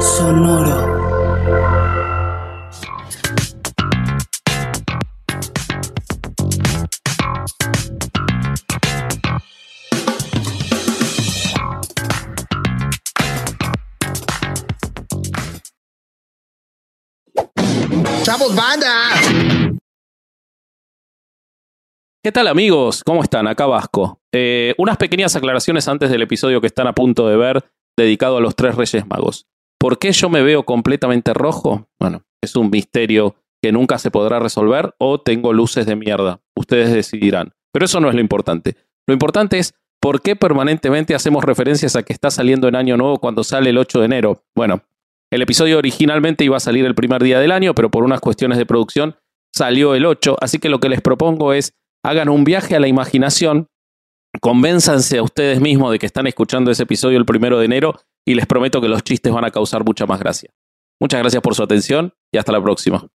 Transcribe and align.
Sonoro. 0.00 0.78
¡Chavos, 18.22 18.54
banda! 18.54 19.10
¿Qué 22.22 22.30
tal 22.30 22.46
amigos? 22.48 23.02
¿Cómo 23.02 23.22
están? 23.22 23.48
Acá 23.48 23.64
Vasco. 23.66 24.21
Eh, 24.34 24.74
unas 24.78 24.96
pequeñas 24.96 25.36
aclaraciones 25.36 25.88
antes 25.88 26.10
del 26.10 26.22
episodio 26.22 26.60
que 26.60 26.66
están 26.66 26.86
a 26.86 26.94
punto 26.94 27.28
de 27.28 27.36
ver 27.36 27.64
dedicado 27.96 28.38
a 28.38 28.40
los 28.40 28.56
tres 28.56 28.74
Reyes 28.74 29.06
Magos. 29.06 29.46
¿Por 29.78 29.98
qué 29.98 30.12
yo 30.12 30.28
me 30.30 30.42
veo 30.42 30.64
completamente 30.64 31.34
rojo? 31.34 31.88
Bueno, 32.00 32.22
es 32.42 32.56
un 32.56 32.70
misterio 32.70 33.36
que 33.62 33.72
nunca 33.72 33.98
se 33.98 34.10
podrá 34.10 34.38
resolver 34.38 34.94
o 34.98 35.20
tengo 35.20 35.52
luces 35.52 35.86
de 35.86 35.96
mierda. 35.96 36.40
Ustedes 36.56 36.92
decidirán. 36.92 37.52
Pero 37.72 37.84
eso 37.84 38.00
no 38.00 38.08
es 38.08 38.14
lo 38.14 38.20
importante. 38.20 38.76
Lo 39.06 39.12
importante 39.12 39.58
es 39.58 39.74
por 40.00 40.20
qué 40.20 40.36
permanentemente 40.36 41.14
hacemos 41.14 41.44
referencias 41.44 41.94
a 41.96 42.02
que 42.02 42.12
está 42.12 42.30
saliendo 42.30 42.68
en 42.68 42.76
año 42.76 42.96
nuevo 42.96 43.18
cuando 43.18 43.44
sale 43.44 43.70
el 43.70 43.78
8 43.78 44.00
de 44.00 44.04
enero. 44.04 44.44
Bueno, 44.54 44.82
el 45.30 45.42
episodio 45.42 45.78
originalmente 45.78 46.44
iba 46.44 46.56
a 46.56 46.60
salir 46.60 46.84
el 46.84 46.94
primer 46.94 47.22
día 47.22 47.40
del 47.40 47.52
año, 47.52 47.74
pero 47.74 47.90
por 47.90 48.04
unas 48.04 48.20
cuestiones 48.20 48.58
de 48.58 48.66
producción 48.66 49.16
salió 49.54 49.94
el 49.94 50.06
8. 50.06 50.36
Así 50.40 50.58
que 50.58 50.68
lo 50.68 50.80
que 50.80 50.88
les 50.88 51.00
propongo 51.00 51.52
es 51.52 51.74
hagan 52.04 52.28
un 52.28 52.44
viaje 52.44 52.74
a 52.74 52.80
la 52.80 52.88
imaginación, 52.88 53.68
convénzanse 54.42 55.18
a 55.18 55.22
ustedes 55.22 55.60
mismos 55.60 55.92
de 55.92 56.00
que 56.00 56.06
están 56.06 56.26
escuchando 56.26 56.72
ese 56.72 56.82
episodio 56.82 57.16
el 57.16 57.24
primero 57.24 57.60
de 57.60 57.64
enero 57.64 57.94
y 58.26 58.34
les 58.34 58.44
prometo 58.44 58.80
que 58.80 58.88
los 58.88 59.04
chistes 59.04 59.32
van 59.32 59.44
a 59.44 59.52
causar 59.52 59.84
mucha 59.84 60.04
más 60.04 60.18
gracia. 60.18 60.50
Muchas 61.00 61.20
gracias 61.20 61.40
por 61.40 61.54
su 61.54 61.62
atención 61.62 62.12
y 62.32 62.38
hasta 62.38 62.50
la 62.50 62.60
próxima. 62.60 63.06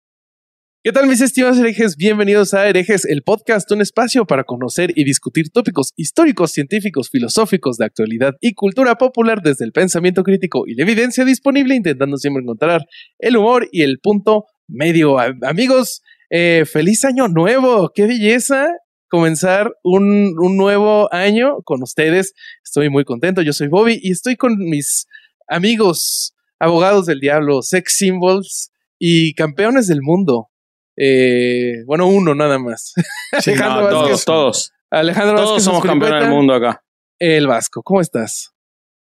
¿Qué 0.84 0.92
tal 0.92 1.08
mis 1.08 1.20
estimados 1.20 1.58
herejes? 1.58 1.96
Bienvenidos 1.96 2.54
a 2.54 2.68
Herejes, 2.68 3.04
el 3.04 3.24
podcast, 3.24 3.68
un 3.72 3.80
espacio 3.80 4.24
para 4.24 4.44
conocer 4.44 4.92
y 4.94 5.02
discutir 5.02 5.50
tópicos 5.50 5.92
históricos, 5.96 6.52
científicos, 6.52 7.10
filosóficos, 7.10 7.76
de 7.76 7.86
actualidad 7.86 8.34
y 8.40 8.54
cultura 8.54 8.94
popular 8.94 9.42
desde 9.42 9.64
el 9.64 9.72
pensamiento 9.72 10.22
crítico 10.22 10.62
y 10.68 10.76
la 10.76 10.84
evidencia 10.84 11.24
disponible, 11.24 11.74
intentando 11.74 12.18
siempre 12.18 12.44
encontrar 12.44 12.86
el 13.18 13.36
humor 13.36 13.68
y 13.72 13.82
el 13.82 13.98
punto 13.98 14.44
medio. 14.68 15.18
Amigos, 15.18 16.02
eh, 16.30 16.62
feliz 16.70 17.04
año 17.04 17.26
nuevo, 17.26 17.90
qué 17.92 18.06
belleza 18.06 18.68
comenzar 19.08 19.72
un, 19.82 20.34
un, 20.38 20.56
nuevo 20.56 21.12
año 21.12 21.62
con 21.64 21.82
ustedes. 21.82 22.34
Estoy 22.64 22.90
muy 22.90 23.04
contento, 23.04 23.42
yo 23.42 23.52
soy 23.52 23.68
Bobby 23.68 23.98
y 24.02 24.12
estoy 24.12 24.36
con 24.36 24.56
mis 24.58 25.06
amigos, 25.48 26.34
abogados 26.58 27.06
del 27.06 27.20
diablo, 27.20 27.62
sex 27.62 27.96
symbols 27.96 28.70
y 28.98 29.34
campeones 29.34 29.86
del 29.86 30.02
mundo. 30.02 30.50
Eh, 30.96 31.84
bueno, 31.86 32.06
uno 32.06 32.34
nada 32.34 32.58
más. 32.58 32.94
Sí, 33.40 33.50
Alejandro 33.52 33.90
no, 33.90 34.00
Vázquez. 34.00 34.24
Todos, 34.24 34.24
todos. 34.24 34.72
Alejandro 34.90 35.36
todos 35.36 35.50
Vázquez 35.50 35.64
somos 35.64 35.84
campeones 35.84 36.20
del 36.22 36.30
mundo 36.30 36.54
acá. 36.54 36.82
El 37.18 37.46
Vasco, 37.46 37.82
¿cómo 37.82 38.00
estás? 38.00 38.52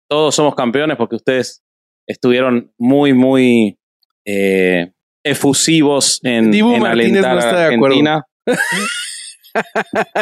Todos 0.09 0.35
somos 0.35 0.55
campeones 0.55 0.97
porque 0.97 1.17
ustedes 1.17 1.63
estuvieron 2.07 2.73
muy, 2.79 3.13
muy 3.13 3.79
eh, 4.25 4.93
efusivos 5.25 6.21
en, 6.23 6.51
Dibu 6.51 6.75
en 6.75 6.83
Martínez 6.83 7.25
alentar 7.25 7.33
no 7.33 7.39
está 7.39 7.51
a 7.51 7.69
de 7.69 7.75
acuerdo. 7.75 7.97
Argentina. 7.97 8.27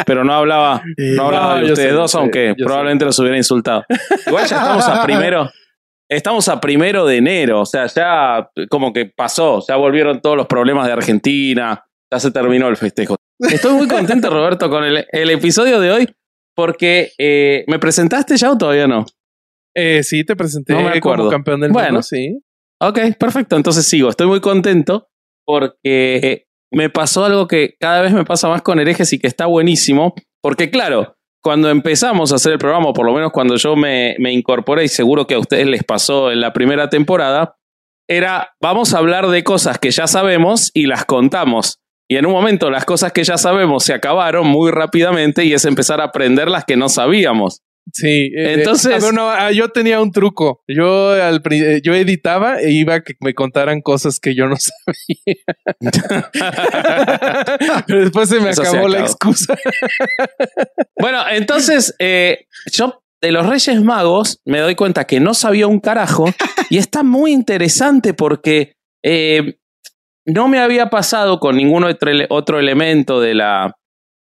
Pero 0.06 0.24
no 0.24 0.32
hablaba, 0.34 0.82
no 0.96 1.26
hablaba 1.26 1.54
No, 1.60 1.66
de 1.66 1.72
ustedes 1.72 1.90
sé, 1.90 1.94
dos, 1.94 2.14
aunque 2.14 2.54
probablemente 2.56 3.04
los 3.04 3.18
hubiera 3.18 3.36
insultado. 3.36 3.84
Igual 4.26 4.46
ya 4.46 4.56
estamos 4.58 4.88
a 4.88 5.02
primero. 5.04 5.50
Estamos 6.08 6.48
a 6.48 6.60
primero 6.60 7.06
de 7.06 7.16
enero, 7.16 7.62
o 7.62 7.66
sea, 7.66 7.86
ya 7.86 8.48
como 8.68 8.92
que 8.92 9.06
pasó, 9.06 9.64
ya 9.66 9.76
volvieron 9.76 10.20
todos 10.20 10.36
los 10.36 10.46
problemas 10.46 10.86
de 10.86 10.92
Argentina, 10.92 11.82
ya 12.12 12.20
se 12.20 12.30
terminó 12.30 12.68
el 12.68 12.76
festejo. 12.76 13.16
Estoy 13.40 13.72
muy 13.72 13.88
contento, 13.88 14.28
Roberto, 14.30 14.68
con 14.68 14.84
el, 14.84 15.06
el 15.10 15.30
episodio 15.30 15.80
de 15.80 15.90
hoy, 15.90 16.14
porque 16.54 17.10
eh, 17.18 17.64
¿me 17.68 17.78
presentaste 17.78 18.36
ya 18.36 18.50
o 18.52 18.58
todavía 18.58 18.86
no? 18.86 19.06
Eh, 19.74 20.02
sí, 20.04 20.24
te 20.24 20.36
presenté 20.36 20.74
No 20.74 20.82
me 20.82 20.90
acuerdo. 20.98 21.24
como 21.24 21.30
campeón 21.30 21.60
del 21.62 21.72
Bueno. 21.72 21.88
mundo, 21.88 22.02
sí. 22.02 22.38
Ok, 22.80 22.98
perfecto. 23.18 23.56
Entonces 23.56 23.86
sigo. 23.86 24.10
Estoy 24.10 24.26
muy 24.28 24.40
contento 24.40 25.08
porque 25.46 26.44
me 26.74 26.90
pasó 26.90 27.24
algo 27.24 27.46
que 27.46 27.76
cada 27.80 28.02
vez 28.02 28.12
me 28.12 28.24
pasa 28.24 28.48
más 28.48 28.62
con 28.62 28.80
herejes 28.80 29.12
y 29.12 29.18
que 29.18 29.26
está 29.26 29.46
buenísimo. 29.46 30.14
Porque 30.42 30.70
claro, 30.70 31.16
cuando 31.42 31.70
empezamos 31.70 32.32
a 32.32 32.36
hacer 32.36 32.52
el 32.52 32.58
programa, 32.58 32.92
por 32.92 33.06
lo 33.06 33.12
menos 33.12 33.32
cuando 33.32 33.56
yo 33.56 33.76
me, 33.76 34.16
me 34.18 34.32
incorporé, 34.32 34.84
y 34.84 34.88
seguro 34.88 35.26
que 35.26 35.34
a 35.34 35.38
ustedes 35.38 35.66
les 35.66 35.84
pasó 35.84 36.30
en 36.30 36.40
la 36.40 36.52
primera 36.52 36.88
temporada, 36.88 37.56
era 38.08 38.54
vamos 38.60 38.92
a 38.92 38.98
hablar 38.98 39.28
de 39.28 39.44
cosas 39.44 39.78
que 39.78 39.90
ya 39.90 40.06
sabemos 40.06 40.70
y 40.74 40.86
las 40.86 41.04
contamos. 41.04 41.80
Y 42.08 42.16
en 42.16 42.26
un 42.26 42.32
momento 42.32 42.70
las 42.70 42.84
cosas 42.84 43.12
que 43.12 43.24
ya 43.24 43.38
sabemos 43.38 43.84
se 43.84 43.94
acabaron 43.94 44.46
muy 44.46 44.70
rápidamente 44.70 45.44
y 45.44 45.54
es 45.54 45.64
empezar 45.64 46.00
a 46.00 46.04
aprender 46.04 46.48
las 46.48 46.64
que 46.64 46.76
no 46.76 46.88
sabíamos. 46.88 47.62
Sí. 47.92 48.32
eh, 48.36 48.54
Entonces- 48.54 48.92
a 49.02 49.06
ver, 49.06 49.14
no, 49.14 49.30
ah, 49.30 49.52
yo 49.52 49.68
tenía 49.68 50.00
un 50.00 50.10
truco. 50.10 50.62
Yo, 50.66 51.10
al, 51.10 51.42
eh, 51.50 51.80
yo 51.82 51.94
editaba 51.94 52.60
e 52.60 52.70
iba 52.72 52.94
a 52.94 53.00
que 53.02 53.14
me 53.20 53.34
contaran 53.34 53.80
cosas 53.82 54.18
que 54.18 54.34
yo 54.34 54.46
no 54.46 54.56
sabía. 54.58 55.44
Pero 57.86 58.00
después 58.00 58.28
se 58.28 58.40
me 58.40 58.52
se 58.54 58.62
acabó 58.62 58.88
la 58.88 59.00
excusa. 59.00 59.56
Bueno, 60.98 61.22
entonces 61.30 61.94
eh, 61.98 62.46
yo 62.72 63.02
de 63.22 63.32
los 63.32 63.46
Reyes 63.46 63.80
Magos 63.82 64.40
me 64.44 64.60
doy 64.60 64.74
cuenta 64.74 65.04
que 65.06 65.20
no 65.20 65.34
sabía 65.34 65.66
un 65.66 65.80
carajo 65.80 66.26
y 66.70 66.78
está 66.78 67.02
muy 67.02 67.32
interesante 67.32 68.12
porque 68.14 68.74
eh, 69.04 69.56
no 70.26 70.48
me 70.48 70.58
había 70.58 70.90
pasado 70.90 71.38
con 71.40 71.56
ningún 71.56 71.84
otro, 71.84 72.10
otro 72.30 72.58
elemento 72.58 73.20
de 73.20 73.34
la, 73.34 73.76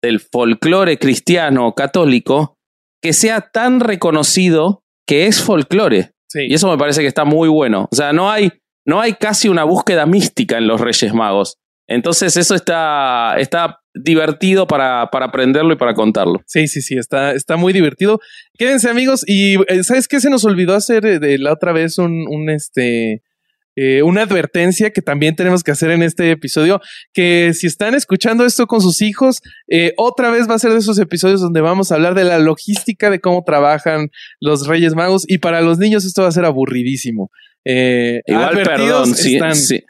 del 0.02 0.20
folclore 0.20 0.98
cristiano 0.98 1.74
católico 1.74 2.56
que 3.02 3.12
sea 3.12 3.40
tan 3.40 3.80
reconocido 3.80 4.84
que 5.06 5.26
es 5.26 5.42
folclore. 5.42 6.12
Sí. 6.28 6.46
Y 6.48 6.54
eso 6.54 6.70
me 6.70 6.78
parece 6.78 7.02
que 7.02 7.08
está 7.08 7.24
muy 7.24 7.48
bueno. 7.48 7.88
O 7.90 7.94
sea, 7.94 8.12
no 8.12 8.30
hay, 8.30 8.50
no 8.86 9.00
hay 9.00 9.14
casi 9.14 9.48
una 9.48 9.64
búsqueda 9.64 10.06
mística 10.06 10.56
en 10.56 10.68
los 10.68 10.80
Reyes 10.80 11.12
Magos. 11.12 11.58
Entonces 11.88 12.36
eso 12.36 12.54
está, 12.54 13.34
está 13.38 13.80
divertido 13.92 14.66
para, 14.66 15.10
para 15.10 15.26
aprenderlo 15.26 15.74
y 15.74 15.76
para 15.76 15.94
contarlo. 15.94 16.40
Sí, 16.46 16.68
sí, 16.68 16.80
sí, 16.80 16.96
está, 16.96 17.32
está 17.32 17.56
muy 17.56 17.72
divertido. 17.72 18.20
Quédense 18.56 18.88
amigos 18.88 19.24
y 19.26 19.56
eh, 19.70 19.82
¿sabes 19.84 20.08
qué? 20.08 20.20
Se 20.20 20.30
nos 20.30 20.44
olvidó 20.44 20.74
hacer 20.74 21.04
eh, 21.04 21.18
de 21.18 21.38
la 21.38 21.52
otra 21.52 21.72
vez 21.72 21.98
un, 21.98 22.26
un 22.28 22.48
este... 22.48 23.22
eh, 23.76 24.02
una 24.02 24.22
advertencia 24.22 24.90
que 24.90 25.00
también 25.00 25.34
tenemos 25.34 25.62
que 25.62 25.70
hacer 25.70 25.90
en 25.90 26.02
este 26.02 26.30
episodio, 26.30 26.80
que 27.14 27.52
si 27.54 27.66
están 27.66 27.94
escuchando 27.94 28.44
esto 28.44 28.66
con 28.66 28.80
sus 28.80 29.00
hijos, 29.00 29.40
eh, 29.68 29.94
otra 29.96 30.30
vez 30.30 30.48
va 30.48 30.54
a 30.54 30.58
ser 30.58 30.72
de 30.72 30.78
esos 30.78 30.98
episodios 30.98 31.40
donde 31.40 31.60
vamos 31.60 31.90
a 31.90 31.94
hablar 31.94 32.14
de 32.14 32.24
la 32.24 32.38
logística 32.38 33.10
de 33.10 33.20
cómo 33.20 33.42
trabajan 33.44 34.10
los 34.40 34.66
Reyes 34.66 34.94
Magos 34.94 35.24
y 35.26 35.38
para 35.38 35.62
los 35.62 35.78
niños 35.78 36.04
esto 36.04 36.22
va 36.22 36.28
a 36.28 36.32
ser 36.32 36.44
aburridísimo. 36.44 37.30
Eh, 37.64 38.20
Igual, 38.26 38.62
perdón, 38.62 39.14
sí, 39.14 39.34
están. 39.34 39.54
sí. 39.54 39.82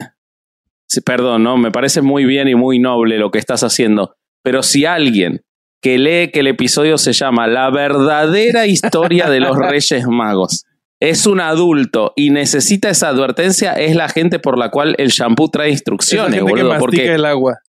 Sí, 0.87 1.01
perdón, 1.01 1.43
¿no? 1.43 1.57
Me 1.57 1.71
parece 1.71 2.01
muy 2.01 2.23
bien 2.23 2.47
y 2.47 2.55
muy 2.55 2.77
noble 2.77 3.17
lo 3.17 3.31
que 3.31 3.39
estás 3.39 3.63
haciendo. 3.63 4.15
Pero 4.43 4.61
si 4.61 4.85
alguien 4.85 5.41
que 5.81 5.97
lee 5.97 6.29
que 6.31 6.41
el 6.41 6.47
episodio 6.47 6.97
se 6.97 7.13
llama 7.13 7.47
La 7.47 7.69
verdadera 7.71 8.67
historia 8.67 9.29
de 9.29 9.39
los 9.39 9.57
Reyes 9.69 10.05
Magos 10.07 10.65
es 11.03 11.27
un 11.27 11.41
adulto 11.41 12.13
y 12.15 12.29
necesita 12.29 12.89
esa 12.89 13.09
advertencia, 13.09 13.73
es 13.73 13.93
la 13.93 14.07
gente 14.07 14.39
por 14.39 14.57
la 14.57 14.71
cual 14.71 14.95
el 14.97 15.09
shampoo 15.09 15.49
trae 15.49 15.67
es 15.67 15.71
la 15.71 15.73
instrucciones, 15.73 16.35
gente 16.35 16.49
boludo. 16.49 16.77
Porque, 16.79 17.13
el 17.13 17.25
agua. 17.25 17.59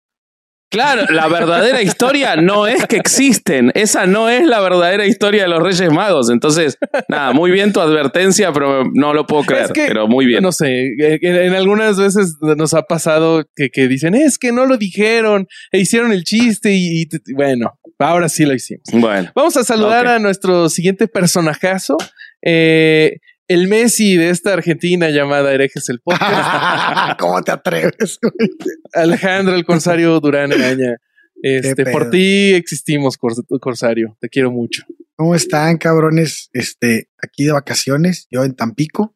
claro, 0.71 1.07
la 1.11 1.27
verdadera 1.27 1.83
historia 1.83 2.37
no 2.37 2.69
es 2.69 2.87
que 2.87 2.97
existen. 2.97 3.73
Esa 3.75 4.07
no 4.07 4.29
es 4.29 4.47
la 4.47 4.61
verdadera 4.61 5.05
historia 5.05 5.43
de 5.43 5.49
los 5.49 5.61
Reyes 5.61 5.91
Magos. 5.93 6.31
Entonces, 6.31 6.79
nada, 7.09 7.33
muy 7.33 7.51
bien 7.51 7.73
tu 7.73 7.81
advertencia, 7.81 8.53
pero 8.53 8.85
no 8.95 9.13
lo 9.13 9.27
puedo 9.27 9.43
creer. 9.43 9.65
Es 9.65 9.73
que, 9.73 9.87
pero 9.89 10.07
muy 10.07 10.27
bien. 10.27 10.41
No 10.41 10.53
sé, 10.53 10.93
en, 10.97 11.55
algunas 11.55 11.99
veces 11.99 12.37
nos 12.41 12.73
ha 12.73 12.83
pasado 12.83 13.45
que, 13.57 13.69
que 13.69 13.89
dicen, 13.89 14.15
es 14.15 14.39
que 14.39 14.53
no 14.53 14.65
lo 14.65 14.77
dijeron, 14.77 15.49
e 15.73 15.81
hicieron 15.81 16.13
el 16.13 16.23
chiste 16.23 16.71
y, 16.73 17.09
bueno, 17.35 17.73
ahora 17.99 18.29
sí 18.29 18.45
lo 18.45 18.55
hicimos. 18.55 18.85
Bueno. 18.93 19.33
Vamos 19.35 19.57
a 19.57 19.65
saludar 19.65 20.07
a 20.07 20.21
nuestro 20.21 20.69
siguiente 20.69 21.09
personajazo, 21.09 21.97
eh, 22.45 23.19
el 23.49 23.69
Messi 23.69 24.17
de 24.17 24.31
esta 24.31 24.53
Argentina 24.55 25.11
llamada 25.11 25.53
Herejes 25.53 25.89
el 25.89 26.01
Podcast, 26.01 26.31
¿Cómo 27.21 27.43
te 27.43 27.53
atreves? 27.53 28.19
güey? 28.23 28.51
Alejandro 28.95 29.55
el 29.55 29.65
Corsario 29.65 30.19
Durán 30.21 30.53
Araña. 30.53 30.97
Este, 31.43 31.85
por 31.87 32.09
ti 32.09 32.55
existimos, 32.55 33.19
Cors- 33.19 33.45
Corsario. 33.61 34.17
Te 34.21 34.29
quiero 34.31 34.51
mucho. 34.51 34.83
¿Cómo 35.17 35.35
están, 35.35 35.77
cabrones? 35.77 36.49
Este, 36.55 37.11
aquí 37.23 37.45
de 37.45 37.53
vacaciones, 37.53 38.27
yo 38.31 38.45
en 38.45 38.55
Tampico. 38.57 39.15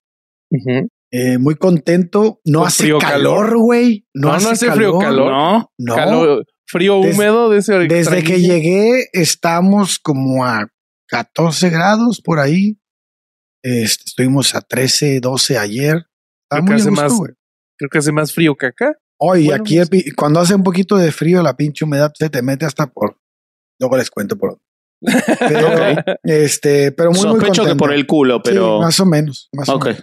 Eh, 1.10 1.38
muy 1.38 1.54
contento. 1.54 2.40
No 2.44 2.64
hace 2.66 2.82
frío, 2.84 2.98
calor, 2.98 3.56
güey. 3.58 4.06
No, 4.12 4.28
No, 4.28 4.32
no 4.32 4.36
hace, 4.50 4.66
hace 4.66 4.72
frío, 4.72 4.98
calor. 4.98 5.32
¿No? 5.32 5.72
No. 5.78 5.94
Calor- 5.96 6.44
frío 6.66 7.00
Des- 7.00 7.14
húmedo 7.16 7.48
de 7.48 7.58
ese 7.58 7.74
Desde 7.88 8.22
que 8.22 8.40
llegué 8.42 9.06
estamos 9.14 9.98
como 9.98 10.44
a 10.44 10.68
14 11.06 11.70
grados 11.70 12.20
por 12.22 12.40
ahí. 12.40 12.76
Este, 13.62 14.04
estuvimos 14.06 14.54
a 14.54 14.60
13, 14.60 15.20
12 15.20 15.58
ayer. 15.58 15.96
Está 15.96 16.56
Creo 16.56 16.64
que 16.64 16.70
muy 16.72 16.74
hace 16.80 16.90
gusto, 16.90 17.02
más- 17.02 17.12
güey. 17.12 17.32
Creo 17.78 17.90
que 17.90 17.98
hace 17.98 18.12
más 18.12 18.32
frío 18.32 18.56
que 18.56 18.66
acá. 18.66 18.96
Oye, 19.20 19.46
Bueno, 19.46 19.62
aquí 19.62 19.78
pues- 19.88 20.14
cuando 20.16 20.40
hace 20.40 20.54
un 20.54 20.62
poquito 20.62 20.96
de 20.96 21.10
frío, 21.12 21.42
la 21.42 21.56
pinche 21.56 21.84
humedad 21.84 22.12
se 22.16 22.30
te 22.30 22.42
mete 22.42 22.64
hasta 22.66 22.86
por. 22.86 23.18
Luego 23.80 23.96
les 23.96 24.10
cuento 24.10 24.36
por. 24.36 24.50
dónde. 25.00 25.22
Pero, 25.38 25.68
este, 26.24 26.92
pero 26.92 27.10
muy, 27.10 27.20
muy 27.20 27.30
Sospecho 27.30 27.52
que 27.52 27.58
contento. 27.58 27.76
por 27.84 27.92
el 27.92 28.06
culo, 28.06 28.42
pero. 28.42 28.78
Sí, 28.78 28.82
más 28.82 29.00
o 29.00 29.06
menos. 29.06 29.48
Más 29.52 29.68
o 29.68 29.78
menos. 29.78 30.00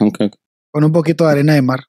Con 0.71 0.83
un 0.83 0.91
poquito 0.91 1.25
de 1.25 1.31
arena 1.31 1.53
de 1.53 1.61
mar. 1.61 1.81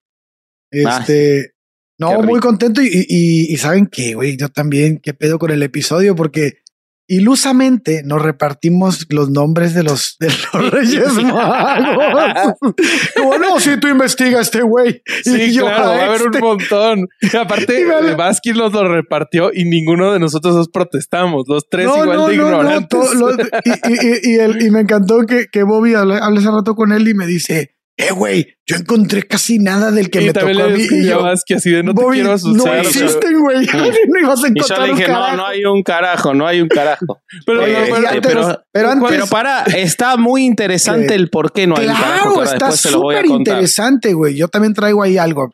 Ah, 0.86 0.98
Este. 1.00 1.52
no, 2.00 2.20
muy 2.22 2.40
contento. 2.40 2.82
Y, 2.82 2.88
y, 3.08 3.52
y 3.52 3.56
saben 3.58 3.86
que, 3.86 4.14
güey, 4.14 4.36
yo 4.36 4.48
también, 4.48 4.98
qué 5.00 5.14
pedo 5.14 5.38
con 5.38 5.50
el 5.52 5.62
episodio, 5.62 6.14
porque 6.16 6.58
ilusamente 7.08 8.02
nos 8.04 8.22
repartimos 8.22 9.06
los 9.10 9.30
nombres 9.30 9.74
de 9.74 9.82
los, 9.82 10.16
de 10.18 10.28
los 10.28 10.70
Reyes 10.72 11.12
Magos. 11.14 12.54
Como 13.16 13.38
no, 13.38 13.60
si 13.60 13.78
tú 13.78 13.88
investigas 13.88 14.42
este 14.42 14.62
güey. 14.62 15.02
Sí, 15.22 15.42
Y 15.42 15.52
yo, 15.52 15.64
claro, 15.66 15.84
va 15.84 15.90
a 15.96 16.04
haber 16.06 16.20
este. 16.22 16.38
un 16.38 16.44
montón. 16.44 17.08
Aparte, 17.38 17.80
Y 17.86 18.06
eh, 18.10 18.14
Vázquez 18.16 18.56
los 18.56 18.72
lo 18.72 18.88
repartió 18.88 19.50
y 19.52 19.64
ninguno 19.64 20.12
de 20.12 20.18
nosotros 20.18 20.54
dos 20.54 20.68
protestamos. 20.68 21.44
Los 21.48 21.68
tres 21.68 21.86
igual 21.86 22.26
de 22.28 22.34
ignorantes. 22.34 22.88
todo 22.88 23.30
y- 23.64 24.30
y 24.32 24.34
el- 24.38 24.62
y 24.62 24.70
me 24.70 24.80
encantó 24.80 25.20
que, 25.26 25.46
que 25.50 25.62
Bobby 25.62 25.94
hablé, 25.94 26.16
hablé 26.20 26.38
hace 26.40 26.50
rato 26.50 26.74
con 26.74 26.92
él 26.92 27.06
y 27.08 27.14
me 27.14 27.26
dice, 27.26 27.75
eh, 27.98 28.10
güey, 28.12 28.46
yo 28.66 28.76
encontré 28.76 29.22
casi 29.22 29.58
nada 29.58 29.90
del 29.90 30.10
que 30.10 30.20
y 30.22 30.26
me 30.26 30.32
tocó 30.34 30.46
a 30.48 30.68
mí. 30.68 30.86
Y 30.90 31.06
yo, 31.06 31.20
a 31.20 31.22
Vázquez 31.30 31.56
así 31.58 31.70
de 31.70 31.82
no 31.82 31.94
te 31.94 32.04
quiero 32.12 32.28
no 32.28 32.34
asustar. 32.34 32.72
pero- 32.76 32.88
existen, 32.88 33.40
güey. 33.40 33.66
no 34.08 34.20
ibas 34.20 34.44
a 34.44 34.48
Y 34.48 34.50
yo 34.50 34.54
encontrar 34.56 34.80
le 34.82 34.90
un 34.92 34.98
dije, 34.98 35.12
no, 35.12 35.36
no 35.36 35.46
hay 35.46 35.64
un 35.64 35.82
carajo, 35.82 36.34
no 36.34 36.46
hay 36.46 36.60
un 36.60 36.68
carajo. 36.68 37.20
Pero, 37.46 37.62
Oye, 37.62 37.74
pero- 37.74 37.86
y 37.86 37.90
pero- 37.90 38.08
antes- 38.08 38.32
pero- 38.32 38.62
pero 38.72 38.90
antes, 38.90 39.08
Pero 39.10 39.26
para, 39.28 39.62
está 39.64 40.16
muy 40.16 40.44
interesante 40.44 41.06
Que- 41.08 41.14
el 41.14 41.30
por 41.30 41.52
qué 41.52 41.66
no 41.66 41.76
hay 41.76 41.86
un 41.88 41.94
carajo. 41.94 42.28
que 42.34 42.40
claro, 42.42 42.52
está 42.52 42.72
súper 42.72 43.26
interesante, 43.26 44.12
güey. 44.12 44.36
Yo 44.36 44.48
también 44.48 44.74
traigo 44.74 45.02
ahí 45.02 45.16
algo. 45.18 45.50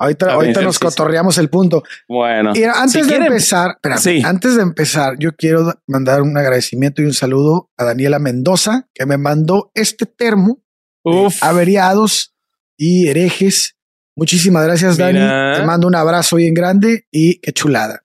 Ahorita, 0.00 0.32
ahorita 0.32 0.60
nos 0.60 0.78
cotorreamos 0.78 1.38
el 1.38 1.48
punto. 1.48 1.82
Bueno, 2.08 2.52
Y 2.54 2.62
antes 2.62 2.92
Si 2.92 3.00
de 3.00 3.06
quieren- 3.08 3.26
empezar, 3.28 3.70
espérame, 3.76 3.98
Sí. 3.98 4.22
antes 4.24 4.54
de 4.54 4.62
empezar, 4.62 5.14
yo 5.18 5.30
quiero 5.36 5.72
mandar 5.88 6.22
un 6.22 6.36
agradecimiento 6.38 7.02
y 7.02 7.06
un 7.06 7.14
saludo 7.14 7.70
a 7.76 7.84
Daniela 7.84 8.20
Mendoza, 8.20 8.86
que 8.94 9.06
me 9.06 9.18
mandó 9.18 9.72
este 9.74 10.06
termo 10.06 10.60
Uf. 11.08 11.42
averiados 11.42 12.34
y 12.78 13.08
herejes. 13.08 13.76
Muchísimas 14.16 14.64
gracias, 14.64 14.98
Mira. 14.98 15.12
Dani. 15.12 15.58
Te 15.60 15.66
mando 15.66 15.86
un 15.86 15.94
abrazo 15.94 16.36
bien 16.36 16.54
grande 16.54 17.04
y 17.12 17.38
qué 17.40 17.52
chulada. 17.52 18.02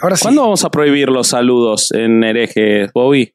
Ahora 0.00 0.16
sí. 0.16 0.22
¿cuándo 0.22 0.42
vamos 0.42 0.64
a 0.64 0.70
prohibir 0.70 1.08
los 1.08 1.28
saludos 1.28 1.92
en 1.92 2.22
hereje, 2.24 2.88
Bobby? 2.94 3.32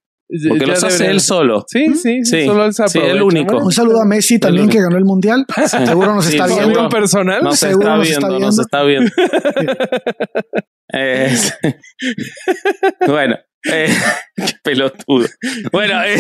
Porque 0.48 0.60
Ya 0.66 0.74
los 0.74 0.84
hace 0.84 1.08
él 1.08 1.22
solo. 1.22 1.66
Sí, 1.68 1.88
sí, 1.96 2.24
sí, 2.24 2.42
Sí, 2.42 2.46
solo 2.46 2.66
él 2.66 2.74
se 2.74 2.88
sí, 2.90 3.00
el 3.00 3.22
único. 3.24 3.54
Bueno, 3.54 3.66
Un 3.66 3.72
saludo 3.72 4.00
a 4.02 4.06
Messi 4.06 4.38
también 4.38 4.66
único. 4.66 4.78
que 4.78 4.84
ganó 4.84 4.98
el 4.98 5.06
mundial. 5.06 5.46
Seguro 5.68 6.14
nos 6.14 6.28
está 6.28 6.48
sí, 6.48 6.54
viendo. 6.54 6.72
seguro. 6.74 6.90
personal. 6.90 7.44
Nos 7.44 7.58
Seguro 7.60 7.80
está 7.88 7.98
nos 7.98 8.08
viendo, 8.08 8.28
está 8.28 8.40
nos 8.46 8.60
está 8.60 8.84
viendo. 8.84 9.12
Es- 10.92 11.54
bueno, 13.08 13.38
eh, 13.66 13.88
qué 14.36 14.54
pelotudo. 14.64 15.28
Bueno, 15.72 16.02
eh. 16.04 16.18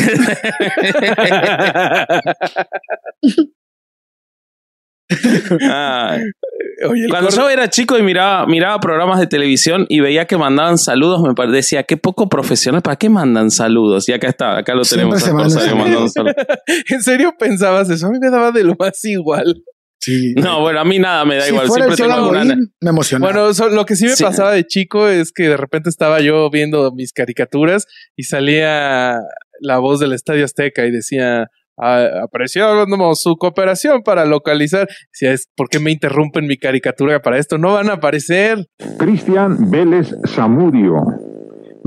Oye, 6.87 7.05
el 7.05 7.09
Cuando 7.09 7.29
yo 7.29 7.49
era 7.49 7.69
chico 7.69 7.97
y 7.97 8.03
miraba, 8.03 8.45
miraba 8.45 8.79
programas 8.79 9.19
de 9.19 9.27
televisión 9.27 9.85
y 9.89 9.99
veía 9.99 10.25
que 10.25 10.37
mandaban 10.37 10.77
saludos, 10.77 11.21
me 11.21 11.33
parecía 11.33 11.83
qué 11.83 11.97
poco 11.97 12.29
profesional. 12.29 12.81
¿Para 12.81 12.95
qué 12.95 13.09
mandan 13.09 13.51
saludos? 13.51 14.07
Y 14.07 14.13
acá 14.13 14.27
está, 14.29 14.57
acá 14.57 14.75
lo 14.75 14.83
Siempre 14.83 15.19
tenemos. 15.19 15.53
se 15.53 15.75
mandan. 15.75 16.07
¿En 16.89 17.01
serio 17.01 17.33
pensabas 17.37 17.89
eso? 17.89 18.07
A 18.07 18.11
mí 18.11 18.19
me 18.19 18.29
daba 18.29 18.51
de 18.51 18.63
lo 18.63 18.75
más 18.77 19.03
igual. 19.03 19.63
Sí. 19.99 20.33
No, 20.35 20.61
bueno, 20.61 20.79
a 20.79 20.85
mí 20.85 20.97
nada 20.99 21.25
me 21.25 21.35
da 21.35 21.41
si 21.41 21.51
igual. 21.51 21.67
fuera 21.67 21.85
el 21.85 21.93
Siempre 21.95 22.15
sol 22.15 22.25
tengo 22.31 22.41
una. 22.41 22.55
Me 22.81 22.89
emocionaba. 22.89 23.33
Bueno, 23.33 23.53
so- 23.53 23.69
lo 23.69 23.85
que 23.85 23.95
sí 23.95 24.05
me 24.05 24.15
Sí. 24.15 24.23
pasaba 24.23 24.51
de 24.53 24.65
chico 24.65 25.07
es 25.07 25.31
que 25.33 25.43
de 25.49 25.57
repente 25.57 25.89
estaba 25.89 26.21
yo 26.21 26.49
viendo 26.49 26.91
mis 26.93 27.11
caricaturas 27.13 27.85
y 28.15 28.23
salía 28.23 29.19
la 29.61 29.77
voz 29.79 29.99
del 29.99 30.13
Estadio 30.13 30.45
Azteca 30.45 30.85
y 30.85 30.91
decía, 30.91 31.47
"Ah, 31.77 32.05
apreciamos 32.23 33.19
su 33.21 33.35
cooperación 33.35 34.01
para 34.03 34.23
localizar. 34.25 34.87
Decía, 35.11 35.33
es, 35.33 35.49
¿por 35.55 35.67
qué 35.69 35.79
me 35.79 35.91
interrumpen 35.91 36.47
mi 36.47 36.57
caricatura 36.57 37.21
para 37.21 37.37
esto? 37.37 37.57
No 37.57 37.73
van 37.73 37.89
a 37.89 37.93
aparecer. 37.93 38.65
Cristian 38.97 39.69
Vélez 39.69 40.15
Zamudio. 40.27 40.93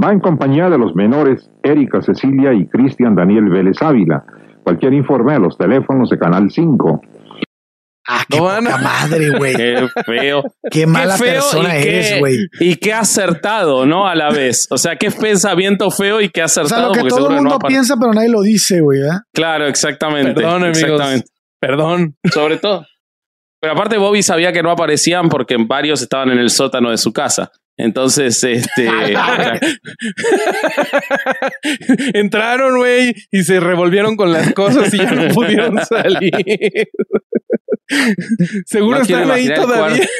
Va 0.02 0.12
en 0.12 0.20
compañía 0.20 0.68
de 0.68 0.78
los 0.78 0.94
menores 0.94 1.50
Erika 1.62 2.02
Cecilia 2.02 2.52
y 2.52 2.66
Cristian 2.66 3.14
Daniel 3.14 3.48
Vélez 3.50 3.80
Ávila. 3.80 4.24
Cualquier 4.64 4.92
informe 4.94 5.34
a 5.34 5.38
los 5.38 5.56
teléfonos 5.58 6.08
de 6.10 6.18
Canal 6.18 6.50
5. 6.50 7.00
Ah, 8.08 8.24
qué 8.28 8.38
no 8.38 8.60
madre, 8.78 9.30
güey. 9.38 9.54
Qué 9.54 9.88
feo. 10.04 10.42
Qué 10.70 10.86
mala 10.86 11.16
feo 11.16 11.34
persona 11.34 11.70
qué- 11.72 11.88
eres, 11.98 12.18
güey. 12.20 12.36
Y 12.60 12.76
qué 12.76 12.92
acertado, 12.92 13.86
¿no? 13.86 14.06
A 14.08 14.14
la 14.14 14.30
vez. 14.30 14.66
O 14.70 14.78
sea, 14.78 14.96
qué 14.96 15.10
pensamiento 15.10 15.90
feo 15.90 16.20
y 16.20 16.28
qué 16.28 16.42
O 16.42 16.44
acertado. 16.46 16.92
sea, 16.94 17.02
lo 17.02 17.08
que 17.08 17.08
todo 17.08 17.28
el 17.30 17.36
no 17.36 17.42
mundo 17.42 17.58
piensa, 17.66 17.96
pero 18.00 18.12
nadie 18.12 18.28
lo 18.28 18.42
dice, 18.42 18.80
güey. 18.80 19.00
¿eh? 19.00 19.18
Claro, 19.32 19.66
exactamente. 19.66 20.34
Perdón, 20.34 20.64
amigos. 20.64 20.78
Exactamente. 20.82 21.26
Perdón. 21.60 22.16
Sobre 22.32 22.56
todo. 22.56 22.86
Pero 23.60 23.74
aparte, 23.74 23.96
Bobby 23.96 24.22
sabía 24.24 24.52
que 24.52 24.62
no 24.62 24.70
aparecían 24.72 25.28
porque 25.28 25.56
varios 25.58 26.02
estaban 26.02 26.30
en 26.30 26.38
el 26.38 26.50
sótano 26.50 26.90
de 26.90 26.98
su 26.98 27.12
casa. 27.12 27.52
Entonces, 27.78 28.42
este. 28.44 28.88
Entraron, 32.14 32.76
güey, 32.78 33.14
y 33.30 33.42
se 33.42 33.60
revolvieron 33.60 34.16
con 34.16 34.32
las 34.32 34.52
cosas 34.52 34.92
y 34.92 34.98
ya 34.98 35.10
no 35.12 35.28
pudieron 35.34 35.78
salir. 35.86 36.32
Seguro 38.66 38.98
No 38.98 39.02
están 39.02 39.30
ahí 39.30 39.46
el 39.46 39.54
todavía. 39.54 40.08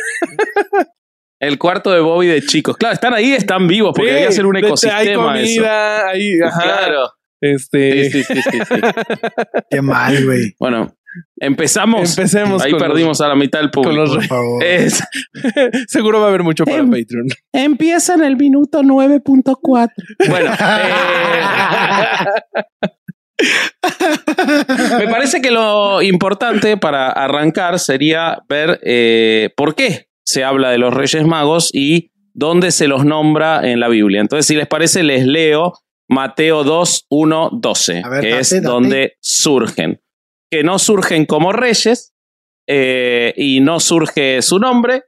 El 1.41 1.59
cuarto 1.59 1.91
de 1.91 1.99
Bobby 1.99 2.29
de 2.29 2.41
chicos. 2.43 2.77
Claro, 2.77 2.95
están 2.95 3.15
ahí, 3.15 3.33
están 3.33 3.67
vivos, 3.67 3.93
porque 3.97 4.11
Sí, 4.11 4.15
debía 4.15 4.31
ser 4.31 4.47
un 4.47 4.57
ecosistema 4.59 4.99
Hay 5.01 5.09
eso. 5.09 5.23
comida, 5.23 6.09
hay, 6.09 6.41
ajá, 6.41 6.63
Claro. 6.63 7.11
este, 7.41 8.11
Sí, 8.13 8.23
sí, 8.23 8.35
sí, 8.35 8.43
sí, 8.53 8.59
sí. 8.61 8.75
Qué 9.71 9.83
mal, 9.83 10.25
güey. 10.25 10.55
Bueno, 10.61 10.95
empezamos. 11.41 12.17
Empecemos 12.17 12.63
Ahí 12.63 12.71
con 12.71 12.79
perdimos 12.81 13.21
a 13.21 13.27
la 13.27 13.35
mitad 13.35 13.59
del 13.59 13.73
con 13.73 13.83
público. 13.83 14.05
los 14.05 14.15
Por 14.15 14.25
favor. 14.27 14.63
Es- 14.65 15.03
Seguro 15.89 16.21
va 16.21 16.27
a 16.27 16.29
haber 16.29 16.45
mucho 16.45 16.65
para 16.65 16.79
Em. 16.79 16.89
Patreon. 16.91 17.27
empieza 17.53 18.15
en 18.15 18.23
el 18.23 18.37
minuto 18.37 18.81
9.4. 18.85 19.91
Bueno, 20.29 20.53
eh, 20.55 22.27
me 24.99 25.09
parece 25.09 25.41
que 25.41 25.51
lo 25.51 26.03
importante 26.03 26.77
para 26.77 27.11
arrancar 27.11 27.79
sería 27.79 28.39
ver 28.49 28.81
eh, 28.83 29.51
por 29.57 29.75
qué 29.75 30.09
se 30.25 30.45
habla 30.45 30.71
de 30.71 30.79
los 30.79 30.95
Reyes 30.95 31.25
Magos 31.27 31.71
y 31.73 32.11
dónde 32.35 32.71
se 32.71 32.89
los 32.89 33.05
nombra 33.05 33.69
en 33.69 33.81
la 33.81 33.89
Biblia. 33.89 34.21
Entonces, 34.21 34.47
si 34.47 34.55
les 34.55 34.67
parece, 34.67 35.03
les 35.03 35.27
leo 35.27 35.75
Mateo 36.09 36.65
2, 36.65 37.07
1, 37.11 37.51
12, 37.53 38.03
A 38.05 38.09
ver, 38.09 38.21
que 38.21 38.29
date, 38.31 38.41
es 38.41 38.51
date. 38.51 38.67
donde 38.67 39.13
surgen. 39.21 40.01
Que 40.51 40.63
no 40.63 40.79
surgen 40.79 41.27
como 41.27 41.53
reyes 41.53 42.15
eh, 42.69 43.33
y 43.37 43.61
no 43.61 43.81
surge 43.81 44.43
su 44.43 44.59
nombre 44.59 45.05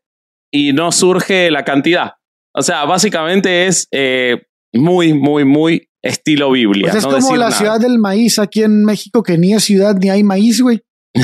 y 0.50 0.72
no 0.72 0.92
surge 0.92 1.50
la 1.50 1.64
cantidad. 1.64 2.12
O 2.54 2.62
sea, 2.62 2.84
básicamente 2.84 3.66
es 3.66 3.88
eh, 3.90 4.42
muy, 4.74 5.14
muy, 5.14 5.44
muy 5.44 5.88
estilo 6.02 6.50
Biblia. 6.50 6.90
Pues 6.90 6.96
es 6.96 7.04
no 7.04 7.10
como 7.10 7.22
decir 7.22 7.38
la 7.38 7.48
nada. 7.48 7.58
ciudad 7.58 7.80
del 7.80 7.98
maíz 7.98 8.38
aquí 8.38 8.62
en 8.62 8.84
México, 8.84 9.22
que 9.22 9.38
ni 9.38 9.54
es 9.54 9.64
ciudad 9.64 9.96
ni 9.96 10.10
hay 10.10 10.22
maíz, 10.22 10.60
güey. 10.60 10.82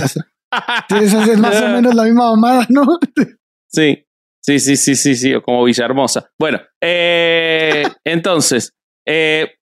Entonces 0.89 1.29
es 1.29 1.39
más 1.39 1.61
o 1.61 1.69
menos 1.69 1.95
la 1.95 2.05
misma 2.05 2.31
mamada, 2.35 2.67
¿no? 2.71 2.99
Sí, 3.69 4.05
sí, 4.43 4.59
sí, 4.59 4.77
sí, 4.77 4.97
sí, 4.97 5.15
sí, 5.15 5.35
o 5.35 5.43
como 5.43 5.65
Villahermosa. 5.65 6.31
Bueno, 6.39 6.61
eh, 6.83 7.85
entonces, 8.05 8.73
eh, 9.07 9.53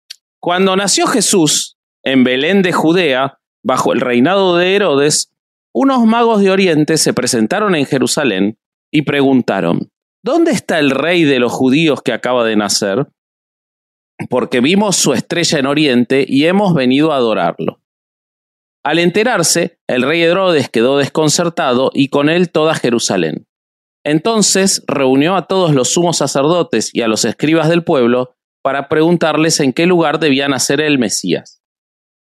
cuando 0.41 0.77
nació 0.77 1.07
Jesús 1.07 1.77
en 2.05 2.25
Belén 2.25 2.63
de 2.63 2.73
Judea, 2.73 3.39
bajo 3.63 3.93
el 3.93 4.01
reinado 4.01 4.57
de 4.57 4.77
Herodes, 4.77 5.31
unos 5.75 6.05
magos 6.07 6.41
de 6.41 6.51
Oriente 6.51 6.97
se 6.97 7.13
presentaron 7.13 7.75
en 7.75 7.85
Jerusalén 7.85 8.59
y 8.91 9.03
preguntaron, 9.03 9.91
¿dónde 10.25 10.53
está 10.53 10.79
el 10.79 10.91
rey 10.91 11.25
de 11.25 11.39
los 11.39 11.53
judíos 11.53 12.01
que 12.03 12.13
acaba 12.13 12.45
de 12.45 12.57
nacer? 12.57 13.07
Porque 14.29 14.61
vimos 14.61 14.97
su 14.97 15.13
estrella 15.13 15.59
en 15.59 15.67
Oriente 15.67 16.25
y 16.29 16.47
hemos 16.47 16.75
venido 16.75 17.13
a 17.13 17.17
adorarlo. 17.17 17.81
Al 18.85 18.99
enterarse, 18.99 19.79
el 19.87 20.03
rey 20.03 20.23
Herodes 20.23 20.69
quedó 20.69 20.99
desconcertado 20.99 21.91
y 21.93 22.09
con 22.09 22.29
él 22.29 22.51
toda 22.51 22.75
Jerusalén. 22.75 23.47
Entonces 24.05 24.83
reunió 24.87 25.37
a 25.37 25.47
todos 25.47 25.75
los 25.75 25.91
sumos 25.91 26.17
sacerdotes 26.17 26.91
y 26.95 27.03
a 27.03 27.09
los 27.09 27.25
escribas 27.25 27.69
del 27.69 27.85
pueblo 27.85 28.35
para 28.63 28.89
preguntarles 28.89 29.61
en 29.61 29.73
qué 29.73 29.87
lugar 29.87 30.19
debía 30.19 30.49
nacer 30.49 30.81
el 30.81 30.99
Mesías. 30.99 31.63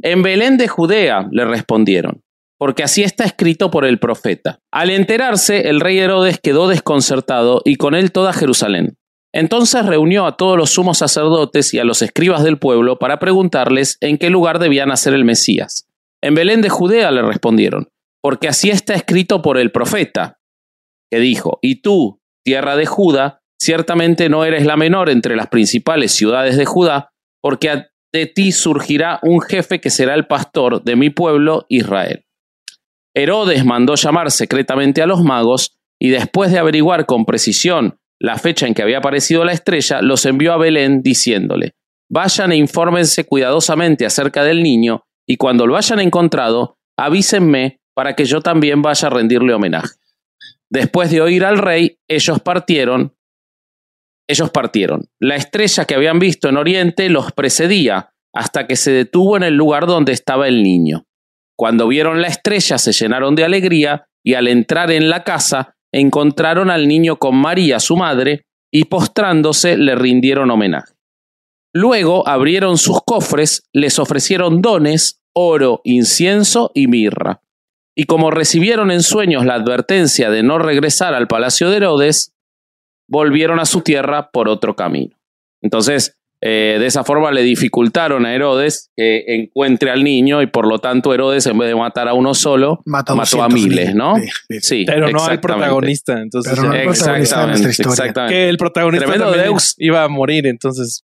En 0.00 0.22
Belén 0.22 0.56
de 0.58 0.68
Judea, 0.68 1.28
le 1.30 1.44
respondieron, 1.44 2.22
porque 2.58 2.82
así 2.82 3.02
está 3.02 3.24
escrito 3.24 3.70
por 3.70 3.84
el 3.84 3.98
profeta. 3.98 4.60
Al 4.72 4.90
enterarse, 4.90 5.68
el 5.68 5.80
rey 5.80 5.98
Herodes 5.98 6.38
quedó 6.40 6.68
desconcertado 6.68 7.62
y 7.64 7.76
con 7.76 7.94
él 7.94 8.12
toda 8.12 8.32
Jerusalén. 8.32 8.96
Entonces 9.34 9.84
reunió 9.84 10.26
a 10.26 10.36
todos 10.36 10.56
los 10.56 10.70
sumos 10.70 10.98
sacerdotes 10.98 11.74
y 11.74 11.80
a 11.80 11.84
los 11.84 12.02
escribas 12.02 12.44
del 12.44 12.56
pueblo 12.56 13.00
para 13.00 13.18
preguntarles 13.18 13.98
en 14.00 14.16
qué 14.16 14.30
lugar 14.30 14.60
debía 14.60 14.86
nacer 14.86 15.12
el 15.12 15.24
Mesías. 15.24 15.88
En 16.22 16.36
Belén 16.36 16.60
de 16.60 16.68
Judea 16.68 17.10
le 17.10 17.20
respondieron, 17.20 17.88
porque 18.22 18.46
así 18.46 18.70
está 18.70 18.94
escrito 18.94 19.42
por 19.42 19.58
el 19.58 19.72
profeta, 19.72 20.38
que 21.10 21.18
dijo, 21.18 21.58
y 21.62 21.82
tú, 21.82 22.22
tierra 22.44 22.76
de 22.76 22.86
Judá, 22.86 23.42
ciertamente 23.60 24.28
no 24.28 24.44
eres 24.44 24.66
la 24.66 24.76
menor 24.76 25.10
entre 25.10 25.34
las 25.34 25.48
principales 25.48 26.12
ciudades 26.12 26.56
de 26.56 26.64
Judá, 26.64 27.10
porque 27.42 27.86
de 28.12 28.26
ti 28.26 28.52
surgirá 28.52 29.18
un 29.24 29.40
jefe 29.40 29.80
que 29.80 29.90
será 29.90 30.14
el 30.14 30.28
pastor 30.28 30.84
de 30.84 30.94
mi 30.94 31.10
pueblo 31.10 31.66
Israel. 31.68 32.24
Herodes 33.16 33.64
mandó 33.64 33.96
llamar 33.96 34.30
secretamente 34.30 35.02
a 35.02 35.06
los 35.06 35.24
magos 35.24 35.76
y 36.00 36.10
después 36.10 36.52
de 36.52 36.60
averiguar 36.60 37.04
con 37.04 37.24
precisión 37.24 37.98
la 38.20 38.38
fecha 38.38 38.66
en 38.66 38.74
que 38.74 38.82
había 38.82 38.98
aparecido 38.98 39.44
la 39.44 39.52
estrella, 39.52 40.02
los 40.02 40.24
envió 40.26 40.52
a 40.52 40.56
Belén 40.56 41.02
diciéndole, 41.02 41.74
vayan 42.10 42.52
e 42.52 42.56
infórmense 42.56 43.24
cuidadosamente 43.24 44.06
acerca 44.06 44.44
del 44.44 44.62
niño 44.62 45.04
y 45.26 45.36
cuando 45.36 45.66
lo 45.66 45.76
hayan 45.76 46.00
encontrado, 46.00 46.78
avísenme 46.96 47.80
para 47.94 48.14
que 48.14 48.24
yo 48.24 48.40
también 48.40 48.82
vaya 48.82 49.08
a 49.08 49.10
rendirle 49.10 49.54
homenaje. 49.54 49.94
Después 50.70 51.10
de 51.10 51.20
oír 51.20 51.44
al 51.44 51.58
rey, 51.58 51.98
ellos 52.08 52.40
partieron. 52.40 53.14
Ellos 54.28 54.50
partieron. 54.50 55.08
La 55.20 55.36
estrella 55.36 55.84
que 55.84 55.94
habían 55.94 56.18
visto 56.18 56.48
en 56.48 56.56
Oriente 56.56 57.08
los 57.08 57.32
precedía 57.32 58.14
hasta 58.34 58.66
que 58.66 58.76
se 58.76 58.90
detuvo 58.90 59.36
en 59.36 59.44
el 59.44 59.54
lugar 59.54 59.86
donde 59.86 60.12
estaba 60.12 60.48
el 60.48 60.62
niño. 60.62 61.06
Cuando 61.56 61.86
vieron 61.86 62.20
la 62.20 62.28
estrella 62.28 62.78
se 62.78 62.92
llenaron 62.92 63.34
de 63.34 63.44
alegría 63.44 64.06
y 64.24 64.34
al 64.34 64.48
entrar 64.48 64.90
en 64.90 65.08
la 65.08 65.22
casa 65.22 65.73
encontraron 65.94 66.70
al 66.70 66.88
niño 66.88 67.16
con 67.16 67.36
María, 67.36 67.78
su 67.78 67.96
madre, 67.96 68.44
y 68.72 68.84
postrándose 68.84 69.76
le 69.76 69.94
rindieron 69.94 70.50
homenaje. 70.50 70.92
Luego 71.72 72.26
abrieron 72.26 72.78
sus 72.78 73.00
cofres, 73.02 73.68
les 73.72 73.98
ofrecieron 74.00 74.60
dones, 74.60 75.20
oro, 75.32 75.80
incienso 75.84 76.72
y 76.74 76.88
mirra. 76.88 77.40
Y 77.96 78.04
como 78.04 78.32
recibieron 78.32 78.90
en 78.90 79.02
sueños 79.02 79.44
la 79.44 79.54
advertencia 79.54 80.30
de 80.30 80.42
no 80.42 80.58
regresar 80.58 81.14
al 81.14 81.28
palacio 81.28 81.70
de 81.70 81.76
Herodes, 81.76 82.34
volvieron 83.08 83.60
a 83.60 83.64
su 83.64 83.82
tierra 83.82 84.30
por 84.32 84.48
otro 84.48 84.74
camino. 84.74 85.16
Entonces, 85.62 86.16
eh, 86.46 86.76
de 86.78 86.84
esa 86.84 87.04
forma 87.04 87.30
le 87.30 87.42
dificultaron 87.42 88.26
a 88.26 88.34
Herodes 88.34 88.90
que 88.94 89.24
encuentre 89.28 89.90
al 89.90 90.04
niño 90.04 90.42
y 90.42 90.46
por 90.46 90.66
lo 90.66 90.78
tanto 90.78 91.14
Herodes 91.14 91.46
en 91.46 91.56
vez 91.56 91.70
de 91.70 91.74
matar 91.74 92.06
a 92.06 92.12
uno 92.12 92.34
solo 92.34 92.82
mató, 92.84 93.42
a 93.42 93.48
miles, 93.48 93.94
¿no? 93.94 94.16
Sí, 94.60 94.84
pero 94.86 95.08
no 95.08 95.24
al 95.24 95.40
protagonista. 95.40 96.20
Entonces, 96.20 96.52
pero 96.54 96.68
no 96.68 96.74
exactamente, 96.74 97.68
exactamente. 97.70 98.34
Que 98.34 98.48
el 98.50 98.58
protagonista 98.58 99.06
iba 99.78 100.04
a 100.04 100.08
morir, 100.08 100.46
entonces. 100.46 101.06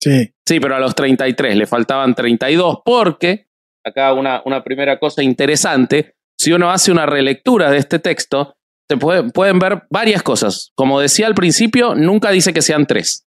Sí. 0.00 0.32
Sí, 0.46 0.60
pero 0.60 0.76
a 0.76 0.78
los 0.78 0.94
33 0.94 1.56
le 1.56 1.66
faltaban 1.66 2.14
32 2.14 2.78
porque 2.84 3.48
acá 3.84 4.12
una, 4.12 4.40
una 4.44 4.62
primera 4.62 5.00
cosa 5.00 5.24
interesante, 5.24 6.14
si 6.38 6.52
uno 6.52 6.70
hace 6.70 6.92
una 6.92 7.06
relectura 7.06 7.72
de 7.72 7.78
este 7.78 7.98
texto, 7.98 8.54
se 8.88 8.96
pueden 8.96 9.58
ver 9.58 9.82
varias 9.90 10.22
cosas. 10.22 10.70
Como 10.76 11.00
decía 11.00 11.26
al 11.26 11.34
principio, 11.34 11.96
nunca 11.96 12.30
dice 12.30 12.52
que 12.52 12.62
sean 12.62 12.86
tres. 12.86 13.26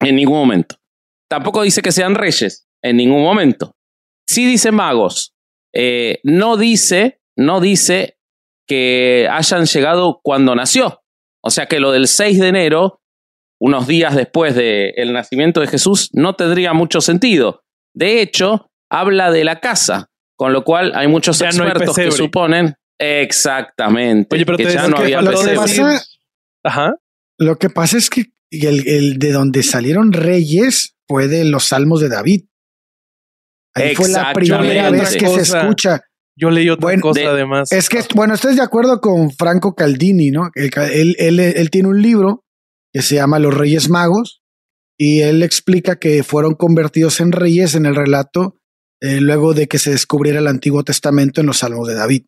En 0.00 0.16
ningún 0.16 0.38
momento. 0.38 0.76
Tampoco 1.28 1.62
dice 1.62 1.82
que 1.82 1.92
sean 1.92 2.14
reyes. 2.14 2.68
En 2.82 2.96
ningún 2.96 3.22
momento. 3.22 3.74
Sí 4.26 4.46
dice 4.46 4.72
magos. 4.72 5.34
Eh, 5.74 6.20
no 6.22 6.56
dice, 6.56 7.20
no 7.36 7.60
dice 7.60 8.18
que 8.66 9.28
hayan 9.30 9.66
llegado 9.66 10.20
cuando 10.22 10.54
nació. 10.54 11.02
O 11.42 11.50
sea 11.50 11.66
que 11.66 11.80
lo 11.80 11.92
del 11.92 12.06
6 12.08 12.38
de 12.38 12.48
enero, 12.48 13.00
unos 13.60 13.86
días 13.86 14.14
después 14.14 14.54
del 14.54 15.12
nacimiento 15.12 15.60
de 15.60 15.66
Jesús, 15.66 16.10
no 16.12 16.34
tendría 16.34 16.72
mucho 16.72 17.00
sentido. 17.00 17.62
De 17.94 18.20
hecho, 18.20 18.70
habla 18.90 19.30
de 19.30 19.44
la 19.44 19.60
casa, 19.60 20.10
con 20.36 20.52
lo 20.52 20.64
cual 20.64 20.92
hay 20.94 21.08
muchos 21.08 21.40
expertos 21.40 21.96
que 21.96 22.10
suponen 22.10 22.74
exactamente 23.00 24.34
Oye, 24.34 24.44
pero 24.44 24.58
que 24.58 24.64
ya 24.64 24.88
no 24.88 24.96
había 24.96 25.22
lo, 25.22 25.30
Ajá. 26.64 26.94
lo 27.38 27.56
que 27.56 27.70
pasa 27.70 27.96
es 27.96 28.10
que 28.10 28.24
y 28.50 28.66
el, 28.66 28.88
el, 28.88 29.18
de 29.18 29.32
donde 29.32 29.62
salieron 29.62 30.12
reyes 30.12 30.96
fue 31.06 31.28
de 31.28 31.44
los 31.44 31.64
salmos 31.64 32.00
de 32.00 32.08
David. 32.08 32.44
Ahí 33.74 33.94
fue 33.94 34.08
la 34.08 34.32
primera 34.32 34.90
vez 34.90 35.16
que 35.16 35.28
se 35.28 35.40
escucha. 35.40 36.02
Yo 36.36 36.50
leí 36.50 36.68
otra 36.68 36.98
cosa 37.00 37.30
además. 37.30 37.72
Es 37.72 37.88
que, 37.88 38.02
bueno, 38.14 38.34
estoy 38.34 38.54
de 38.54 38.62
acuerdo 38.62 39.00
con 39.00 39.32
Franco 39.32 39.74
Caldini, 39.74 40.30
¿no? 40.30 40.50
Él, 40.54 41.16
él, 41.18 41.40
él, 41.40 41.70
tiene 41.70 41.88
un 41.88 42.00
libro 42.00 42.44
que 42.92 43.02
se 43.02 43.16
llama 43.16 43.40
Los 43.40 43.54
Reyes 43.54 43.88
Magos 43.88 44.42
y 44.96 45.20
él 45.20 45.42
explica 45.42 45.98
que 45.98 46.22
fueron 46.22 46.54
convertidos 46.54 47.20
en 47.20 47.32
reyes 47.32 47.74
en 47.74 47.86
el 47.86 47.96
relato 47.96 48.56
eh, 49.00 49.20
luego 49.20 49.54
de 49.54 49.66
que 49.68 49.78
se 49.78 49.90
descubriera 49.90 50.38
el 50.38 50.46
Antiguo 50.46 50.84
Testamento 50.84 51.40
en 51.40 51.48
los 51.48 51.58
Salmos 51.58 51.88
de 51.88 51.94
David. 51.94 52.26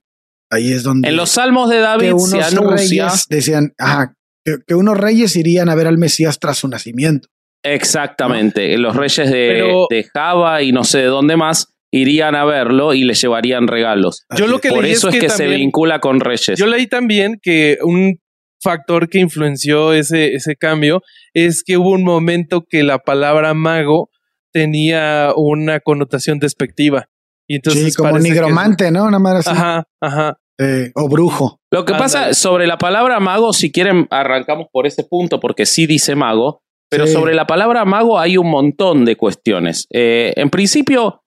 Ahí 0.50 0.72
es 0.72 0.82
donde. 0.82 1.08
En 1.08 1.16
los 1.16 1.30
Salmos 1.30 1.70
de 1.70 1.78
David 1.78 2.16
se 2.18 2.42
anuncia. 2.42 3.12
Decían, 3.28 3.74
ajá, 3.78 4.16
que, 4.44 4.74
unos 4.74 4.96
reyes 4.96 5.36
irían 5.36 5.68
a 5.68 5.74
ver 5.74 5.86
al 5.86 5.98
Mesías 5.98 6.38
tras 6.38 6.58
su 6.58 6.68
nacimiento. 6.68 7.28
Exactamente, 7.62 8.76
los 8.78 8.96
reyes 8.96 9.30
de, 9.30 10.06
Java 10.14 10.62
y 10.62 10.72
no 10.72 10.84
sé 10.84 10.98
de 10.98 11.06
dónde 11.06 11.36
más 11.36 11.74
irían 11.92 12.34
a 12.34 12.44
verlo 12.44 12.94
y 12.94 13.04
le 13.04 13.14
llevarían 13.14 13.66
regalos. 13.66 14.24
Yo 14.36 14.46
lo 14.46 14.60
que 14.60 14.70
Por 14.70 14.86
eso 14.86 15.08
es 15.08 15.18
que, 15.18 15.28
se 15.28 15.46
vincula 15.46 16.00
con 16.00 16.20
reyes. 16.20 16.58
Yo 16.58 16.66
leí 16.66 16.86
también 16.86 17.38
que 17.42 17.78
un 17.82 18.18
factor 18.62 19.08
que 19.08 19.18
influenció 19.18 19.92
ese, 19.92 20.34
ese 20.34 20.56
cambio 20.56 21.02
es 21.34 21.62
que 21.64 21.76
hubo 21.76 21.90
un 21.90 22.04
momento 22.04 22.64
que 22.68 22.82
la 22.82 22.98
palabra 22.98 23.54
mago 23.54 24.10
tenía 24.52 25.32
una 25.36 25.80
connotación 25.80 26.38
despectiva. 26.38 27.08
Y 27.46 27.56
entonces 27.56 27.84
sí, 27.84 27.92
como 27.94 28.18
nigromante, 28.18 28.90
¿no? 28.90 29.04
Una 29.04 29.18
madre 29.18 29.40
así. 29.40 29.50
Ajá, 29.50 29.84
ajá. 30.00 30.38
Eh, 30.62 30.92
o 30.94 31.08
brujo. 31.08 31.58
Lo 31.72 31.86
que 31.86 31.94
pasa 31.94 32.34
sobre 32.34 32.66
la 32.66 32.76
palabra 32.76 33.18
mago, 33.18 33.54
si 33.54 33.72
quieren, 33.72 34.06
arrancamos 34.10 34.66
por 34.70 34.86
ese 34.86 35.04
punto, 35.04 35.40
porque 35.40 35.64
sí 35.64 35.86
dice 35.86 36.14
mago, 36.14 36.60
pero 36.90 37.06
sobre 37.06 37.34
la 37.34 37.46
palabra 37.46 37.86
mago 37.86 38.18
hay 38.18 38.36
un 38.36 38.50
montón 38.50 39.06
de 39.06 39.16
cuestiones. 39.16 39.86
Eh, 39.90 40.34
en 40.36 40.50
principio, 40.50 41.22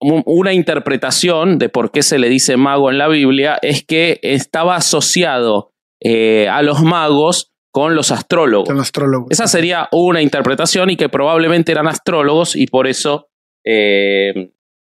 una 0.00 0.52
interpretación 0.52 1.58
de 1.58 1.68
por 1.68 1.92
qué 1.92 2.02
se 2.02 2.18
le 2.18 2.28
dice 2.28 2.56
mago 2.56 2.90
en 2.90 2.98
la 2.98 3.06
Biblia 3.06 3.58
es 3.62 3.84
que 3.84 4.18
estaba 4.22 4.74
asociado 4.74 5.70
eh, 6.02 6.48
a 6.48 6.62
los 6.62 6.82
magos 6.82 7.52
con 7.70 7.94
los 7.94 8.10
astrólogos. 8.10 8.68
astrólogos. 8.70 9.30
Esa 9.30 9.46
sería 9.46 9.88
una 9.92 10.20
interpretación 10.20 10.90
y 10.90 10.96
que 10.96 11.08
probablemente 11.08 11.70
eran 11.70 11.86
astrólogos 11.86 12.56
y 12.56 12.66
por 12.66 12.88
eso 12.88 13.28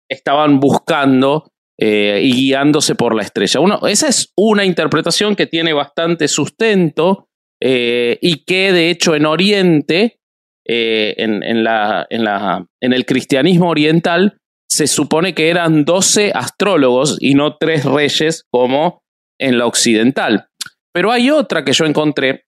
estaban 0.09 0.59
buscando 0.59 1.52
eh, 1.79 2.21
y 2.23 2.33
guiándose 2.33 2.95
por 2.95 3.15
la 3.15 3.23
estrella. 3.23 3.59
esa 3.87 4.07
es 4.07 4.31
una 4.35 4.63
interpretación 4.63 5.35
que 5.35 5.47
tiene 5.47 5.73
bastante 5.73 6.27
sustento 6.27 7.29
eh, 7.61 8.19
y 8.21 8.43
que 8.45 8.71
de 8.71 8.91
hecho 8.91 9.15
en 9.15 9.25
Oriente, 9.25 10.19
eh, 10.67 11.15
en, 11.17 11.63
la, 11.63 12.05
en, 12.09 12.23
la, 12.23 12.65
en 12.79 12.93
el 12.93 13.05
cristianismo 13.05 13.69
oriental, 13.69 14.37
se 14.69 14.87
supone 14.87 15.33
que 15.33 15.49
eran 15.49 15.83
12 15.83 16.31
astrólogos 16.33 17.17
y 17.19 17.35
no 17.35 17.57
tres 17.57 17.85
reyes 17.85 18.43
como 18.51 19.01
en 19.39 19.57
la 19.57 19.65
occidental. 19.65 20.47
Pero 20.93 21.11
hay 21.11 21.29
otra 21.29 21.63
que 21.63 21.73
yo 21.73 21.85
encontré 21.85 22.45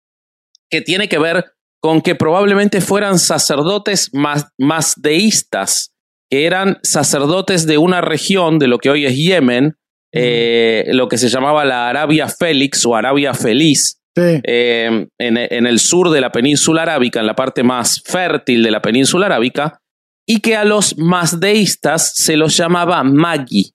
que 0.70 0.82
tiene 0.82 1.08
que 1.08 1.20
ver 1.20 1.46
con 1.82 2.02
que 2.02 2.16
probablemente 2.16 2.82
fueran 2.82 3.20
sacerdotes 3.20 4.10
más, 4.14 4.48
más 4.58 4.94
deístas 4.98 5.91
que 6.32 6.46
eran 6.46 6.80
sacerdotes 6.82 7.68
de 7.68 7.78
una 7.78 8.00
región 8.00 8.58
de 8.58 8.68
lo 8.68 8.78
que 8.78 8.90
hoy 8.90 9.06
es 9.06 9.18
Yemen, 9.18 9.76
eh, 10.14 10.86
lo 10.94 11.10
que 11.10 11.18
se 11.18 11.28
llamaba 11.28 11.66
la 11.66 11.90
Arabia 11.90 12.30
Félix 12.30 12.86
o 12.86 12.96
Arabia 12.96 13.34
Feliz, 13.34 14.02
eh, 14.16 15.08
en, 15.18 15.68
el 15.68 15.80
sur 15.80 16.10
de 16.10 16.22
la 16.22 16.32
península 16.32 16.84
arábica, 16.84 17.20
en 17.20 17.28
la 17.28 17.36
parte 17.36 17.64
más 17.64 18.02
fértil 18.06 18.64
de 18.64 18.72
la 18.72 18.82
península 18.82 19.26
arábica, 19.26 19.82
y 20.26 20.40
que 20.40 20.56
a 20.56 20.64
los 20.64 20.98
masdeístas 20.98 22.14
se 22.16 22.38
los 22.38 22.56
llamaba 22.56 23.04
Magi. 23.04 23.74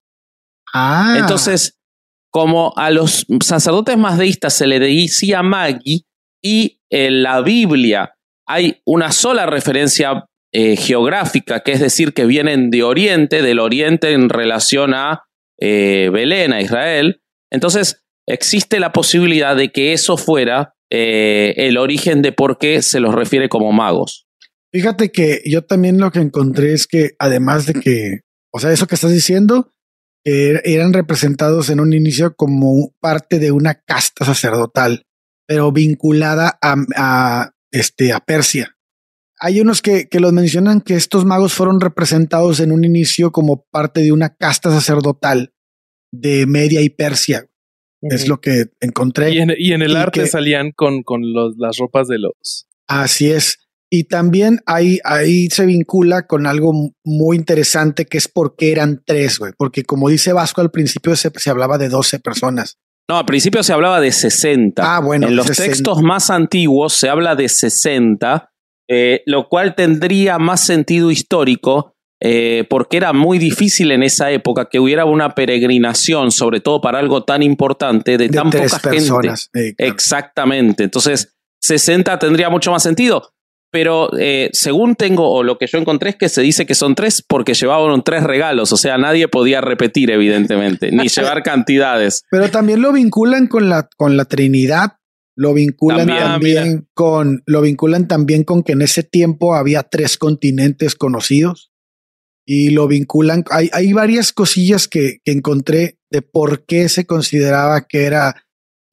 Ah. 0.73 1.17
Entonces, 1.19 1.79
como 2.31 2.73
a 2.77 2.91
los 2.91 3.27
sacerdotes 3.43 3.99
masdeístas 3.99 4.55
se 4.55 4.67
le 4.67 4.81
decía 4.81 5.43
Magi, 5.43 6.07
y 6.43 6.81
en 6.91 7.23
la 7.23 7.43
Biblia 7.43 8.15
hay 8.47 8.81
una 8.87 9.13
sola 9.13 9.45
referencia 9.45 10.25
eh, 10.59 10.75
geográfica, 10.75 11.61
que 11.61 11.73
es 11.73 11.81
decir, 11.81 12.15
que 12.15 12.25
vienen 12.25 12.71
de 12.71 12.83
Oriente, 12.83 13.43
del 13.43 13.59
Oriente 13.59 14.13
en 14.13 14.31
relación 14.31 14.95
a 14.95 15.25
eh, 15.61 16.09
Belén, 16.11 16.55
a 16.55 16.63
Israel. 16.63 17.21
Entonces, 17.53 18.07
existe 18.27 18.81
la 18.81 18.91
posibilidad 18.91 19.55
de 19.55 19.71
que 19.71 19.93
eso 19.93 20.17
fuera 20.17 20.75
eh, 20.91 21.53
el 21.59 21.77
origen 21.77 22.23
de 22.23 22.33
por 22.33 22.57
qué 22.57 22.81
se 22.81 23.01
los 23.01 23.15
refiere 23.15 23.51
como 23.51 23.71
magos. 23.71 24.27
Fíjate 24.73 25.13
que 25.13 25.43
yo 25.45 25.61
también 25.61 26.01
lo 26.01 26.11
que 26.11 26.21
encontré 26.21 26.73
es 26.73 26.87
que 26.87 27.11
además 27.19 27.67
de 27.67 27.75
que, 27.75 28.21
o 28.51 28.59
sea, 28.59 28.73
eso 28.73 28.87
que 28.87 28.95
estás 28.95 29.13
diciendo, 29.13 29.75
eran 30.25 30.95
representados 30.95 31.69
en 31.69 31.81
un 31.81 31.93
inicio 31.93 32.35
como 32.35 32.95
parte 32.99 33.39
de 33.39 33.53
una 33.53 33.75
casta 33.75 34.25
sacerdotal, 34.25 35.05
pero 35.47 35.71
vinculada 35.71 36.59
a, 36.63 37.51
este, 37.71 38.15
a 38.15 38.21
Persia 38.21 38.75
hay 39.38 39.61
unos 39.61 39.83
que, 39.83 40.09
que 40.09 40.21
los 40.21 40.33
mencionan 40.33 40.81
que 40.81 40.95
estos 40.95 41.25
magos 41.25 41.52
fueron 41.52 41.81
representados 41.81 42.61
en 42.61 42.73
un 42.73 42.85
inicio 42.85 43.33
como 43.33 43.64
parte 43.71 44.00
de 44.02 44.12
una 44.12 44.35
casta 44.35 44.71
sacerdotal 44.71 45.52
de 46.12 46.47
Media 46.47 46.81
y 46.83 46.90
Persia. 46.90 47.47
Es 48.02 48.28
lo 48.28 48.40
que 48.40 48.66
encontré. 48.81 49.33
Y 49.35 49.38
en, 49.38 49.52
y 49.59 49.73
en 49.73 49.83
el 49.83 49.93
Y 49.93 49.97
arte 49.97 50.21
que- 50.23 50.26
salían 50.28 50.71
con, 50.73 51.02
con 51.02 51.33
los, 51.33 51.55
las 51.59 51.76
ropas 51.78 52.09
de 52.09 52.19
los. 52.19 52.66
Así 52.88 53.31
es. 53.31 53.59
Y 53.90 54.05
también 54.05 54.61
ahí, 54.66 54.99
ahí 55.05 55.49
se 55.49 55.64
vincula 55.64 56.26
con 56.26 56.47
algo 56.47 56.73
muy 57.05 57.37
interesante 57.37 58.05
que 58.05 58.19
es 58.19 58.28
por 58.28 58.55
qué 58.57 58.73
eran 58.73 59.02
tres, 59.05 59.38
güey. 59.38 59.52
Porque 59.57 59.85
como 59.85 60.09
dice 60.09 60.33
Vasco, 60.33 60.61
al 60.61 60.71
principio 60.71 61.14
se, 61.16 61.31
se 61.37 61.50
hablaba 61.50 61.78
de 61.78 61.88
12 61.88 62.19
personas. 62.21 62.78
No, 63.09 63.16
al 63.19 63.25
principio 63.25 63.62
se 63.62 63.73
hablaba 63.73 64.00
de 64.00 64.11
60. 64.12 64.83
Ah, 64.97 65.00
bueno. 65.00 65.28
en 65.28 65.37
los 65.37 65.47
60. 65.47 65.71
textos 65.73 66.02
más 66.02 66.31
antiguos 66.31 66.95
se 66.95 67.09
habla 67.09 67.37
de 67.37 67.49
60, 67.49 68.50
eh, 68.88 69.23
lo 69.26 69.49
cual 69.49 69.75
tendría 69.75 70.38
más 70.38 70.64
sentido 70.64 71.11
histórico 71.11 71.97
eh, 72.19 72.64
porque 72.71 72.97
era 72.97 73.12
muy 73.12 73.38
difícil 73.38 73.93
en 73.93 74.02
esa 74.02 74.31
época 74.31 74.69
que 74.71 74.81
hubiera 74.81 75.05
una 75.05 75.35
peregrinación, 75.35 76.31
sobre 76.31 76.61
todo 76.61 76.81
para 76.81 76.99
algo 76.99 77.25
tan 77.25 77.43
importante, 77.43 78.12
de, 78.12 78.28
de 78.28 78.37
tan 78.37 78.50
tres 78.50 78.73
poca 78.73 78.90
gente. 78.90 78.97
personas. 78.97 79.50
Eh, 79.52 79.75
claro. 79.75 79.93
Exactamente. 79.93 80.85
Entonces, 80.85 81.35
60 81.61 82.19
tendría 82.19 82.49
mucho 82.49 82.71
más 82.71 82.83
sentido. 82.83 83.33
Pero 83.71 84.09
eh, 84.19 84.49
según 84.52 84.95
tengo, 84.95 85.31
o 85.31 85.43
lo 85.43 85.59
que 85.59 85.66
yo 85.66 85.76
encontré 85.76 86.11
es 86.11 86.16
que 86.16 86.28
se 86.31 86.40
dice 86.40 86.64
que 86.64 86.75
son 86.75 86.95
tres 86.95 87.23
porque 87.26 87.52
llevaban 87.52 88.02
tres 88.02 88.23
regalos. 88.23 88.73
O 88.73 88.76
sea, 88.76 88.97
nadie 88.97 89.28
podía 89.28 89.61
repetir, 89.61 90.11
evidentemente, 90.11 90.90
ni 90.93 91.09
llevar 91.14 91.43
cantidades. 91.43 92.23
Pero 92.31 92.49
también 92.50 92.81
lo 92.81 92.93
vinculan 92.93 93.49
con 93.49 93.69
la, 93.69 93.88
con 93.97 94.16
la 94.16 94.25
Trinidad. 94.25 94.93
Lo 95.37 95.52
vinculan 95.52 96.07
También, 96.07 96.23
también, 96.62 96.88
con, 96.95 97.43
lo 97.47 97.61
vinculan 97.61 98.09
también 98.09 98.43
con 98.45 98.62
que 98.62 98.73
en 98.73 98.83
ese 98.83 99.02
tiempo 99.02 99.55
había 99.55 99.83
tres 99.83 100.16
continentes 100.16 100.95
conocidos. 100.95 101.71
Y 102.49 102.71
lo 102.71 102.87
vinculan, 102.88 103.45
hay, 103.50 103.69
hay 103.73 103.93
varias 103.93 104.33
cosillas 104.33 104.87
que, 104.88 105.19
que 105.25 105.33
encontré 105.33 105.99
de 106.11 106.23
por 106.23 106.64
qué 106.64 106.88
se 106.88 107.05
consideraba 107.05 107.87
que 107.88 108.05
era 108.05 108.45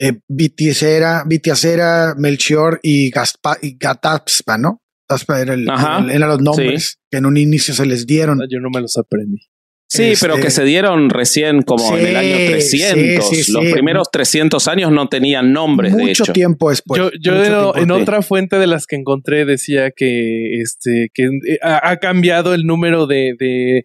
eh, 0.02 0.20
Vitiacera, 0.28 1.24
Vitiacera, 1.26 2.16
Melchior 2.18 2.80
y, 2.82 3.10
Gaspa, 3.12 3.58
y 3.62 3.78
Gatapspa, 3.78 4.58
¿no? 4.58 4.82
Gatapspa 5.08 5.40
era 5.40 5.54
el- 5.54 5.70
Ajá, 5.70 6.00
el- 6.00 6.10
eran 6.10 6.30
los 6.30 6.42
nombres 6.42 6.98
que 7.12 7.20
en 7.20 7.26
un 7.28 7.38
inicio 7.38 7.74
se 7.76 7.86
les 7.86 8.08
dieron. 8.08 8.40
Yo 8.50 8.60
no 8.60 8.70
me 8.74 8.82
los 8.82 8.98
aprendí. 8.98 9.38
Sí, 9.88 10.04
Este- 10.14 10.26
pero 10.28 10.42
que 10.42 10.50
se 10.50 10.64
dieron 10.64 11.10
recién 11.12 11.62
como 11.62 11.96
en 11.96 12.08
el 12.08 12.16
año 12.16 12.36
Sí, 12.38 12.48
300. 12.48 13.30
sí, 13.30 13.44
sí, 13.44 13.52
Los 13.52 13.66
sí. 13.66 13.72
primeros 13.74 14.08
300 14.12 14.68
años 14.68 14.92
no 14.92 15.08
tenían 15.08 15.54
nombres, 15.54 15.96
de 15.96 16.02
mucho 16.04 16.24
hecho. 16.24 16.34
tiempo 16.34 16.70
después. 16.72 16.98
yo 17.00 17.12
yo 17.22 17.36
en, 17.36 17.42
tiempo 17.44 17.78
en 17.78 17.88
después. 17.88 18.02
otra 18.02 18.22
fuente 18.24 18.58
de 18.58 18.66
las 18.68 18.88
que 18.88 18.96
encontré 18.96 19.46
decía 19.46 19.92
que 19.96 20.60
este 20.62 21.10
que 21.14 21.26
eh, 21.26 21.60
ha, 21.62 21.92
ha 21.92 21.98
cambiado 21.98 22.56
el 22.56 22.64
número 22.66 23.06
de, 23.06 23.34
de, 23.38 23.82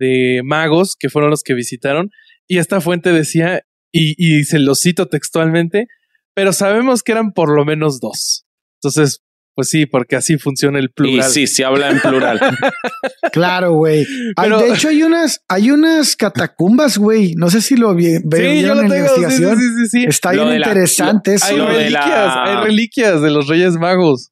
de 0.00 0.40
magos 0.42 0.96
que 0.98 1.08
fueron 1.10 1.30
los 1.30 1.42
que 1.44 1.54
visitaron. 1.54 2.10
Y 2.48 2.58
esta 2.58 2.80
fuente 2.80 3.12
decía, 3.12 3.60
y, 3.92 4.14
y 4.18 4.42
se 4.44 4.58
lo 4.58 4.74
cito 4.74 5.06
textualmente, 5.06 5.86
pero 6.34 6.52
sabemos 6.52 7.02
que 7.04 7.12
eran 7.12 7.32
por 7.32 7.54
lo 7.54 7.64
menos 7.64 8.00
dos. 8.00 8.46
Entonces, 8.82 9.20
pues 9.54 9.68
sí, 9.68 9.86
porque 9.86 10.16
así 10.16 10.38
funciona 10.38 10.78
el 10.78 10.86
Y 10.86 10.88
plural. 10.88 11.30
sí, 11.30 11.46
se 11.46 11.64
habla 11.64 11.90
en 11.90 12.00
plural. 12.00 12.40
Claro, 13.32 13.72
güey. 13.74 14.04
De 14.04 14.72
hecho, 14.74 14.88
hay 14.88 15.02
unas, 15.02 15.40
hay 15.48 15.70
unas 15.70 16.16
catacumbas, 16.16 16.98
güey. 16.98 17.34
No 17.36 17.50
sé 17.50 17.60
si 17.62 17.76
lo 17.76 17.94
vi, 17.94 18.16
Sí, 18.16 18.62
yo 18.62 18.74
lo 18.74 18.82
en 18.82 18.88
la 18.88 18.94
tengo. 18.94 19.08
Sí, 19.08 19.14
sí, 19.14 19.20
investigación. 19.22 19.58
sí, 19.58 19.64
sí, 19.76 19.86
sí. 20.00 20.04
Está 20.08 20.32
Lo 20.32 20.44
bien 20.46 20.60
la- 20.60 20.66
interesante 20.68 21.34
eso. 21.34 21.46
Hay 21.46 21.58
reliquias, 21.58 22.06
la- 22.10 22.44
hay 22.44 22.64
reliquias 22.64 23.22
de 23.22 23.30
los 23.30 23.48
Reyes 23.48 23.74
Magos. 23.74 24.30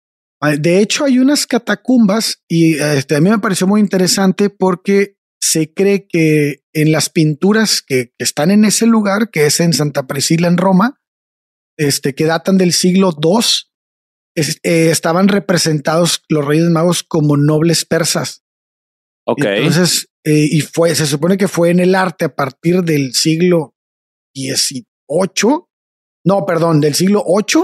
De 0.59 0.81
hecho, 0.81 1.05
hay 1.05 1.19
unas 1.19 1.47
catacumbas 1.47 2.43
y 2.49 2.75
este, 2.79 3.17
a 3.17 3.21
mí 3.21 3.31
me 3.31 3.39
pareció 3.39 3.67
muy 3.67 3.81
interesante 3.81 4.49
porque 4.51 5.17
se 5.41 5.73
cree 5.73 6.07
que 6.09 6.63
en 6.73 6.93
las 6.93 7.09
pinturas 7.11 7.83
que, 7.83 8.07
que 8.19 8.25
están 8.25 8.51
en 8.51 8.65
ese 8.65 8.87
lugar, 8.87 9.31
que 9.31 9.47
es 9.47 9.61
en 9.61 9.73
Santa 9.73 10.07
Priscila, 10.07 10.49
en 10.49 10.57
Roma, 10.57 10.99
este, 11.79 12.15
que 12.15 12.25
datan 12.25 12.59
del 12.59 12.73
siglo 12.73 13.11
II, 13.23 13.41
es- 14.35 14.59
eh, 14.63 14.91
estaban 14.91 15.29
representados 15.29 16.23
los 16.29 16.45
Reyes 16.45 16.69
Magos 16.71 17.03
como 17.03 17.37
nobles 17.37 17.85
persas. 17.85 18.43
Ok. 19.27 19.45
Entonces, 19.45 20.09
eh, 20.25 20.47
y 20.51 20.61
fue, 20.61 20.95
se 20.95 21.07
supone 21.07 21.37
que 21.37 21.49
fue 21.49 21.71
en 21.71 21.81
el 21.81 21.95
arte 21.95 22.27
a 22.27 22.35
partir 22.35 22.83
del 22.83 23.15
siglo 23.15 23.75
XVIII, 24.37 25.65
no, 26.27 26.45
perdón, 26.47 26.81
del 26.81 26.95
siglo 26.95 27.25
VIII, 27.27 27.63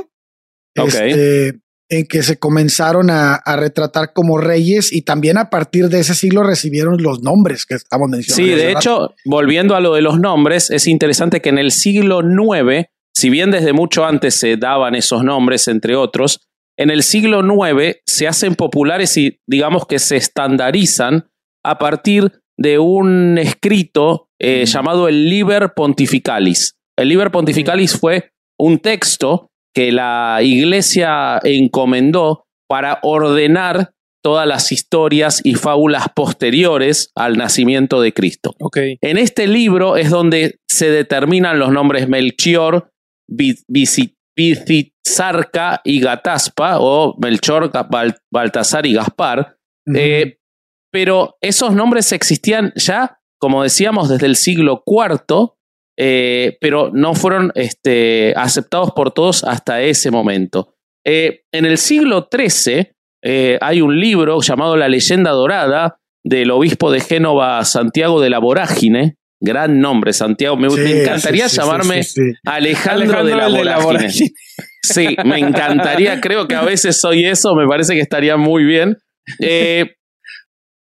Ok. 0.78 0.88
este, 0.94 1.60
en 1.88 2.06
que 2.06 2.22
se 2.22 2.38
comenzaron 2.38 3.10
a, 3.10 3.34
a 3.34 3.56
retratar 3.56 4.12
como 4.12 4.38
reyes 4.38 4.92
y 4.92 5.02
también 5.02 5.38
a 5.38 5.50
partir 5.50 5.88
de 5.88 6.00
ese 6.00 6.14
siglo 6.14 6.42
recibieron 6.42 7.00
los 7.00 7.22
nombres 7.22 7.64
que 7.64 7.74
estamos 7.74 8.08
mencionando. 8.08 8.44
Sí, 8.52 8.58
de 8.58 8.66
rato. 8.74 8.78
hecho, 8.78 9.14
volviendo 9.24 9.76
a 9.76 9.80
lo 9.80 9.94
de 9.94 10.02
los 10.02 10.18
nombres, 10.18 10.70
es 10.70 10.86
interesante 10.88 11.40
que 11.40 11.50
en 11.50 11.58
el 11.58 11.70
siglo 11.70 12.20
IX, 12.22 12.86
si 13.14 13.30
bien 13.30 13.50
desde 13.52 13.72
mucho 13.72 14.04
antes 14.04 14.34
se 14.34 14.56
daban 14.56 14.94
esos 14.96 15.22
nombres, 15.22 15.68
entre 15.68 15.94
otros, 15.94 16.40
en 16.78 16.90
el 16.90 17.02
siglo 17.02 17.40
IX 17.42 17.96
se 18.06 18.28
hacen 18.28 18.54
populares 18.54 19.16
y 19.16 19.38
digamos 19.48 19.86
que 19.86 19.98
se 19.98 20.16
estandarizan 20.16 21.28
a 21.64 21.78
partir 21.78 22.32
de 22.58 22.78
un 22.78 23.38
escrito 23.38 24.28
eh, 24.40 24.64
llamado 24.66 25.08
el 25.08 25.28
Liber 25.28 25.72
Pontificalis. 25.74 26.76
El 26.98 27.08
Liber 27.08 27.30
Pontificalis 27.30 27.98
fue 27.98 28.30
un 28.58 28.78
texto 28.78 29.50
que 29.74 29.92
la 29.92 30.38
iglesia 30.42 31.38
encomendó 31.42 32.44
para 32.68 32.98
ordenar 33.02 33.92
todas 34.24 34.46
las 34.46 34.72
historias 34.72 35.40
y 35.44 35.54
fábulas 35.54 36.06
posteriores 36.14 37.12
al 37.14 37.36
nacimiento 37.36 38.00
de 38.00 38.12
Cristo. 38.12 38.54
Ok. 38.58 38.78
En 39.00 39.18
este 39.18 39.46
libro 39.46 39.96
es 39.96 40.10
donde 40.10 40.58
se 40.68 40.90
determinan 40.90 41.58
los 41.58 41.70
nombres 41.70 42.08
Melchior, 42.08 42.90
Bi- 43.28 43.58
Bizizarca 44.36 45.80
y 45.84 46.00
Gataspa, 46.00 46.78
o 46.80 47.16
Melchor, 47.18 47.70
Bal- 47.88 48.18
Baltasar 48.30 48.86
y 48.86 48.94
Gaspar. 48.94 49.56
Eh, 49.94 50.38
pero 50.92 51.36
esos 51.40 51.72
nombres 51.74 52.12
existían 52.12 52.72
ya, 52.76 53.18
como 53.40 53.62
decíamos, 53.62 54.08
desde 54.08 54.26
el 54.26 54.36
siglo 54.36 54.82
IV, 54.86 55.54
eh, 55.98 56.58
pero 56.60 56.90
no 56.92 57.14
fueron 57.14 57.52
este, 57.54 58.34
aceptados 58.36 58.92
por 58.92 59.12
todos 59.12 59.44
hasta 59.44 59.80
ese 59.82 60.10
momento. 60.10 60.74
Eh, 61.06 61.42
en 61.52 61.64
el 61.66 61.78
siglo 61.78 62.28
XIII 62.30 62.92
hay 63.60 63.80
un 63.80 63.98
libro 63.98 64.40
llamado 64.40 64.76
La 64.76 64.88
leyenda 64.88 65.30
dorada 65.32 65.98
del 66.24 66.50
obispo 66.50 66.90
de 66.92 67.00
Génova, 67.00 67.64
Santiago 67.64 68.20
de 68.20 68.30
la 68.30 68.38
Vorágine. 68.38 69.16
Gran 69.46 69.80
nombre, 69.80 70.12
Santiago. 70.12 70.56
Me, 70.56 70.68
Sí, 70.68 70.80
me 70.80 71.02
encantaría 71.02 71.48
sí, 71.48 71.56
llamarme 71.56 72.02
sí, 72.02 72.20
sí. 72.20 72.32
Alejandro, 72.44 73.24
de 73.24 73.34
la 73.34 73.48
de 73.48 73.64
la 73.64 73.78
Vorágine. 73.78 74.30
Sí, 74.82 75.16
me 75.24 75.40
encantaría. 75.40 76.20
Creo 76.20 76.46
que 76.46 76.54
a 76.54 76.62
veces 76.62 77.00
soy 77.00 77.24
eso. 77.24 77.56
Me 77.56 77.66
parece 77.66 77.94
que 77.94 78.00
estaría 78.00 78.36
muy 78.36 78.62
bien. 78.62 78.96
Eh, 79.40 79.96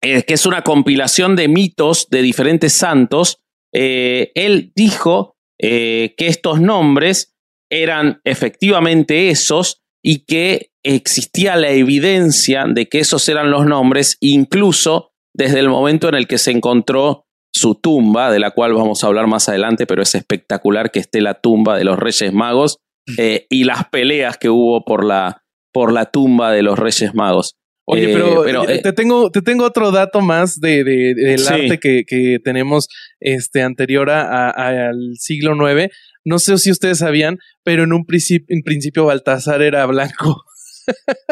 eh, 0.04 0.22
que 0.24 0.34
es 0.34 0.44
una 0.44 0.60
compilación 0.60 1.34
de 1.34 1.48
mitos 1.48 2.08
de 2.10 2.20
diferentes 2.20 2.74
santos. 2.74 3.38
Eh, 3.72 4.32
él 4.34 4.70
dijo 4.76 5.36
eh, 5.58 6.14
que 6.18 6.26
estos 6.26 6.60
nombres 6.60 7.34
eran 7.70 8.20
efectivamente 8.24 9.30
esos 9.30 9.82
y 10.02 10.26
que 10.26 10.68
existía 10.82 11.56
la 11.56 11.70
evidencia 11.70 12.66
de 12.68 12.86
que 12.86 12.98
esos 13.00 13.26
eran 13.30 13.50
los 13.50 13.64
nombres, 13.64 14.18
incluso 14.20 15.12
desde 15.34 15.60
el 15.60 15.70
momento 15.70 16.10
en 16.10 16.16
el 16.16 16.26
que 16.26 16.36
se 16.36 16.50
encontró 16.50 17.24
su 17.54 17.76
tumba, 17.76 18.32
de 18.32 18.40
la 18.40 18.50
cual 18.50 18.74
vamos 18.74 19.04
a 19.04 19.06
hablar 19.06 19.28
más 19.28 19.48
adelante, 19.48 19.86
pero 19.86 20.02
es 20.02 20.14
espectacular 20.16 20.90
que 20.90 20.98
esté 20.98 21.20
la 21.20 21.34
tumba 21.34 21.78
de 21.78 21.84
los 21.84 21.98
Reyes 21.98 22.32
Magos 22.32 22.78
eh, 23.16 23.46
y 23.48 23.62
las 23.64 23.88
peleas 23.90 24.38
que 24.38 24.50
hubo 24.50 24.84
por 24.84 25.04
la, 25.04 25.42
por 25.72 25.92
la 25.92 26.06
tumba 26.06 26.50
de 26.52 26.62
los 26.62 26.78
Reyes 26.78 27.14
Magos. 27.14 27.54
Oye, 27.86 28.10
Eh, 28.10 28.12
pero, 28.14 28.42
pero, 28.44 28.68
eh, 28.68 28.80
te, 28.82 28.92
tengo, 28.92 29.30
te 29.30 29.40
tengo 29.42 29.64
otro 29.64 29.90
dato 29.92 30.20
más 30.20 30.58
de, 30.58 30.82
de- 30.84 31.14
del 31.14 31.38
Sí. 31.38 31.52
arte 31.52 31.78
que, 31.78 32.02
que 32.06 32.38
tenemos 32.42 32.88
este, 33.20 33.62
anterior 33.62 34.10
a- 34.10 34.48
a- 34.50 34.88
al 34.88 35.12
siglo 35.18 35.54
IX. 35.54 35.92
No 36.24 36.38
sé 36.38 36.56
si 36.58 36.70
ustedes 36.70 36.98
sabían, 36.98 37.36
pero 37.62 37.84
en 37.84 37.92
un 37.92 38.04
principio, 38.06 38.46
en 38.48 38.62
principio 38.62 39.04
Baltasar 39.04 39.60
era 39.62 39.84
blanco. 39.86 40.42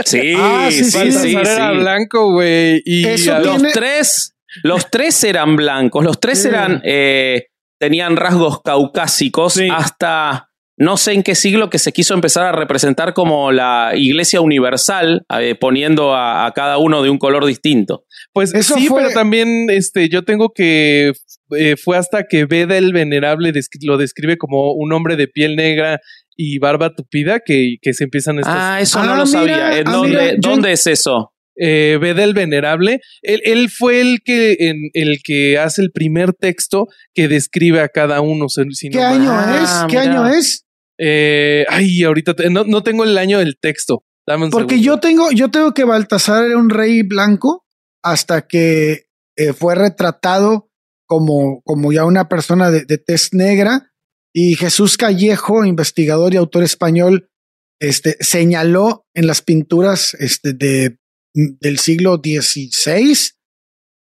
Sí, 0.04 0.32
Ah, 0.36 0.68
sí, 0.70 0.84
sí, 0.84 0.90
sí, 0.90 0.98
Baltasar 0.98 1.22
sí, 1.26 1.36
era 1.36 1.72
sí. 1.72 1.78
blanco, 1.78 2.32
güey. 2.32 2.82
Y 2.84 3.06
Eso 3.06 3.34
a- 3.34 3.42
tiene- 3.42 3.62
Los 3.64 3.72
tres, 3.72 4.31
los 4.62 4.90
tres 4.90 5.22
eran 5.24 5.56
blancos, 5.56 6.04
los 6.04 6.20
tres 6.20 6.44
eran, 6.44 6.80
eh, 6.84 7.46
tenían 7.80 8.16
rasgos 8.16 8.60
caucásicos 8.62 9.54
Sí. 9.54 9.68
hasta 9.70 10.48
no 10.78 10.96
sé 10.96 11.12
en 11.12 11.22
qué 11.22 11.34
siglo 11.34 11.68
que 11.70 11.78
se 11.78 11.92
quiso 11.92 12.14
empezar 12.14 12.46
a 12.46 12.52
representar 12.52 13.12
como 13.12 13.52
la 13.52 13.92
iglesia 13.94 14.40
universal, 14.40 15.24
eh, 15.38 15.54
poniendo 15.54 16.14
a, 16.14 16.46
a 16.46 16.52
cada 16.52 16.78
uno 16.78 17.02
de 17.02 17.10
un 17.10 17.18
color 17.18 17.44
distinto. 17.44 18.04
Pues 18.32 18.52
Eso 18.54 18.74
sí, 18.76 18.86
fue- 18.88 19.02
pero 19.02 19.14
también 19.14 19.68
este, 19.70 20.08
yo 20.08 20.22
tengo 20.24 20.50
que 20.52 21.12
eh, 21.56 21.76
fue 21.76 21.98
hasta 21.98 22.24
que 22.24 22.46
Beda 22.46 22.78
el 22.78 22.92
Venerable 22.94 23.52
descri- 23.52 23.84
lo 23.86 23.98
describe 23.98 24.38
como 24.38 24.72
un 24.72 24.92
hombre 24.92 25.16
de 25.16 25.28
piel 25.28 25.54
negra 25.56 26.00
y 26.34 26.58
barba 26.58 26.94
tupida 26.94 27.40
que, 27.44 27.76
que 27.82 27.92
se 27.92 28.04
empiezan 28.04 28.38
estos. 28.38 28.54
Ah, 28.56 28.80
eso 28.80 28.98
Ah, 29.00 29.04
no 29.06 29.14
lo 29.16 29.26
mira, 29.26 29.38
sabía. 29.38 29.78
¿En 29.78 29.88
ah, 29.88 29.92
dónde, 29.92 30.08
mira, 30.08 30.30
yo- 30.32 30.36
dónde 30.40 30.72
es 30.72 30.86
eso? 30.86 31.31
Eh, 31.56 31.98
Beda 32.00 32.24
el 32.24 32.34
Venerable. 32.34 33.00
Él, 33.22 33.40
él 33.44 33.70
fue 33.70 34.00
el 34.00 34.20
que, 34.24 34.56
en, 34.60 34.76
el 34.94 35.18
que 35.22 35.58
hace 35.58 35.82
el 35.82 35.90
primer 35.92 36.32
texto 36.32 36.86
que 37.14 37.28
describe 37.28 37.80
a 37.80 37.88
cada 37.88 38.20
uno. 38.20 38.48
si- 38.48 38.88
¿Qué 38.90 38.98
no 38.98 39.06
año 39.06 39.32
es? 39.56 39.68
Ah, 39.70 39.86
¿Qué 39.90 39.98
año 39.98 40.26
es? 40.28 40.64
Eh, 40.98 41.64
ay, 41.68 42.02
ahorita 42.04 42.34
te- 42.34 42.50
no, 42.50 42.64
no 42.64 42.82
tengo 42.82 43.04
el 43.04 43.16
año 43.18 43.38
del 43.38 43.56
texto. 43.60 44.04
Dame 44.26 44.44
un 44.44 44.50
Porque 44.50 44.74
segundo. 44.76 44.86
yo 44.94 45.00
tengo, 45.00 45.30
yo 45.32 45.50
tengo 45.50 45.74
que 45.74 45.84
Baltasar 45.84 46.44
era 46.46 46.56
un 46.56 46.70
rey 46.70 47.02
blanco 47.02 47.64
hasta 48.04 48.46
que 48.46 49.06
eh, 49.36 49.52
fue 49.52 49.74
retratado 49.74 50.70
como, 51.06 51.60
como 51.64 51.92
ya 51.92 52.04
una 52.04 52.28
persona 52.28 52.70
de, 52.70 52.84
de 52.84 52.98
tez 52.98 53.30
negra 53.32 53.90
y 54.32 54.54
Jesús 54.54 54.96
Callejo, 54.96 55.64
investigador 55.64 56.32
y 56.32 56.36
autor 56.36 56.62
español, 56.62 57.28
este, 57.80 58.16
señaló 58.20 59.04
en 59.14 59.26
las 59.26 59.42
pinturas 59.42 60.14
este, 60.20 60.52
de, 60.52 60.98
del 61.34 61.78
siglo 61.78 62.20
XVI 62.22 63.12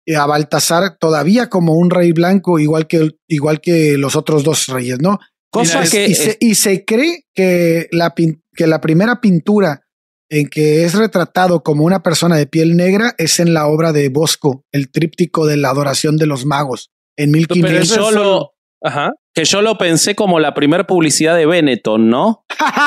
eh, 0.06 0.16
a 0.16 0.26
Baltasar 0.26 0.96
todavía 0.98 1.48
como 1.48 1.74
un 1.74 1.90
rey 1.90 2.12
blanco, 2.12 2.58
igual 2.58 2.86
que, 2.86 3.10
igual 3.28 3.60
que 3.60 3.98
los 3.98 4.16
otros 4.16 4.42
dos 4.44 4.66
reyes, 4.68 4.98
¿no? 5.00 5.18
Cosa 5.50 5.80
Mira, 5.80 5.90
que 5.90 6.06
y, 6.08 6.14
se, 6.14 6.36
y 6.40 6.54
se 6.54 6.84
cree 6.84 7.24
que 7.34 7.88
la, 7.90 8.14
que 8.54 8.66
la 8.66 8.80
primera 8.80 9.20
pintura 9.20 9.82
en 10.30 10.46
que 10.48 10.84
es 10.84 10.94
retratado 10.94 11.62
como 11.62 11.84
una 11.84 12.02
persona 12.02 12.36
de 12.36 12.46
piel 12.46 12.76
negra 12.76 13.14
es 13.16 13.40
en 13.40 13.54
la 13.54 13.66
obra 13.66 13.92
de 13.92 14.10
Bosco, 14.10 14.64
el 14.72 14.90
tríptico 14.90 15.46
de 15.46 15.56
la 15.56 15.70
adoración 15.70 16.18
de 16.18 16.26
los 16.26 16.44
magos, 16.44 16.90
en 17.16 17.32
Pero 17.32 17.44
eso 17.46 17.54
1500. 17.54 17.82
es 17.82 17.88
yo 17.88 18.02
solo- 18.04 18.22
lo, 18.24 18.50
Ajá. 18.82 19.10
que 19.34 19.44
yo 19.44 19.60
lo 19.62 19.76
pensé 19.78 20.14
como 20.14 20.38
la 20.40 20.54
primera 20.54 20.84
publicidad 20.84 21.36
de 21.36 21.46
Benetton, 21.46 22.08
¿no? 22.10 22.44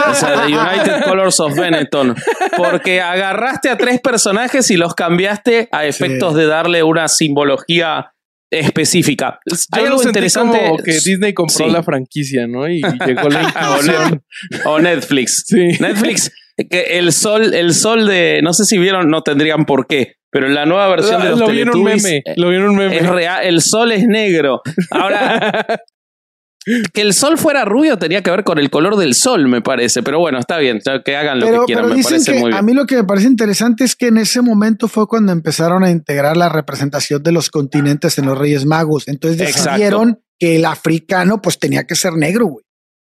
O 0.10 0.14
sea, 0.14 0.42
de 0.46 0.54
United 0.58 1.04
Colors 1.06 1.40
of 1.40 1.56
Benetton. 1.56 2.16
Porque 2.58 3.02
agarraste 3.02 3.70
a 3.70 3.78
tres 3.78 4.00
personajes 4.02 4.70
y 4.72 4.78
los 4.78 4.94
cambiaste 4.94 5.70
a 5.72 5.86
efectos 5.86 6.34
Sí. 6.34 6.40
de 6.40 6.46
darle 6.48 6.84
una 6.84 7.08
simbología 7.08 8.14
específica. 8.52 9.40
Yo 9.46 9.56
Hay 9.72 9.86
algo 9.86 10.04
interesante. 10.04 10.60
como 10.60 10.78
que 10.78 10.92
Disney 10.92 11.34
compró 11.34 11.66
Sí. 11.68 11.72
la 11.72 11.84
franquicia, 11.84 12.48
¿no? 12.48 12.68
Y 12.68 12.82
llegó 13.06 13.30
la 13.30 13.42
o. 13.78 13.82
Net- 13.82 14.22
o 14.66 14.80
Netflix. 14.80 15.44
Sí. 15.48 15.70
Netflix, 15.80 16.32
que 16.70 16.98
el 17.00 17.12
sol, 17.14 17.54
el 17.54 17.74
sol 17.74 18.08
de, 18.08 18.42
no 18.44 18.54
sé 18.54 18.66
si 18.66 18.78
vieron, 18.78 19.10
no 19.10 19.22
tendrían 19.22 19.66
por 19.66 19.88
qué, 19.88 20.14
pero 20.32 20.48
en 20.48 20.56
la 20.56 20.66
nueva 20.66 20.88
versión 20.90 21.22
de 21.22 21.30
los 21.32 21.40
lo 21.40 21.48
vi 21.48 21.62
en 21.62 21.70
un 21.70 21.84
meme. 21.84 22.18
eh, 22.18 22.34
Lo 22.38 22.50
vi 22.50 22.56
en 22.58 22.64
un 22.64 22.76
meme. 22.76 22.98
es 22.98 23.08
real, 23.08 23.46
el 23.46 23.62
sol 23.62 23.92
es 23.92 24.06
negro. 24.08 24.62
Ahora, 24.92 25.66
que 26.94 27.02
el 27.02 27.14
sol 27.14 27.38
fuera 27.40 27.66
rubio 27.66 27.98
tenía 27.98 28.22
que 28.22 28.30
ver 28.30 28.44
con 28.44 28.60
el 28.60 28.70
color 28.70 28.96
del 28.96 29.16
sol, 29.16 29.48
me 29.48 29.62
parece. 29.62 30.04
Pero 30.04 30.20
bueno, 30.20 30.38
está 30.40 30.58
bien, 30.60 30.80
que 31.04 31.16
hagan 31.16 31.40
lo 31.40 31.46
pero, 31.48 31.60
que 31.62 31.66
quieran, 31.66 31.86
pero 31.86 31.96
me 31.98 32.04
parece 32.04 32.34
que 32.34 32.40
muy 32.40 32.54
a 32.54 32.62
mí 32.62 32.74
lo 32.74 32.86
que 32.86 32.98
me 32.98 33.04
parece 33.04 33.28
interesante 33.28 33.84
es 33.84 33.96
que 33.96 34.08
en 34.08 34.18
ese 34.18 34.42
momento 34.42 34.88
fue 34.88 35.08
cuando 35.08 35.32
empezaron 35.32 35.84
a 35.84 35.90
integrar 35.90 36.38
la 36.38 36.50
representación 36.50 37.24
de 37.24 37.32
los 37.32 37.50
continentes 37.50 38.18
en 38.20 38.28
los 38.28 38.38
Reyes 38.38 38.66
Magos. 38.66 39.08
Entonces 39.08 39.42
Exacto. 39.42 39.70
decidieron 39.72 40.20
que 40.40 40.58
el 40.58 40.66
africano 40.66 41.42
pues 41.42 41.58
tenía 41.58 41.86
que 41.86 41.96
ser 41.96 42.14
negro, 42.14 42.46
güey. 42.46 42.66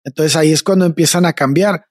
Entonces 0.05 0.37
ahí 0.37 0.53
es 0.53 0.63
cuando 0.63 0.85
empiezan 0.85 1.25
a 1.25 1.33
cambiar. 1.33 1.85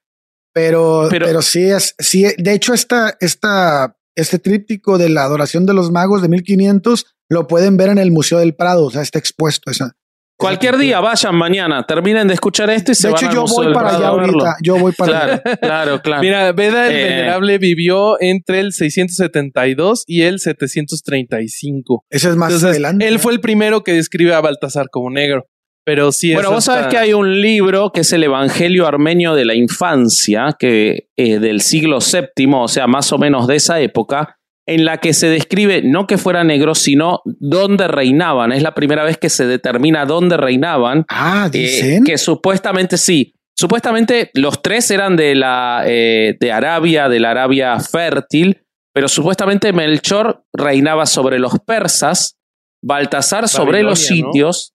Pero, 0.55 1.07
Pero- 1.09 1.25
pero, 1.25 1.41
sí 1.41 1.63
es, 1.65 1.95
sí, 1.99 2.25
de 2.37 2.53
hecho, 2.53 2.73
esta, 2.73 3.17
esta, 3.19 3.97
este 4.15 4.39
tríptico 4.39 4.97
de 4.97 5.09
la 5.09 5.23
adoración 5.25 5.65
de 5.65 5.73
los 5.73 5.91
magos 5.91 6.21
de 6.21 6.29
1500 6.29 7.05
lo 7.29 7.45
pueden 7.47 7.75
ver 7.75 7.89
en 7.89 7.97
el 7.97 8.09
Museo 8.11 8.39
del 8.39 8.55
Prado, 8.55 8.85
o 8.85 8.89
sea, 8.91 9.01
está 9.01 9.19
expuesto 9.19 9.69
esa. 9.69 9.97
Cualquier 10.37 10.73
esa 10.75 10.81
día, 10.81 10.99
vayan 11.01 11.35
mañana, 11.35 11.85
terminen 11.85 12.27
de 12.29 12.33
escuchar 12.35 12.69
esto 12.69 12.91
y 12.91 12.95
se 12.95 13.07
De 13.07 13.13
van 13.13 13.19
hecho, 13.23 13.29
al 13.29 13.35
yo 13.35 13.41
Museo 13.41 13.55
voy 13.57 13.65
del 13.65 13.73
para 13.73 13.87
Prado 13.89 14.03
allá 14.03 14.07
ahorita. 14.21 14.55
Yo 14.63 14.77
voy 14.77 14.91
para 14.93 15.23
allá. 15.23 15.43
Claro, 15.61 16.01
claro. 16.01 16.21
Mira, 16.21 16.51
Beda 16.53 16.87
el 16.87 16.95
Eh. 16.95 17.03
Venerable 17.03 17.57
vivió 17.57 18.21
entre 18.21 18.59
el 18.59 18.71
672 18.73 20.03
y 20.07 20.21
el 20.23 20.39
735. 20.39 22.05
Ese 22.09 22.29
es 22.29 22.35
más 22.35 22.49
Entonces, 22.49 22.69
adelante. 22.69 23.07
él 23.07 23.19
fue 23.19 23.33
el 23.33 23.39
primero 23.41 23.83
que 23.83 23.93
describe 23.93 24.33
a 24.33 24.41
Baltasar 24.41 24.89
como 24.89 25.09
negro. 25.09 25.45
Pero 25.85 26.11
sí 26.11 26.31
es 26.31 26.35
Bueno, 26.35 26.51
vos 26.51 26.65
sabés 26.65 26.87
que 26.87 26.97
hay 26.97 27.13
un 27.13 27.39
libro 27.41 27.91
que 27.91 28.01
es 28.01 28.11
el 28.11 28.23
Evangelio 28.23 28.87
Armenio 28.87 29.35
de 29.35 29.45
la 29.45 29.53
Infancia, 29.53 30.55
que 30.57 31.09
eh, 31.15 31.39
del 31.39 31.61
siglo 31.61 31.99
VII, 31.99 32.49
o 32.55 32.67
sea, 32.67 32.87
más 32.87 33.13
o 33.13 33.19
menos 33.19 33.45
de 33.45 33.57
esa 33.57 33.79
época, 33.79 34.39
en 34.65 34.83
la 34.83 34.97
que 34.97 35.13
se 35.13 35.29
describe 35.29 35.83
no 35.83 36.07
que 36.07 36.17
fuera 36.17 36.43
negro, 36.43 36.73
sino 36.73 37.21
dónde 37.23 37.87
reinaban. 37.87 38.51
Es 38.51 38.63
la 38.63 38.73
primera 38.73 39.03
vez 39.03 39.19
que 39.19 39.29
se 39.29 39.45
determina 39.45 40.07
dónde 40.07 40.37
reinaban. 40.37 41.05
Ah, 41.07 41.49
eh, 41.53 41.57
dicen. 41.57 42.03
que 42.03 42.17
supuestamente 42.17 42.97
sí. 42.97 43.35
Supuestamente 43.55 44.31
los 44.33 44.63
tres 44.63 44.89
eran 44.89 45.15
de 45.15 45.35
la 45.35 45.83
eh, 45.85 46.35
de 46.39 46.51
Arabia, 46.51 47.07
de 47.07 47.19
la 47.19 47.29
Arabia 47.29 47.79
fértil, 47.79 48.63
pero 48.91 49.07
supuestamente 49.07 49.71
Melchor 49.71 50.43
reinaba 50.51 51.05
sobre 51.05 51.37
los 51.37 51.59
persas, 51.59 52.37
Baltasar 52.81 53.47
sobre 53.47 53.81
los 53.81 53.99
sitios 53.99 54.74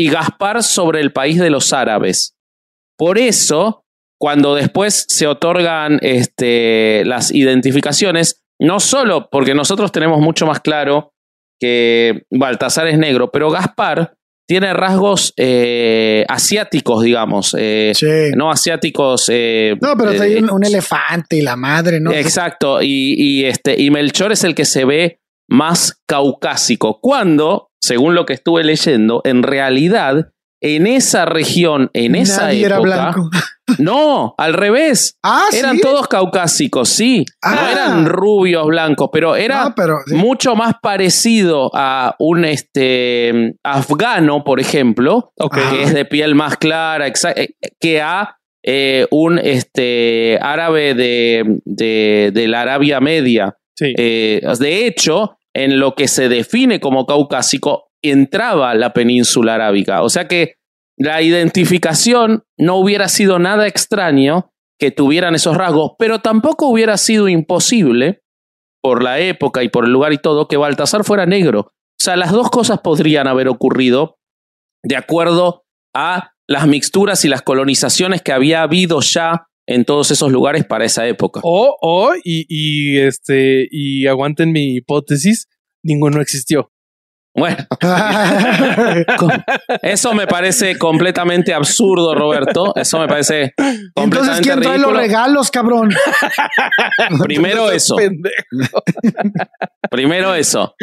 y 0.00 0.08
Gaspar 0.10 0.62
sobre 0.62 1.00
el 1.00 1.12
país 1.12 1.38
de 1.38 1.50
los 1.50 1.72
árabes. 1.72 2.34
Por 2.96 3.18
eso, 3.18 3.84
cuando 4.18 4.54
después 4.54 5.04
se 5.08 5.26
otorgan 5.26 5.98
este, 6.02 7.02
las 7.04 7.32
identificaciones, 7.32 8.42
no 8.60 8.80
solo 8.80 9.28
porque 9.30 9.54
nosotros 9.54 9.92
tenemos 9.92 10.20
mucho 10.20 10.46
más 10.46 10.60
claro 10.60 11.12
que 11.60 12.22
Baltasar 12.30 12.88
es 12.88 12.98
negro, 12.98 13.30
pero 13.30 13.50
Gaspar 13.50 14.14
tiene 14.48 14.72
rasgos 14.72 15.32
eh, 15.36 16.24
asiáticos, 16.28 17.02
digamos, 17.04 17.54
eh, 17.58 17.92
Sí. 17.94 18.06
no 18.36 18.50
asiáticos. 18.50 19.26
eh, 19.30 19.76
No, 19.80 19.96
pero 19.96 20.10
hay 20.22 20.36
un, 20.36 20.50
un 20.50 20.64
elefante 20.64 21.36
y 21.36 21.42
la 21.42 21.56
madre, 21.56 22.00
¿no? 22.00 22.10
Exacto, 22.12 22.82
y, 22.82 23.14
y 23.16 23.44
este, 23.44 23.80
y 23.80 23.90
Melchor 23.90 24.32
es 24.32 24.42
el 24.44 24.54
que 24.54 24.64
se 24.64 24.84
ve 24.84 25.20
más 25.48 26.00
caucásico. 26.06 26.98
Cuando, 27.00 27.69
según 27.80 28.14
lo 28.14 28.26
que 28.26 28.34
estuve 28.34 28.62
leyendo, 28.64 29.20
en 29.24 29.42
realidad, 29.42 30.30
en 30.62 30.86
esa 30.86 31.24
región, 31.24 31.90
en 31.94 32.14
esa 32.14 32.44
Nadie 32.46 32.66
época. 32.66 32.74
era 32.76 32.80
blanco. 32.80 33.30
No, 33.78 34.34
al 34.36 34.54
revés. 34.54 35.16
Ah, 35.22 35.44
Eran 35.52 35.76
sí. 35.76 35.82
todos 35.82 36.08
caucásicos, 36.08 36.88
sí. 36.88 37.24
No 37.40 37.50
Ah. 37.52 37.68
eran 37.70 38.06
rubios, 38.06 38.66
blancos, 38.66 39.10
pero 39.12 39.36
era 39.36 39.62
Ah, 39.66 39.74
pero 39.76 39.94
sí. 40.06 40.16
mucho 40.16 40.56
más 40.56 40.74
parecido 40.82 41.70
a 41.72 42.16
un 42.18 42.44
este, 42.44 43.54
afgano, 43.62 44.42
por 44.42 44.58
ejemplo, 44.58 45.32
que 45.54 45.84
es 45.84 45.94
de 45.94 46.04
piel 46.04 46.34
más 46.34 46.56
clara, 46.56 47.06
eh, 47.06 47.54
que 47.78 48.00
a 48.02 48.38
eh, 48.64 49.06
un 49.12 49.38
este, 49.38 50.36
árabe 50.42 50.94
de, 50.94 51.60
de, 51.64 52.32
de 52.34 52.48
la 52.48 52.62
Arabia 52.62 52.98
Media. 53.00 53.56
Sí. 53.76 53.94
Eh, 53.96 54.42
de 54.58 54.86
hecho, 54.86 55.38
en 55.54 55.80
lo 55.80 55.94
que 55.94 56.08
se 56.08 56.28
define 56.28 56.80
como 56.80 57.06
caucásico, 57.06 57.88
entraba 58.02 58.74
la 58.74 58.92
península 58.92 59.54
arábica. 59.56 60.02
O 60.02 60.08
sea 60.08 60.28
que 60.28 60.54
la 60.96 61.22
identificación 61.22 62.44
no 62.58 62.76
hubiera 62.76 63.08
sido 63.08 63.38
nada 63.38 63.66
extraño 63.66 64.52
que 64.78 64.90
tuvieran 64.90 65.34
esos 65.34 65.56
rasgos, 65.56 65.92
pero 65.98 66.20
tampoco 66.20 66.66
hubiera 66.66 66.96
sido 66.96 67.28
imposible, 67.28 68.22
por 68.82 69.02
la 69.02 69.18
época 69.18 69.62
y 69.62 69.68
por 69.68 69.84
el 69.84 69.92
lugar 69.92 70.12
y 70.12 70.18
todo, 70.18 70.48
que 70.48 70.56
Baltasar 70.56 71.04
fuera 71.04 71.26
negro. 71.26 71.60
O 71.60 72.02
sea, 72.02 72.16
las 72.16 72.32
dos 72.32 72.50
cosas 72.50 72.80
podrían 72.80 73.26
haber 73.26 73.48
ocurrido 73.48 74.16
de 74.82 74.96
acuerdo 74.96 75.64
a 75.94 76.32
las 76.48 76.66
mixturas 76.66 77.24
y 77.24 77.28
las 77.28 77.42
colonizaciones 77.42 78.22
que 78.22 78.32
había 78.32 78.62
habido 78.62 79.00
ya 79.00 79.48
en 79.70 79.84
todos 79.84 80.10
esos 80.10 80.32
lugares 80.32 80.64
para 80.64 80.84
esa 80.84 81.06
época. 81.06 81.40
O, 81.44 81.76
o, 81.80 82.12
y, 82.24 82.44
y 82.48 82.98
este, 82.98 83.68
y 83.70 84.08
aguanten 84.08 84.50
mi 84.50 84.74
hipótesis, 84.74 85.48
ninguno 85.84 86.20
existió. 86.20 86.72
Bueno, 87.40 87.56
eso 89.82 90.12
me 90.12 90.26
parece 90.26 90.76
completamente 90.76 91.54
absurdo, 91.54 92.14
Roberto. 92.14 92.74
Eso 92.76 92.98
me 92.98 93.08
parece 93.08 93.54
Entonces, 93.94 94.40
¿quién 94.42 94.60
trae 94.60 94.78
los 94.78 94.92
regalos, 94.94 95.50
cabrón? 95.50 95.88
Primero 97.22 97.70
eso, 97.70 97.96
primero 99.90 100.34
eso. 100.34 100.74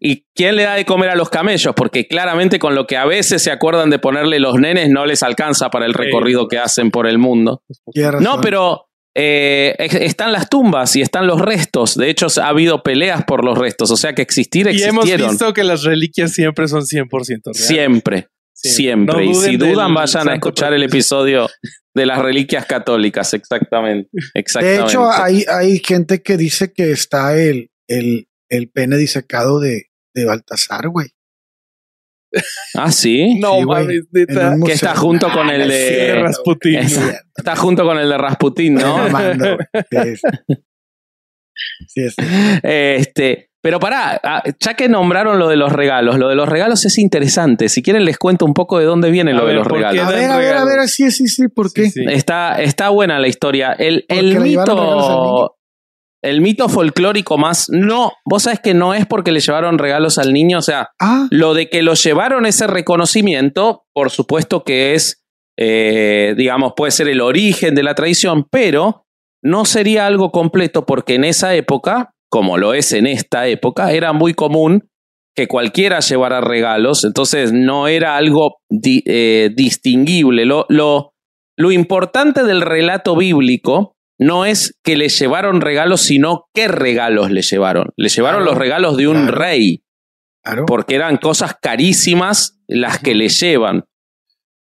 ¿Y 0.00 0.24
quién 0.32 0.54
le 0.54 0.62
da 0.62 0.74
de 0.74 0.84
comer 0.84 1.10
a 1.10 1.16
los 1.16 1.28
camellos? 1.28 1.74
Porque 1.74 2.06
claramente 2.06 2.60
con 2.60 2.76
lo 2.76 2.86
que 2.86 2.96
a 2.96 3.04
veces 3.04 3.42
se 3.42 3.50
acuerdan 3.50 3.90
de 3.90 3.98
ponerle 3.98 4.38
los 4.38 4.54
nenes 4.54 4.88
no 4.88 5.06
les 5.06 5.24
alcanza 5.24 5.70
para 5.70 5.86
el 5.86 5.94
recorrido 5.94 6.46
que 6.46 6.58
hacen 6.58 6.92
por 6.92 7.08
el 7.08 7.18
mundo. 7.18 7.62
No, 8.20 8.40
pero 8.40 8.86
eh, 9.18 9.74
están 9.78 10.30
las 10.30 10.50
tumbas 10.50 10.94
y 10.94 11.00
están 11.00 11.26
los 11.26 11.40
restos. 11.40 11.96
De 11.96 12.10
hecho, 12.10 12.26
ha 12.42 12.48
habido 12.48 12.82
peleas 12.82 13.24
por 13.24 13.42
los 13.44 13.56
restos. 13.56 13.90
O 13.90 13.96
sea 13.96 14.14
que 14.14 14.20
existir 14.20 14.66
Y 14.66 14.82
hemos 14.82 15.04
existieron. 15.04 15.30
visto 15.30 15.52
que 15.54 15.64
las 15.64 15.84
reliquias 15.84 16.32
siempre 16.32 16.68
son 16.68 16.82
100% 16.82 17.08
reales. 17.44 17.66
Siempre. 17.66 18.28
Siempre. 18.52 19.14
No 19.16 19.22
y 19.22 19.34
si 19.34 19.56
dudan, 19.56 19.94
vayan 19.94 20.28
a 20.28 20.34
escuchar 20.34 20.74
el 20.74 20.82
episodio 20.82 21.48
de 21.94 22.04
las 22.06 22.18
reliquias 22.18 22.66
católicas. 22.66 23.32
Exactamente. 23.32 24.10
De 24.12 24.20
Exactamente. 24.34 24.84
hecho, 24.84 25.10
hay, 25.10 25.44
hay 25.48 25.78
gente 25.78 26.20
que 26.22 26.36
dice 26.36 26.72
que 26.74 26.90
está 26.90 27.38
el, 27.38 27.70
el, 27.88 28.28
el 28.50 28.68
pene 28.70 28.98
disecado 28.98 29.60
de, 29.60 29.86
de 30.14 30.24
Baltasar, 30.26 30.88
güey. 30.88 31.08
Ah, 32.74 32.90
sí. 32.92 33.38
No 33.38 33.58
Sí, 33.60 33.64
mames, 33.66 34.00
neta. 34.12 34.56
Que 34.64 34.72
está 34.72 34.94
junto 34.96 35.30
con 35.30 35.48
el 35.50 35.58
no 35.58 35.64
es 35.64 35.70
de- 35.70 35.88
cierto, 35.88 36.22
Rasputín. 36.24 36.78
Está 37.36 37.56
junto 37.56 37.84
con 37.84 37.98
el 37.98 38.08
de 38.08 38.18
Rasputín, 38.18 38.74
No, 38.74 38.96
güey. 39.10 39.56
Sí, 39.90 40.16
sí. 40.16 40.54
Sí, 41.88 42.00
es. 42.02 42.14
Este, 42.62 43.50
pero 43.62 43.80
pará, 43.80 44.20
ah, 44.22 44.42
ya 44.60 44.74
que 44.74 44.88
nombraron 44.88 45.38
lo 45.38 45.48
de 45.48 45.56
los 45.56 45.72
regalos, 45.72 46.18
lo 46.18 46.28
de 46.28 46.34
los 46.34 46.48
regalos 46.48 46.84
es 46.84 46.98
interesante. 46.98 47.68
Si 47.68 47.82
quieren 47.82 48.04
les 48.04 48.18
cuento 48.18 48.44
un 48.44 48.54
poco 48.54 48.78
de 48.78 48.84
dónde 48.84 49.10
viene 49.10 49.32
A 49.32 49.34
lo 49.34 49.46
de 49.46 49.54
los 49.54 49.66
¿por 49.66 49.78
qué 49.78 49.88
regalos. 49.88 50.06
A 50.06 50.10
ver, 50.16 50.30
a 50.30 50.36
ver, 50.36 50.56
a 50.56 50.64
ver, 50.64 50.88
sí, 50.88 51.10
sí, 51.10 51.26
sí, 51.26 51.48
¿por 51.48 51.72
qué? 51.72 51.84
Sí, 51.90 51.90
sí. 51.90 52.04
Está, 52.08 52.60
está 52.62 52.90
buena 52.90 53.18
la 53.18 53.28
historia. 53.28 53.72
El, 53.72 54.04
el 54.08 54.38
mito. 54.40 55.55
El 56.26 56.40
mito 56.40 56.68
folclórico 56.68 57.38
más. 57.38 57.66
No, 57.70 58.12
vos 58.24 58.42
sabés 58.44 58.60
que 58.60 58.74
no 58.74 58.94
es 58.94 59.06
porque 59.06 59.32
le 59.32 59.40
llevaron 59.40 59.78
regalos 59.78 60.18
al 60.18 60.32
niño. 60.32 60.58
O 60.58 60.62
sea, 60.62 60.88
Ah, 61.00 61.26
lo 61.30 61.54
de 61.54 61.68
que 61.68 61.82
lo 61.82 61.94
llevaron 61.94 62.46
ese 62.46 62.66
reconocimiento, 62.66 63.84
por 63.94 64.10
supuesto 64.10 64.64
que 64.64 64.94
es, 64.94 65.22
eh, 65.58 66.34
digamos, 66.36 66.72
puede 66.76 66.90
ser 66.92 67.08
el 67.08 67.20
origen 67.20 67.74
de 67.74 67.82
la 67.82 67.94
tradición, 67.94 68.46
pero 68.50 69.04
no 69.42 69.64
sería 69.64 70.06
algo 70.06 70.30
completo 70.32 70.84
porque 70.86 71.14
en 71.14 71.24
esa 71.24 71.54
época, 71.54 72.10
como 72.30 72.58
lo 72.58 72.74
es 72.74 72.92
en 72.92 73.06
esta 73.06 73.46
época, 73.46 73.92
era 73.92 74.12
muy 74.12 74.34
común 74.34 74.88
que 75.36 75.46
cualquiera 75.48 76.00
llevara 76.00 76.40
regalos, 76.40 77.04
entonces 77.04 77.52
no 77.52 77.88
era 77.88 78.16
algo 78.16 78.56
di- 78.70 79.02
eh, 79.06 79.50
distinguible. 79.54 80.46
Lo, 80.46 80.64
lo, 80.70 81.12
lo 81.58 81.70
importante 81.72 82.42
del 82.42 82.62
relato 82.62 83.14
bíblico 83.16 83.95
no 84.18 84.44
es 84.46 84.74
que 84.82 84.96
le 84.96 85.08
llevaron 85.08 85.60
regalos, 85.60 86.00
sino 86.02 86.46
qué 86.54 86.68
regalos 86.68 87.30
le 87.30 87.42
llevaron. 87.42 87.92
Le 87.96 88.08
llevaron 88.08 88.40
Claro, 88.42 88.50
los 88.52 88.58
regalos 88.58 88.96
de 88.96 89.08
un 89.08 89.22
claro. 89.26 89.38
rey 89.38 89.82
claro. 90.42 90.64
porque 90.66 90.94
eran 90.94 91.16
cosas 91.18 91.54
carísimas 91.60 92.58
las 92.66 92.98
que 92.98 93.14
le 93.14 93.28
llevan. 93.28 93.84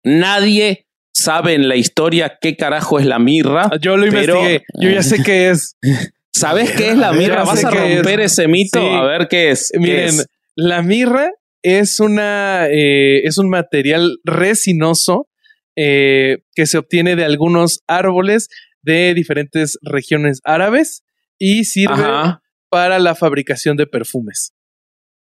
Nadie 0.03 0.87
sabe 1.13 1.53
en 1.53 1.67
la 1.67 1.75
historia 1.75 2.37
qué 2.41 2.55
carajo 2.55 2.99
es 2.99 3.05
la 3.05 3.19
mirra. 3.19 3.69
Yo 3.81 3.97
lo 3.97 4.09
Pero- 4.09 4.35
investigué. 4.35 4.63
Yo 4.79 4.89
ya 4.89 5.03
sé 5.03 5.21
qué 5.23 5.49
es. 5.49 5.77
¿Sabes 6.33 6.71
qué 6.71 6.91
es 6.91 6.97
la 6.97 7.11
mirra? 7.11 7.43
¿Vas 7.43 7.63
a 7.65 7.69
romper 7.69 8.21
es. 8.21 8.31
ese 8.33 8.47
mito? 8.47 8.79
Sí. 8.79 8.87
A 8.87 9.03
ver 9.03 9.27
qué 9.27 9.51
es. 9.51 9.69
¿Qué 9.73 9.79
Miren, 9.79 10.05
es? 10.07 10.27
la 10.55 10.81
mirra 10.81 11.29
es 11.61 11.99
una 11.99 12.67
eh, 12.69 13.21
es 13.25 13.37
un 13.37 13.49
material 13.49 14.17
resinoso 14.23 15.27
eh, 15.75 16.37
que 16.55 16.65
se 16.65 16.77
obtiene 16.77 17.15
de 17.15 17.25
algunos 17.25 17.81
árboles 17.87 18.47
de 18.83 19.13
diferentes 19.13 19.77
regiones 19.81 20.39
árabes 20.43 21.03
y 21.37 21.65
sirve 21.65 21.93
Ajá. 21.93 22.41
para 22.69 22.99
la 22.99 23.15
fabricación 23.15 23.77
de 23.77 23.87
perfumes. 23.87 24.53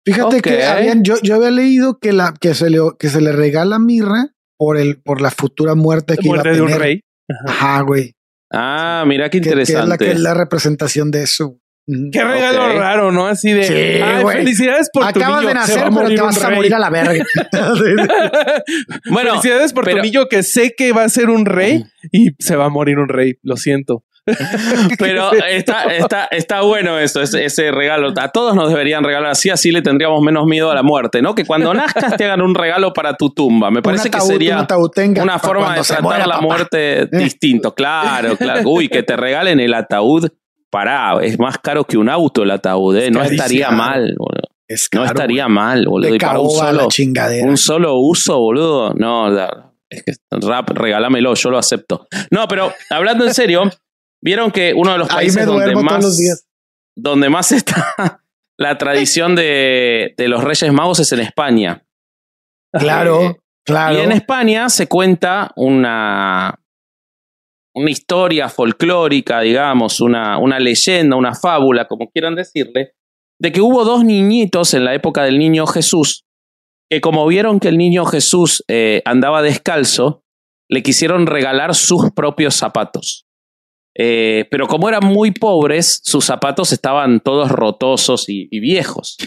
Fíjate 0.05 0.41
que 0.41 0.63
habían, 0.63 1.03
yo, 1.03 1.15
yo 1.23 1.35
había 1.35 1.49
leído 1.49 1.97
que, 1.99 2.13
la, 2.13 2.33
que, 2.39 2.53
se 2.53 2.69
le, 2.69 2.79
que 2.99 3.09
se 3.09 3.21
le 3.21 3.31
regala 3.31 3.79
mirra 3.79 4.35
por, 4.57 4.77
el, 4.77 5.01
por 5.01 5.19
la 5.19 5.31
futura 5.31 5.73
muerte 5.73 6.15
que 6.17 6.27
Muerte 6.27 6.49
iba 6.49 6.55
a 6.55 6.67
de 6.67 6.73
un 6.73 6.79
rey. 6.79 7.01
Ajá, 7.47 7.81
güey. 7.81 8.13
Ah, 8.51 9.03
mira 9.07 9.29
qué 9.29 9.41
Que, 9.41 9.49
que 9.49 9.49
es 9.49 9.55
la, 9.55 9.61
interesante. 9.63 10.05
que 10.05 10.11
es 10.11 10.19
la 10.19 10.33
representación 10.35 11.09
de 11.09 11.23
eso. 11.23 11.59
Ujú. 11.87 12.09
Qué 12.11 12.23
regalo 12.23 12.65
Ok. 12.71 12.77
raro, 12.79 13.11
¿no? 13.11 13.27
Así 13.27 13.51
de 13.51 13.63
Sí, 13.63 13.73
"Ay, 14.03 14.25
felicidades 14.25 14.89
por 14.91 15.03
tu 15.03 15.19
Acabas 15.19 15.41
niño. 15.41 15.49
de 15.49 15.53
nacer, 15.53 15.75
pero 15.79 15.91
morir 15.91 16.17
te 16.17 16.21
vas 16.23 16.43
a 16.43 16.47
rey". 16.47 16.55
morir 16.55 16.73
a 16.75 16.79
la 16.79 16.89
verga. 16.89 17.23
Bueno, 19.11 19.29
felicidades 19.31 19.73
por 19.73 19.85
pero- 19.85 19.97
tu 19.97 20.03
niño 20.03 20.25
que 20.29 20.43
sé 20.43 20.73
que 20.77 20.91
va 20.93 21.03
a 21.03 21.09
ser 21.09 21.29
un 21.29 21.45
rey 21.45 21.83
y 22.11 22.29
se 22.39 22.55
va 22.55 22.65
a 22.65 22.69
morir 22.69 22.97
un 22.99 23.09
rey. 23.09 23.33
Lo 23.43 23.55
siento. 23.57 24.03
pero 24.97 25.31
está, 25.49 25.83
está, 25.95 26.25
está 26.31 26.61
bueno 26.61 26.97
eso, 26.97 27.21
ese, 27.21 27.45
ese 27.45 27.69
regalo. 27.71 28.11
A 28.19 28.29
todos 28.29 28.55
nos 28.55 28.69
deberían 28.69 29.03
regalar 29.03 29.29
así, 29.29 29.51
así 29.51 29.71
le 29.71 29.83
tendríamos 29.83 30.19
menos 30.23 30.47
miedo 30.47 30.71
a 30.71 30.75
la 30.75 30.81
muerte, 30.81 31.21
¿no? 31.21 31.35
Que 31.35 31.45
cuando 31.45 31.71
nazcas 31.75 32.17
te 32.17 32.25
hagan 32.25 32.41
un 32.41 32.55
regalo 32.55 32.91
para 32.93 33.13
tu 33.15 33.29
tumba. 33.29 33.69
Me 33.69 33.83
parece 33.83 34.09
que 34.09 34.19
sería 34.21 34.65
una 35.21 35.37
forma 35.37 35.75
de 35.75 35.81
tratar 35.83 36.01
muera, 36.01 36.25
la 36.25 36.35
papá. 36.35 36.45
muerte 36.47 37.07
distinto. 37.11 37.75
Claro, 37.75 38.35
claro. 38.37 38.61
Uy, 38.65 38.89
que 38.89 39.03
te 39.03 39.15
regalen 39.15 39.59
el 39.59 39.73
ataúd. 39.75 40.29
Pará, 40.75 41.17
es 41.23 41.39
más 41.39 41.57
caro 41.59 41.85
que 41.85 41.97
un 41.97 42.09
auto 42.09 42.43
el 42.43 42.51
ataúd, 42.51 42.97
¿eh? 42.97 43.05
Es 43.05 43.11
No 43.11 43.23
estaría 43.23 43.71
mal, 43.71 44.13
boludo. 44.17 44.49
Es 44.67 44.89
No 44.93 45.01
caro, 45.03 45.13
estaría 45.13 45.43
güey. 45.45 45.55
mal, 45.55 45.85
boludo. 45.87 46.09
De 46.09 46.15
Y 46.15 46.19
para 46.19 46.39
un 46.39 46.49
solo, 47.57 47.95
un 47.95 48.09
uso, 48.09 48.37
boludo. 48.39 48.93
No, 48.93 49.29
la- 49.29 49.71
es 49.89 50.03
que 50.03 50.13
rap, 50.31 50.69
regálamelo, 50.71 51.33
yo 51.35 51.49
lo 51.49 51.57
acepto. 51.57 52.07
No, 52.29 52.45
pero 52.49 52.73
hablando 52.89 53.25
en 53.25 53.33
serio, 53.33 53.61
vieron 54.21 54.51
que 54.51 54.73
uno 54.75 54.91
de 54.91 54.97
los 54.97 55.09
Ahí 55.11 55.15
países 55.27 55.35
me 55.37 55.45
donde 55.45 55.71
todos 55.71 55.75
los 55.75 55.83
más, 55.85 56.17
días. 56.17 56.45
donde 56.97 57.29
más 57.29 57.51
está 57.53 58.19
la 58.57 58.77
tradición 58.77 59.33
de, 59.35 60.13
de 60.17 60.27
los 60.27 60.43
Reyes 60.43 60.73
Magos 60.73 60.99
es 60.99 61.09
en 61.13 61.21
España. 61.21 61.85
Claro, 62.73 63.37
claro. 63.65 63.97
Y 63.97 64.01
en 64.01 64.11
España 64.11 64.67
se 64.69 64.87
cuenta 64.87 65.51
una, 65.55 66.59
una 67.75 67.91
historia 67.91 68.47
folclórica, 68.47 69.41
digamos, 69.41 69.99
una, 69.99 70.39
una 70.39 70.59
leyenda, 70.59 71.17
una 71.17 71.35
fábula, 71.35 71.87
como 71.87 72.09
quieran 72.09 72.35
decirle, 72.35 72.93
de 73.39 73.51
que 73.51 73.61
hubo 73.61 73.83
dos 73.83 74.03
niñitos 74.03 74.73
en 74.73 74.85
la 74.85 74.95
época 74.95 75.23
del 75.23 75.37
niño 75.37 75.67
Jesús, 75.67 76.25
que 76.89 77.01
como 77.01 77.27
vieron 77.27 77.59
que 77.59 77.67
el 77.67 77.77
niño 77.77 78.05
Jesús 78.05 78.63
eh, 78.69 79.01
andaba 79.03 79.41
descalzo, 79.41 80.23
le 80.69 80.83
quisieron 80.83 81.27
regalar 81.27 81.75
sus 81.75 82.11
propios 82.15 82.55
zapatos. 82.55 83.25
Eh, 83.97 84.45
pero 84.49 84.67
como 84.67 84.87
eran 84.87 85.05
muy 85.05 85.31
pobres, 85.31 86.01
sus 86.03 86.25
zapatos 86.25 86.71
estaban 86.71 87.19
todos 87.19 87.51
rotosos 87.51 88.29
y, 88.29 88.47
y 88.51 88.59
viejos. 88.61 89.17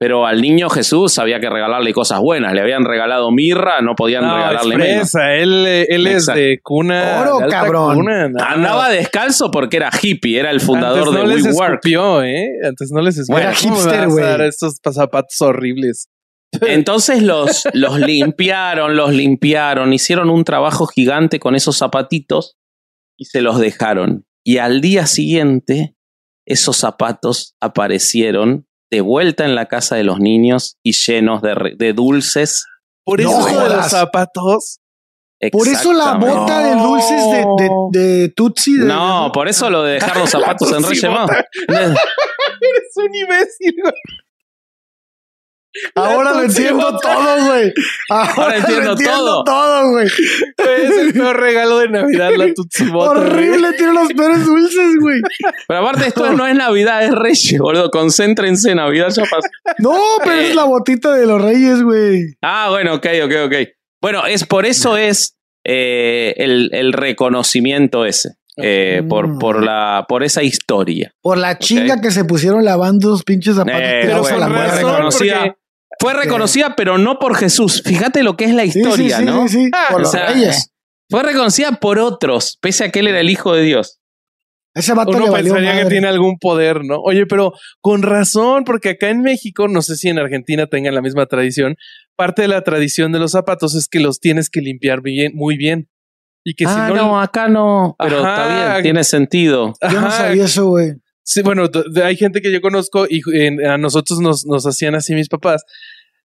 Pero 0.00 0.26
al 0.26 0.40
niño 0.40 0.70
Jesús 0.70 1.18
había 1.18 1.40
que 1.40 1.50
regalarle 1.50 1.92
cosas 1.92 2.20
buenas. 2.20 2.52
Le 2.54 2.60
habían 2.60 2.84
regalado 2.84 3.32
mirra, 3.32 3.80
no 3.80 3.96
podían 3.96 4.24
No, 4.24 4.36
regalarle 4.36 4.76
menos. 4.76 5.10
fresa. 5.10 5.34
Él, 5.34 5.66
él 5.66 6.06
es 6.06 6.26
de 6.26 6.60
cuna. 6.62 7.20
Oro, 7.22 7.38
de 7.40 7.48
cabrón. 7.48 7.96
cuna, 7.96 8.28
no. 8.28 8.40
Andaba 8.44 8.90
descalzo 8.90 9.50
porque 9.50 9.76
era 9.78 9.90
hippie, 10.00 10.38
era 10.38 10.52
el 10.52 10.60
fundador 10.60 11.08
Antes 11.08 11.14
no 11.14 11.28
de 11.28 11.34
les 11.34 11.44
WeWork. 11.46 11.70
escupió, 11.74 12.22
¿eh? 12.22 12.46
Antes 12.64 12.92
no 12.92 13.00
les 13.00 13.18
escupió. 13.18 13.42
Era 13.42 13.52
¿Cómo 13.60 13.74
me 13.74 13.80
hipster, 13.80 14.08
güey. 14.08 14.48
estos 14.48 14.78
zapatos 14.92 15.40
horribles. 15.42 16.08
Entonces 16.60 17.20
los, 17.24 17.64
los 17.74 17.98
limpiaron, 17.98 18.96
los 18.96 19.12
limpiaron, 19.12 19.92
hicieron 19.92 20.30
un 20.30 20.44
trabajo 20.44 20.86
gigante 20.86 21.40
con 21.40 21.56
esos 21.56 21.76
zapatitos 21.76 22.56
y 23.18 23.24
se 23.24 23.42
los 23.42 23.58
dejaron. 23.58 24.26
Y 24.44 24.58
al 24.58 24.80
día 24.80 25.06
siguiente, 25.06 25.96
esos 26.46 26.76
zapatos 26.76 27.56
aparecieron 27.60 28.67
de 28.90 29.00
vuelta 29.00 29.44
en 29.44 29.54
la 29.54 29.66
casa 29.66 29.96
de 29.96 30.04
los 30.04 30.18
niños 30.18 30.76
y 30.82 30.92
llenos 30.92 31.42
de, 31.42 31.54
re- 31.54 31.74
de 31.76 31.92
dulces. 31.92 32.64
Por 33.04 33.20
No 33.22 33.30
eso 33.46 33.60
de 33.62 33.76
los 33.76 33.86
zapatos. 33.88 34.80
Por 35.52 35.68
eso 35.68 35.92
la 35.92 36.14
bota 36.14 36.58
de 36.66 36.74
dulces 36.82 37.22
de, 37.30 37.46
de, 37.92 37.98
de 38.00 38.28
Tutsi. 38.30 38.76
de- 38.76 38.86
No, 38.86 39.30
por 39.32 39.46
eso 39.48 39.70
lo 39.70 39.82
de 39.84 39.94
dejar 39.94 40.16
los 40.16 40.30
zapatos 40.30 40.72
en 40.72 40.82
Reyes. 40.82 41.04
Eres 41.68 42.96
un 42.96 43.14
imbécil. 43.14 43.74
Ahora 45.94 46.32
lo 46.32 46.42
entiendo 46.44 46.98
todo, 47.00 47.46
güey. 47.46 47.72
Ahora, 48.10 48.32
Ahora 48.36 48.56
entiendo 48.56 48.84
lo 48.84 48.90
entiendo 48.92 49.16
todo. 49.18 49.44
todo, 49.44 49.90
güey. 49.90 50.06
Es 50.06 50.90
el 50.98 51.12
peor 51.12 51.38
regalo 51.40 51.78
de 51.78 51.88
Navidad, 51.88 52.30
la 52.36 52.52
Tutsi 52.54 52.86
Bota. 52.86 53.20
güey. 53.20 53.26
Horrible, 53.32 53.72
tiene 53.76 53.92
los 53.92 54.08
peores 54.12 54.44
dulces, 54.44 54.94
güey. 55.00 55.20
Pero 55.66 55.80
aparte 55.80 56.08
esto 56.08 56.32
no 56.32 56.46
es 56.46 56.54
Navidad, 56.54 57.04
es 57.04 57.12
Reyes, 57.14 57.58
boludo. 57.58 57.90
Concéntrense, 57.90 58.74
Navidad 58.74 59.08
ya 59.10 59.22
pasó. 59.24 59.48
No, 59.78 59.96
pero 60.24 60.32
Eh. 60.36 60.48
es 60.50 60.54
la 60.54 60.64
botita 60.64 61.12
de 61.14 61.26
los 61.26 61.40
reyes, 61.40 61.82
güey. 61.82 62.22
Ah, 62.42 62.68
bueno, 62.70 62.94
ok, 62.94 63.06
ok, 63.24 63.32
ok. 63.46 63.54
Bueno, 64.00 64.26
es 64.26 64.44
por 64.44 64.66
eso 64.66 64.96
es 64.96 65.34
eh, 65.64 66.34
el, 66.38 66.70
el 66.72 66.92
reconocimiento 66.92 68.04
ese. 68.06 68.30
eh, 68.60 69.04
por, 69.08 69.28
Mm. 69.28 69.38
por, 69.38 69.62
la, 69.64 70.04
por 70.08 70.24
esa 70.24 70.42
historia. 70.42 71.12
Por 71.22 71.38
la 71.38 71.58
chinga 71.60 72.00
que 72.00 72.10
se 72.10 72.24
pusieron 72.24 72.64
lavando 72.64 73.10
esos 73.10 73.22
pinches 73.22 73.54
zapatos. 73.54 73.80
Eh, 73.80 74.12
bueno, 74.18 74.44
a 74.44 74.48
la 74.48 74.66
reconocida, 74.74 75.38
porque- 75.44 75.58
fue 76.00 76.14
reconocida, 76.14 76.74
pero 76.76 76.98
no 76.98 77.18
por 77.18 77.36
Jesús. 77.36 77.82
Fíjate 77.84 78.22
lo 78.22 78.36
que 78.36 78.44
es 78.44 78.54
la 78.54 78.64
Sí, 78.64 78.72
sí, 78.72 78.78
historia, 78.80 79.18
sí, 79.18 79.24
¿no? 79.24 79.48
sí, 79.48 79.64
sí, 79.64 79.70
por 79.90 80.02
O 80.02 80.04
sea, 80.04 80.26
reyes. 80.28 80.70
Fue 81.10 81.22
reconocida 81.22 81.72
por 81.72 81.98
otros, 81.98 82.58
pese 82.60 82.84
a 82.84 82.90
que 82.90 83.00
él 83.00 83.08
era 83.08 83.20
el 83.20 83.30
hijo 83.30 83.54
de 83.54 83.62
Dios. 83.62 83.98
Ese 84.74 84.94
vato 84.94 85.10
Uno 85.10 85.24
le 85.24 85.30
valió 85.30 85.54
pensaría 85.54 85.82
que 85.82 85.88
tiene 85.90 86.06
algún 86.06 86.38
poder, 86.38 86.84
¿no? 86.84 87.00
Oye, 87.00 87.26
pero 87.26 87.52
con 87.80 88.02
razón, 88.02 88.64
porque 88.64 88.90
acá 88.90 89.08
en 89.08 89.22
México, 89.22 89.66
no 89.66 89.82
sé 89.82 89.96
si 89.96 90.08
en 90.08 90.18
Argentina 90.18 90.66
tengan 90.66 90.94
la 90.94 91.02
misma 91.02 91.26
tradición, 91.26 91.76
parte 92.14 92.42
de 92.42 92.48
la 92.48 92.62
tradición 92.62 93.10
de 93.10 93.18
los 93.18 93.32
zapatos 93.32 93.74
es 93.74 93.88
que 93.88 93.98
los 93.98 94.20
tienes 94.20 94.50
que 94.50 94.60
limpiar 94.60 95.00
bien, 95.00 95.32
muy 95.34 95.56
bien. 95.56 95.88
Y 96.44 96.54
que 96.54 96.64
ah, 96.66 96.88
si 96.88 96.94
no, 96.94 97.08
no... 97.08 97.20
acá 97.20 97.48
no. 97.48 97.96
Pero 97.98 98.20
Ajá. 98.20 98.30
está 98.30 98.72
bien, 98.72 98.82
tiene 98.82 99.04
sentido. 99.04 99.72
Yo 99.90 100.00
no 100.00 100.06
Ajá, 100.06 100.18
sabía 100.28 100.44
eso, 100.44 100.66
güey. 100.66 100.92
Sí, 101.30 101.42
bueno, 101.42 101.68
hay 102.02 102.16
gente 102.16 102.40
que 102.40 102.50
yo 102.50 102.62
conozco 102.62 103.06
y 103.06 103.20
en- 103.34 103.62
a 103.66 103.76
nosotros 103.76 104.18
nos, 104.18 104.46
nos 104.46 104.64
hacían 104.66 104.94
así 104.94 105.14
mis 105.14 105.28
papás. 105.28 105.62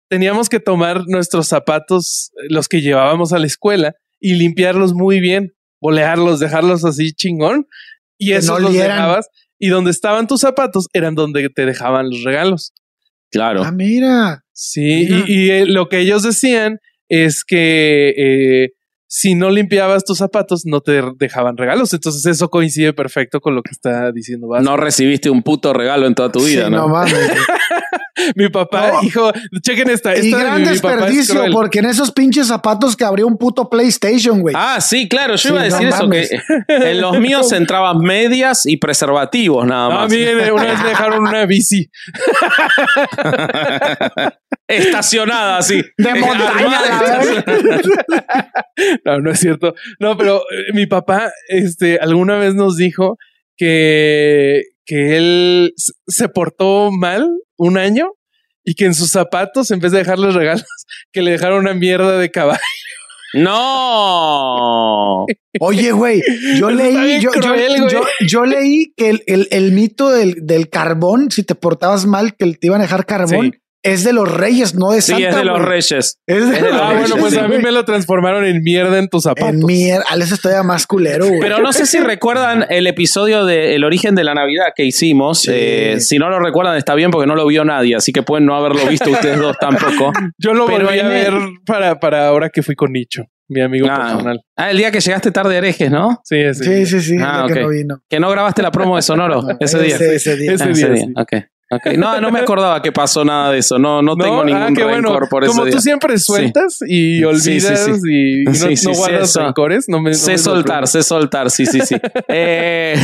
Teníamos 0.10 0.48
que 0.48 0.60
tomar 0.60 1.06
nuestros 1.08 1.48
zapatos, 1.48 2.30
eh, 2.36 2.46
los 2.50 2.68
que 2.68 2.82
llevábamos 2.82 3.34
a 3.34 3.40
la 3.40 3.48
escuela, 3.48 3.96
y 4.20 4.36
limpiarlos 4.36 4.94
muy 4.94 5.20
bien, 5.20 5.54
bolearlos, 5.82 6.40
dejarlos 6.40 6.86
así 6.86 7.14
chingón. 7.14 7.66
Y 8.20 8.34
eso 8.34 8.54
no 8.54 8.60
los 8.60 8.74
dejabas. 8.74 9.28
Y 9.58 9.70
donde 9.70 9.90
estaban 9.90 10.28
tus 10.28 10.42
zapatos 10.42 10.86
eran 10.94 11.16
donde 11.16 11.50
te 11.50 11.66
dejaban 11.66 12.12
los 12.12 12.22
regalos. 12.24 12.72
Claro. 13.32 13.64
Ah, 13.64 13.72
mira. 13.72 14.44
Sí, 14.54 15.08
Mira. 15.10 15.26
y, 15.28 15.34
y, 15.34 15.50
eh, 15.50 15.66
lo 15.66 15.90
que 15.90 15.98
ellos 15.98 16.22
decían 16.22 16.78
es 17.10 17.44
que 17.44 18.14
eh, 18.16 18.70
si 19.14 19.36
no 19.36 19.50
limpiabas 19.50 20.06
tus 20.06 20.20
zapatos, 20.20 20.62
no 20.66 20.80
te 20.80 21.02
dejaban 21.18 21.58
regalos. 21.58 21.92
Entonces 21.94 22.26
eso 22.26 22.50
coincide 22.50 22.94
perfecto 22.94 23.42
con 23.42 23.54
lo 23.56 23.62
que 23.62 23.72
está 23.72 24.10
diciendo 24.14 24.48
Vasco. 24.48 24.64
No 24.64 24.78
recibiste 24.78 25.30
un 25.30 25.44
puto 25.44 25.74
regalo 25.74 26.08
en 26.08 26.16
toda 26.16 26.32
tu 26.32 26.40
vida, 26.46 26.68
Sí, 26.68 26.72
¿no? 26.72 26.88
mames. 26.88 27.14
mi 28.36 28.50
papá, 28.50 28.92
No. 28.94 29.04
hijo, 29.04 29.32
chequen 29.62 29.90
esta. 29.90 30.16
y 30.18 30.28
esta 30.28 30.40
gran 30.40 30.62
mi 30.62 30.68
desperdicio, 30.68 31.44
porque 31.52 31.80
en 31.80 31.86
esos 31.86 32.12
pinches 32.12 32.48
zapatos 32.48 32.96
que 32.96 33.04
abrió 33.06 33.28
un 33.28 33.38
puto 33.38 33.70
PlayStation, 33.70 34.42
güey. 34.42 34.56
Ah, 34.58 34.80
sí, 34.82 35.08
claro, 35.10 35.34
yo 35.36 35.38
Sí, 35.38 35.48
iba 35.50 35.62
a 35.62 35.64
decir 35.64 35.84
no 35.84 35.90
eso, 35.90 36.04
mames. 36.04 36.30
que 36.30 36.92
en 36.92 37.02
los 37.02 37.20
míos 37.20 37.52
entraban 37.62 38.00
medias 38.00 38.66
y 38.66 38.78
preservativos 38.78 39.66
nada 39.66 39.90
No, 39.90 39.96
a 39.96 40.02
más. 40.04 40.12
mí 40.12 40.18
eh, 40.18 40.52
una 40.52 40.64
vez 40.66 40.82
me 40.84 40.90
dejaron 40.90 41.28
una 41.28 41.46
bici. 41.46 41.90
Estacionada 44.68 45.58
así. 45.58 45.82
De 45.98 46.16
montaña. 46.16 46.80
No, 49.06 49.20
no 49.20 49.32
es 49.32 49.40
cierto. 49.40 49.76
No, 50.00 50.18
pero 50.18 50.38
eh, 50.52 50.74
mi 50.74 50.86
papá, 50.88 51.32
este, 51.50 52.00
alguna 52.00 52.38
vez 52.38 52.56
nos 52.56 52.78
dijo 52.78 53.18
que, 53.58 54.64
que 54.86 55.18
él 55.18 55.74
se 56.08 56.30
portó 56.30 56.90
mal 56.92 57.30
un 57.64 57.78
año 57.78 58.14
y 58.64 58.76
que 58.76 58.86
en 58.86 58.94
sus 58.96 59.12
zapatos, 59.12 59.72
en 59.72 59.80
vez 59.80 59.92
de 59.92 60.00
dejarles 60.00 60.34
regalos, 60.34 60.66
que 61.12 61.22
le 61.22 61.32
dejaron 61.32 61.60
una 61.60 61.74
mierda 61.74 62.18
de 62.18 62.32
caballo. 62.32 62.60
No. 63.34 65.26
Oye, 65.60 65.92
güey, 65.92 66.22
yo 66.58 66.70
Eso 66.70 66.72
leí, 66.72 67.20
yo, 67.22 67.32
yo- 67.34 67.42
cruel, 67.42 67.88
yo- 67.90 68.04
yo 68.28 68.46
leí 68.46 68.94
que 68.96 69.10
el, 69.10 69.24
el- 69.28 69.48
el 69.52 69.72
mito 69.72 70.10
del, 70.10 70.46
del 70.46 70.70
carbón, 70.70 71.30
si 71.32 71.44
te 71.44 71.56
portabas 71.56 72.06
mal, 72.06 72.36
que 72.36 72.54
te 72.54 72.68
iban 72.68 72.82
a 72.82 72.86
dejar 72.86 73.06
carbón, 73.06 73.52
Sí. 73.52 73.60
Es 73.84 74.04
de 74.04 74.14
los 74.14 74.32
reyes, 74.32 74.76
no 74.76 74.92
de 74.92 75.02
Sí, 75.02 75.12
Santa. 75.14 75.30
es 75.30 75.36
de 75.36 75.44
los 75.46 75.58
güey. 75.58 75.70
reyes. 75.70 75.92
Es 76.28 76.50
de 76.50 76.56
es 76.56 76.62
de 76.62 76.70
los 76.72 76.82
Ah, 76.82 76.90
reyes, 76.92 77.00
bueno, 77.10 77.16
pues 77.22 77.34
sí, 77.34 77.40
a 77.40 77.44
mí 77.44 77.48
güey. 77.50 77.62
me 77.64 77.72
lo 77.72 77.84
transformaron 77.86 78.46
en 78.46 78.62
mierda 78.62 78.98
en 79.00 79.08
tus 79.08 79.24
zapatos. 79.24 79.50
En 79.50 79.66
mierda, 79.66 80.04
Alex 80.10 80.32
es 80.34 80.42
todavía 80.42 80.64
más 80.64 80.86
culero, 80.86 81.28
güey. 81.28 81.40
Pero 81.40 81.60
no 81.60 81.74
sé 81.74 81.86
si 81.86 82.00
recuerdan 82.00 82.66
el 82.70 82.86
episodio 82.88 83.46
de 83.46 83.74
El 83.76 83.84
origen 83.84 84.14
de 84.16 84.24
la 84.24 84.34
Navidad 84.34 84.66
que 84.76 84.86
hicimos. 84.86 85.42
Sí. 85.42 85.52
Eh, 85.54 86.00
si 86.00 86.20
no 86.20 86.30
lo 86.30 86.40
recuerdan, 86.40 86.78
está 86.78 86.94
bien 86.96 87.12
porque 87.12 87.28
no 87.28 87.36
lo 87.36 87.46
vio 87.48 87.66
nadie, 87.66 87.96
así 87.96 88.12
que 88.12 88.22
pueden 88.24 88.46
no 88.46 88.56
haberlo 88.56 88.86
visto 88.88 89.10
ustedes 89.10 89.40
dos 89.40 89.58
tampoco. 89.60 90.12
Yo 90.38 90.54
lo 90.54 90.66
Pero 90.68 90.86
volví 90.86 91.00
a 91.00 91.02
el- 91.02 91.08
ver 91.08 91.34
para, 91.66 92.00
para 92.00 92.28
ahora 92.28 92.50
que 92.50 92.62
fui 92.62 92.76
con 92.76 92.92
Nicho, 92.92 93.24
mi 93.50 93.62
amigo 93.62 93.88
Ah, 93.90 94.10
personal. 94.12 94.42
ah, 94.58 94.70
el 94.72 94.78
día 94.78 94.92
que 94.92 95.00
llegaste 95.00 95.32
tarde 95.32 95.56
a 95.56 95.58
herejes, 95.58 95.90
¿no? 95.90 96.20
Sí, 96.24 96.36
ese 96.38 96.64
sí, 96.64 96.70
día. 96.70 96.86
sí, 96.86 97.02
sí, 97.02 97.18
Ah, 97.20 97.46
es 97.48 97.54
que 97.54 97.60
ok. 97.60 97.66
no 97.66 97.70
vino. 97.72 98.04
Que 98.10 98.20
no 98.20 98.30
grabaste 98.30 98.62
la 98.62 98.72
promo 98.72 98.96
de 98.96 99.02
Sonoro 99.02 99.42
ese 99.60 99.80
día. 99.82 99.96
Ese, 99.96 100.16
ese 100.16 100.36
día. 100.38 100.54
Ese 100.54 100.64
Ah, 100.64 100.68
día, 100.68 100.96
sí. 100.96 101.14
Ok, 101.16 101.34
No, 101.98 102.20
no 102.20 102.32
me 102.32 102.40
acordaba 102.40 102.82
que 102.82 102.92
pasó 102.92 103.24
nada 103.24 103.52
de 103.52 103.60
eso. 103.60 103.80
No, 103.80 104.02
no, 104.02 104.16
tengo 104.16 104.44
ningún 104.44 104.62
ah, 104.62 104.68
qué 104.76 104.84
rencor 104.84 105.02
bueno. 105.02 105.30
por 105.30 105.48
Como 105.48 105.66
ese 105.66 105.76
tú 105.78 105.82
siempre 105.82 106.18
sueltas 106.18 106.80
y 106.86 107.24
olvidas 107.24 107.86
sí, 107.86 107.94
sí. 107.94 108.10
y, 108.10 108.42
y 108.42 108.76
no, 108.86 108.94
guardas 108.94 109.30
eso. 109.30 109.44
rencores, 109.44 109.86
no 109.88 110.02
me 110.02 110.14
sé 110.14 110.32
me 110.32 110.38
soltar, 110.38 110.88
sé 110.88 111.04
soltar, 111.04 111.50
sí, 111.50 111.66
sí, 111.66 111.80
sí. 111.82 111.96
Eh, 112.28 112.96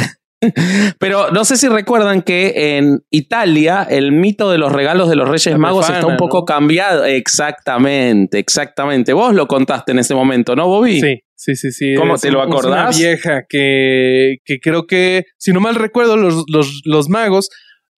pero 1.00 1.32
no 1.32 1.46
sé 1.46 1.58
si 1.58 1.68
recuerdan 1.68 2.22
que 2.22 2.78
en 2.78 3.04
Italia 3.10 3.88
el 3.90 4.12
mito 4.12 4.52
de 4.52 4.58
los 4.58 4.72
regalos 4.72 5.10
de 5.10 5.16
los 5.16 5.28
Reyes 5.28 5.54
La 5.54 5.58
Magos 5.58 5.90
está 5.90 6.06
un 6.06 6.18
poco 6.18 6.46
cambiado. 6.46 7.06
Exactamente, 7.06 8.40
exactamente. 8.40 9.14
Vos 9.14 9.34
lo 9.34 9.48
contaste 9.48 9.94
en 9.94 10.00
ese 10.00 10.14
momento, 10.14 10.56
¿no, 10.56 10.68
Bobby? 10.68 11.02
Sí, 11.02 11.22
sí, 11.36 11.56
sí, 11.56 11.72
sí. 11.72 11.96
¿Cómo 11.96 12.16
Es 12.16 12.22
te 12.22 12.32
lo 12.32 12.42
es 12.42 12.48
acordás? 12.48 12.96
Una 12.96 12.98
vieja 12.98 13.44
que, 13.50 14.36
que 14.46 14.60
creo 14.60 14.86
que, 14.86 15.24
si 15.38 15.52
no 15.54 15.60
mal 15.60 15.76
recuerdo, 15.76 16.18
los, 16.18 16.44
los, 16.48 16.82
los 16.86 17.10
magos 17.10 17.50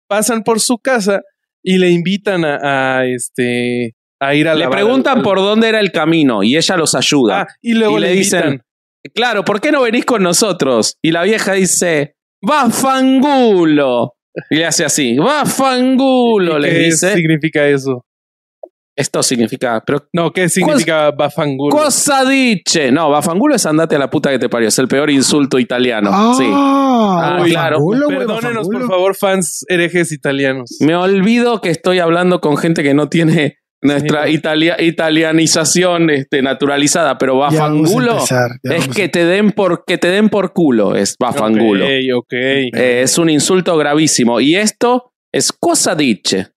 pasan 0.08 0.42
por 0.42 0.60
su 0.60 0.78
casa 0.78 1.20
y 1.62 1.78
le 1.78 1.90
invitan 1.90 2.44
a, 2.44 2.98
a, 3.00 3.06
este 3.06 3.94
a 4.20 4.34
ir 4.34 4.48
a 4.48 4.54
Le 4.54 4.68
preguntan 4.68 5.18
al- 5.18 5.22
por 5.24 5.38
dónde 5.38 5.68
era 5.68 5.80
el 5.80 5.92
camino 5.92 6.42
y 6.42 6.56
ella 6.56 6.76
los 6.76 6.94
ayuda. 6.94 7.42
Ah, 7.42 7.46
y 7.62 7.74
luego 7.74 7.98
y 7.98 8.00
le, 8.00 8.08
le 8.08 8.14
dicen. 8.14 8.62
Claro, 9.14 9.44
¿por 9.44 9.60
qué 9.60 9.70
no 9.70 9.82
venís 9.82 10.04
con 10.04 10.22
nosotros? 10.22 10.96
Y 11.02 11.12
la 11.12 11.22
vieja 11.22 11.52
dice, 11.52 12.16
va 12.48 12.68
fangulo. 12.70 14.14
Y 14.50 14.56
le 14.56 14.66
hace 14.66 14.84
así, 14.84 15.16
va 15.16 15.44
fangulo, 15.46 16.58
¿Y 16.58 16.62
le 16.62 16.70
¿Qué 16.70 16.78
dice. 16.80 17.14
significa 17.14 17.66
eso? 17.66 18.04
Esto 18.98 19.22
significa, 19.22 19.82
pero 19.86 20.06
No, 20.12 20.32
¿qué 20.32 20.48
significa 20.48 21.12
bafangulo? 21.12 21.70
cosa 21.76 22.24
dice. 22.24 22.90
No, 22.90 23.10
bafangulo 23.10 23.54
es 23.54 23.64
andate 23.64 23.94
a 23.94 23.98
la 24.00 24.10
puta 24.10 24.30
que 24.30 24.38
te 24.40 24.48
parió. 24.48 24.66
Es 24.68 24.78
el 24.80 24.88
peor 24.88 25.08
insulto 25.10 25.58
italiano. 25.58 26.34
Sí. 26.36 26.44
Ah, 26.52 27.40
claro. 27.44 27.76
Bafangulo, 27.76 28.08
Perdónenos, 28.08 28.68
por 28.68 28.86
favor, 28.88 29.14
fans 29.16 29.64
herejes 29.68 30.10
italianos. 30.10 30.76
Me 30.80 30.96
olvido 30.96 31.60
que 31.60 31.70
estoy 31.70 32.00
hablando 32.00 32.40
con 32.40 32.56
gente 32.56 32.82
que 32.82 32.92
no 32.94 33.08
tiene 33.08 33.58
nuestra 33.80 34.26
Sí. 34.26 34.32
italia- 34.32 34.76
italianización 34.82 36.10
este, 36.10 36.42
naturalizada, 36.42 37.16
pero 37.18 37.36
bafangulo 37.38 38.12
empezar, 38.14 38.50
es 38.64 38.88
que 38.88 39.08
te 39.08 39.24
den 39.24 39.52
por 39.52 39.84
que 39.86 39.98
te 39.98 40.08
den 40.10 40.28
por 40.28 40.52
culo, 40.52 40.96
es 40.96 41.14
bafangulo. 41.20 41.84
Ok, 41.84 41.90
ok. 42.16 42.32
Eh, 42.32 43.02
es 43.02 43.18
un 43.18 43.30
insulto 43.30 43.76
gravísimo. 43.76 44.40
Y 44.40 44.56
esto 44.56 45.12
es 45.32 45.52
cosa 45.52 45.94
dice. 45.94 46.48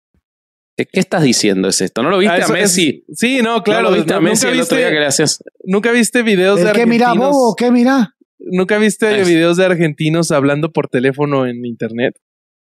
¿Qué, 0.76 0.86
qué 0.86 1.00
estás 1.00 1.22
diciendo? 1.22 1.68
¿Es 1.68 1.80
esto? 1.80 2.02
¿No 2.02 2.10
lo 2.10 2.18
viste 2.18 2.42
Ah, 2.42 2.46
a 2.46 2.48
Messi? 2.48 3.04
es- 3.08 3.18
sí, 3.18 3.40
no, 3.42 3.62
claro. 3.62 3.82
¿No 3.84 3.90
lo 3.90 3.96
viste 3.96 4.12
a 4.14 4.16
¿no- 4.16 4.22
Messi 4.22 4.46
¿Nunca 4.46 4.54
el 4.54 4.60
otro 4.62 4.76
día 4.78 4.86
que 4.86 4.90
viste, 4.92 5.00
le 5.00 5.06
hacías? 5.06 5.44
nunca 5.64 5.92
viste 5.92 6.22
videos 6.22 6.56
de 6.60 6.70
¿El 6.70 6.72
qué 6.72 6.86
mira, 6.86 7.06
argentinos? 7.08 7.32
bobo? 7.34 7.54
¿Qué 7.56 7.70
mira? 7.70 8.14
¿Nunca 8.38 8.78
viste 8.78 9.10
está. 9.18 9.28
videos 9.28 9.56
de 9.58 9.66
argentinos 9.66 10.30
hablando 10.30 10.72
por 10.72 10.88
teléfono 10.88 11.46
en 11.46 11.64
internet? 11.66 12.14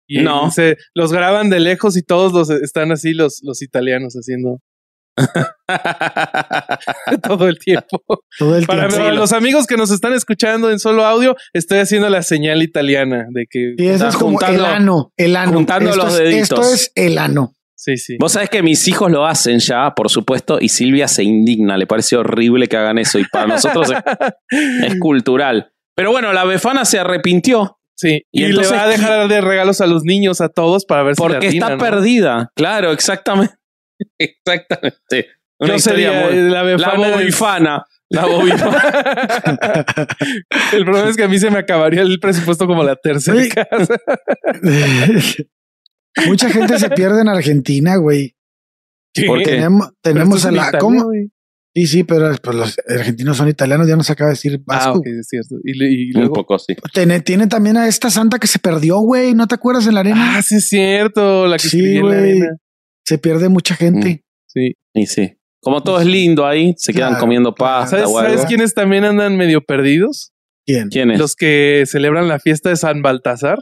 Y 0.10 0.22
No. 0.22 0.52
se 0.52 0.78
los 0.96 1.12
graban 1.12 1.50
de 1.50 1.60
lejos 1.60 1.98
y 1.98 2.02
todos 2.02 2.32
los 2.32 2.50
están 2.50 2.94
así 2.94 3.14
los, 3.14 3.42
los 3.44 3.62
italianos 3.62 4.14
haciendo 4.14 4.62
todo 7.24 7.48
el 7.48 7.58
tiempo. 7.60 8.02
Todo 8.38 8.58
el 8.58 8.66
Para 8.66 8.88
tiempo. 8.88 9.12
los 9.12 9.34
amigos 9.34 9.68
que 9.68 9.78
nos 9.78 9.92
están 9.92 10.14
escuchando 10.14 10.72
en 10.72 10.80
solo 10.80 11.06
audio, 11.06 11.36
estoy 11.54 11.80
haciendo 11.80 12.10
la 12.10 12.24
señal 12.24 12.62
italiana 12.64 13.28
de 13.32 13.46
que 13.50 13.74
Y 13.78 13.88
eso 13.88 14.08
es 14.08 14.16
como 14.16 14.38
juntando- 14.38 14.60
el 14.60 14.66
ano, 14.66 15.14
el 15.18 15.36
ano. 15.36 15.54
juntando 15.54 15.90
esto 15.90 16.04
los 16.04 16.14
es, 16.14 16.20
deditos. 16.20 16.50
Esto 16.52 16.62
es 16.74 16.92
el 16.96 17.18
ano. 17.18 17.54
Sí, 17.78 17.96
sí. 17.98 18.18
Vos 18.20 18.34
sabés 18.34 18.50
que 18.50 18.62
mis 18.64 18.88
hijos 18.88 19.10
lo 19.12 19.26
hacen 19.26 19.60
ya, 19.60 19.94
por 19.96 20.10
supuesto, 20.10 20.58
y 20.60 20.68
Silvia 20.70 21.08
se 21.08 21.24
indigna. 21.24 21.78
Le 21.78 21.88
parece 21.88 22.18
horrible 22.18 22.68
que 22.68 22.76
hagan 22.78 22.98
eso. 22.98 23.20
Y 23.20 23.26
para 23.32 23.48
nosotros 23.48 23.92
es, 23.92 24.92
es 24.92 25.00
cultural. 25.00 25.72
Pero 25.96 26.12
bueno, 26.12 26.34
la 26.34 26.44
befana 26.46 26.84
se 26.86 27.00
arrepintió 27.00 27.76
Sí, 28.00 28.22
Y 28.32 28.42
y, 28.44 28.46
entonces- 28.46 28.72
le 28.72 28.78
va 28.78 28.84
a 28.84 28.88
dejar 28.90 29.28
de 29.28 29.42
regalos 29.42 29.82
a 29.82 29.88
los 29.88 30.04
niños, 30.04 30.40
a 30.42 30.50
todos, 30.50 30.86
para 30.86 31.02
ver 31.04 31.16
si 31.16 31.22
le 31.24 31.28
porque 31.30 31.48
está 31.48 31.70
¿no? 31.72 31.78
perdida. 31.80 32.52
Claro, 32.56 32.92
exactamente. 32.92 33.56
Exactamente. 34.20 35.30
Una 35.60 35.74
Yo 35.74 35.80
sería 35.80 36.28
muy- 36.30 36.36
la 36.36 36.58
La 36.58 36.64
befana. 36.64 37.08
es- 37.08 37.14
bobifana. 37.16 37.84
La 38.10 38.26
bobifana. 38.26 38.84
el 40.74 40.86
problema 40.86 41.10
es 41.10 41.18
que 41.18 41.24
a 41.24 41.28
mí 41.28 41.40
se 41.40 41.50
me 41.50 41.58
acabaría 41.60 42.02
el 42.04 42.20
presupuesto 42.20 42.68
como 42.68 42.84
la 42.84 42.96
tercera 42.96 43.42
casa. 43.50 43.96
Mucha 46.28 46.50
gente 46.50 46.80
se 46.80 46.90
pierde 46.90 47.22
en 47.22 47.30
Argentina, 47.30 47.96
güey. 47.98 48.36
¿Por 49.26 49.40
qué? 49.40 49.46
Tenemos, 49.46 49.90
tenemos 50.02 50.46
a 50.46 50.52
la. 50.52 50.62
Italia, 50.64 50.80
¿Cómo? 50.80 51.12
Sí, 51.76 51.86
sí, 51.86 52.04
pero 52.04 52.34
pues, 52.42 52.56
los 52.56 52.76
argentinos 52.90 53.38
son 53.38 53.50
italianos, 53.50 53.88
ya 53.88 53.96
nos 53.96 54.10
acaba 54.10 54.30
de 54.30 54.34
decir 54.34 54.56
Ah, 54.62 54.64
Vasco. 54.66 54.98
ok, 55.00 55.06
es 55.20 55.28
cierto. 55.28 55.56
Y, 55.64 55.78
le- 55.78 55.92
y 55.92 56.12
Un 56.16 56.30
poco, 56.34 56.58
sí. 56.58 56.76
Tiene, 56.92 57.20
tiene 57.22 57.46
también 57.46 57.78
a 57.78 57.88
esta 57.88 58.10
santa 58.10 58.40
que 58.40 58.48
se 58.48 58.58
perdió, 58.58 58.98
güey. 59.00 59.36
¿No 59.36 59.46
te 59.48 59.54
acuerdas 59.56 59.86
en 59.86 59.94
la 59.94 60.00
arena? 60.00 60.38
Ah, 60.38 60.42
sí, 60.42 60.56
es 60.56 60.70
cierto. 60.70 61.46
La 61.46 61.58
que 61.58 61.68
Sí, 61.70 62.00
güey. 62.00 62.18
arena. 62.18 62.58
Se 63.06 63.20
pierde 63.20 63.50
mucha 63.50 63.76
gente. 63.76 64.24
Sí. 64.48 64.74
Y 64.96 65.06
sí. 65.06 65.34
Como 65.62 65.84
todo 65.84 66.00
es 66.00 66.08
lindo 66.08 66.46
ahí, 66.48 66.74
se 66.78 66.94
quedan 66.94 67.10
Claro, 67.10 67.22
comiendo 67.22 67.54
claro. 67.54 67.82
pasta 67.82 67.98
¿Sabes, 67.98 68.12
o 68.12 68.18
algo. 68.18 68.32
¿Sabes 68.34 68.46
quiénes 68.48 68.74
también 68.74 69.04
andan 69.04 69.38
medio 69.38 69.62
perdidos? 69.62 70.32
¿Quién? 70.66 70.90
¿Quién 70.90 71.12
es? 71.12 71.20
Los 71.20 71.36
que 71.36 71.84
celebran 71.86 72.28
la 72.28 72.40
fiesta 72.40 72.70
de 72.70 72.76
San 72.76 73.02
Baltasar. 73.04 73.60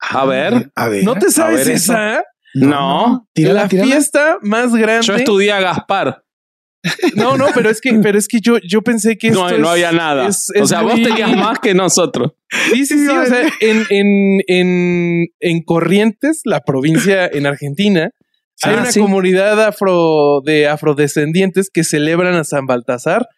A 0.00 0.24
ver. 0.24 0.70
A 0.74 0.88
ver. 0.88 1.04
¿No 1.04 1.14
te 1.14 1.30
sabes 1.30 1.66
esa? 1.68 2.22
No. 2.54 3.28
Tírala, 3.32 3.62
la 3.62 3.68
tírala. 3.68 3.90
fiesta 3.92 4.38
más 4.42 4.74
grande. 4.74 5.06
Yo 5.06 5.14
estudié 5.14 5.52
a 5.52 5.60
Gaspar. 5.60 6.24
No, 7.14 7.36
no, 7.36 7.48
pero 7.54 7.68
es 7.68 7.78
que, 7.80 7.92
pero 8.02 8.18
es 8.18 8.26
que 8.26 8.40
yo, 8.40 8.56
yo 8.66 8.80
pensé 8.80 9.18
que 9.18 9.30
No, 9.30 9.46
esto 9.46 9.58
no 9.58 9.66
es- 9.66 9.70
había 9.84 9.92
nada. 9.92 10.26
es- 10.28 10.50
o 10.58 10.62
es 10.62 10.68
sea, 10.70 10.80
vos 10.80 10.94
tenías 10.94 11.36
más 11.36 11.58
que 11.58 11.74
nosotros. 11.74 12.32
Sí, 12.72 12.86
sí, 12.86 12.98
sí. 12.98 13.08
O 13.08 13.26
sea, 13.26 13.42
en, 13.60 13.84
en, 13.90 14.40
en, 14.46 15.26
en 15.40 15.62
Corrientes, 15.62 16.40
la 16.44 16.60
provincia 16.60 17.26
en 17.30 17.46
Argentina, 17.46 18.10
hay 18.62 18.74
Ah, 18.74 18.80
una 18.80 18.90
sí. 18.92 18.98
comunidad 19.00 19.62
afro 19.62 20.40
de 20.44 20.68
afrodescendientes 20.68 21.68
que 21.72 21.84
celebran 21.84 22.34
a 22.34 22.44
San 22.44 22.64
Baltasar 22.66 23.28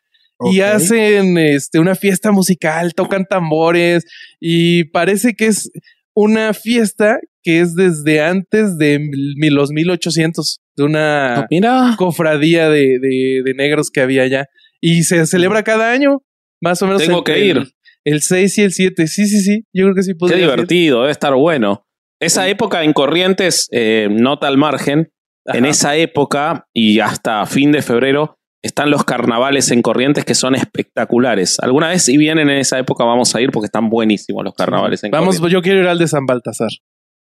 y 0.50 0.60
hacen 0.60 1.36
este, 1.38 1.78
una 1.80 1.94
fiesta 1.96 2.30
musical, 2.32 2.94
tocan 2.94 3.26
tambores 3.26 4.04
y 4.40 4.84
parece 4.90 5.34
que 5.34 5.46
es 5.46 5.70
una 6.14 6.52
fiesta 6.54 7.18
que 7.42 7.60
es 7.60 7.74
desde 7.74 8.20
antes 8.20 8.78
de 8.78 8.98
mil- 9.00 9.54
los 9.54 9.70
1800, 9.70 10.60
de 10.76 10.84
una 10.84 11.46
cofradía 11.96 12.68
de, 12.68 12.98
de, 13.00 13.42
de 13.44 13.54
negros 13.54 13.90
que 13.90 14.00
había 14.00 14.22
allá. 14.22 14.46
Y 14.80 15.02
se 15.04 15.26
celebra 15.26 15.62
cada 15.62 15.90
año, 15.92 16.22
más 16.60 16.82
o 16.82 16.86
menos. 16.86 17.02
Tengo 17.02 17.24
que 17.24 17.44
ir. 17.44 17.56
El, 17.58 17.72
el 18.04 18.22
6 18.22 18.58
y 18.58 18.62
el 18.62 18.72
7. 18.72 19.06
Sí, 19.06 19.26
sí, 19.26 19.40
sí. 19.40 19.64
Yo 19.72 19.84
creo 19.84 19.94
que 19.94 20.02
sí 20.02 20.12
Qué 20.18 20.34
ir. 20.34 20.40
divertido, 20.42 21.00
debe 21.00 21.12
estar 21.12 21.34
bueno. 21.34 21.86
Esa 22.20 22.46
época 22.48 22.84
en 22.84 22.92
Corrientes, 22.92 23.68
eh, 23.72 24.08
nota 24.10 24.46
al 24.46 24.56
margen, 24.56 25.10
en 25.46 25.64
esa 25.66 25.96
época 25.96 26.68
y 26.72 27.00
hasta 27.00 27.44
fin 27.46 27.72
de 27.72 27.82
febrero, 27.82 28.38
están 28.62 28.90
los 28.90 29.04
carnavales 29.04 29.70
en 29.70 29.82
Corrientes 29.82 30.24
que 30.24 30.34
son 30.34 30.54
espectaculares. 30.54 31.58
Alguna 31.60 31.88
vez, 31.88 32.04
si 32.04 32.16
vienen 32.16 32.48
en 32.48 32.58
esa 32.58 32.78
época, 32.78 33.04
vamos 33.04 33.34
a 33.34 33.40
ir 33.40 33.50
porque 33.50 33.66
están 33.66 33.90
buenísimos 33.90 34.44
los 34.44 34.54
carnavales 34.54 35.02
en 35.04 35.10
Vamos, 35.10 35.36
Corrientes. 35.36 35.52
yo 35.52 35.62
quiero 35.62 35.80
ir 35.80 35.86
al 35.88 35.98
de 35.98 36.06
San 36.08 36.26
Baltasar. 36.26 36.70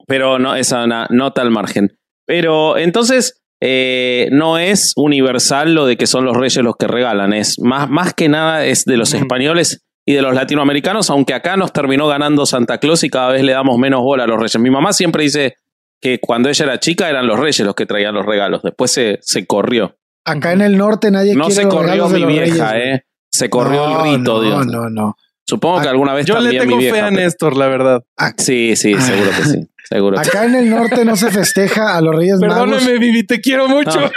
Pero 0.08 0.40
no, 0.40 0.56
esa 0.56 0.88
na- 0.88 1.08
nota 1.10 1.42
al 1.42 1.52
margen. 1.52 1.98
Pero 2.26 2.78
entonces, 2.78 3.42
eh, 3.62 4.30
no 4.32 4.58
es 4.58 4.94
universal 4.96 5.74
lo 5.74 5.86
de 5.86 5.98
que 5.98 6.08
son 6.08 6.24
los 6.26 6.38
reyes 6.38 6.64
los 6.64 6.76
que 6.78 6.88
regalan. 6.88 7.34
Es 7.34 7.60
más, 7.60 7.90
más 7.90 8.14
que 8.14 8.30
nada 8.30 8.66
es 8.66 8.86
de 8.86 8.96
los 8.98 9.14
españoles 9.14 9.84
y 10.06 10.14
de 10.14 10.22
los 10.22 10.34
latinoamericanos, 10.34 11.10
aunque 11.10 11.34
acá 11.34 11.58
nos 11.58 11.74
terminó 11.74 12.08
ganando 12.08 12.46
Santa 12.46 12.78
Claus 12.78 13.04
y 13.04 13.10
cada 13.10 13.32
vez 13.32 13.44
le 13.44 13.52
damos 13.52 13.78
menos 13.78 14.02
bola 14.02 14.24
a 14.24 14.28
los 14.28 14.38
reyes. 14.40 14.58
Mi 14.60 14.70
mamá 14.70 14.94
siempre 14.94 15.24
dice 15.24 15.56
que 16.00 16.20
cuando 16.20 16.48
ella 16.48 16.64
era 16.66 16.80
chica 16.80 17.10
eran 17.10 17.28
los 17.28 17.38
reyes 17.40 17.60
los 17.66 17.76
que 17.76 17.86
traían 17.86 18.14
los 18.14 18.26
regalos. 18.26 18.62
Después 18.64 18.92
se, 18.92 19.18
se 19.22 19.46
corrió. 19.46 19.98
Acá 20.28 20.52
en 20.52 20.62
el 20.62 20.78
norte 20.78 21.10
nadie 21.10 21.36
No 21.36 21.46
quiere 21.46 21.64
se 21.64 21.68
corrió 21.70 22.10
mi 22.10 22.26
vieja, 22.26 22.74
reyes, 22.74 23.00
¿eh? 23.00 23.06
Se 23.32 23.50
corrió 23.50 23.88
No, 23.88 24.06
el 24.06 24.18
rito, 24.18 24.34
no, 24.34 24.42
Dios. 24.42 24.68
No, 24.68 24.90
no, 24.90 25.16
Supongo 25.46 25.82
que 25.82 25.88
alguna 25.88 26.14
vez 26.14 26.26
Yo 26.26 26.38
le 26.40 26.60
tengo 26.60 26.76
mi 26.76 26.90
fe 26.90 27.00
a 27.00 27.10
Néstor, 27.10 27.56
la 27.56 27.68
verdad. 27.68 28.04
Sí, 28.38 28.76
sí, 28.76 28.94
seguro 28.96 29.30
que 29.38 29.44
sí. 29.44 29.68
Seguro 29.90 30.18
que 30.18 30.24
sí. 30.26 30.30
Acá 30.30 30.44
en 30.44 30.56
el 30.56 30.70
norte 30.70 31.06
no 31.06 31.16
se 31.16 31.32
festeja 31.32 31.96
a 31.96 32.02
los 32.02 32.14
Reyes 32.14 32.42
Magos. 32.42 32.58
Perdóname, 32.58 32.98
Vivi, 32.98 33.26
te 33.26 33.40
quiero 33.40 33.70
mucho. 33.70 34.02
No. 34.02 34.12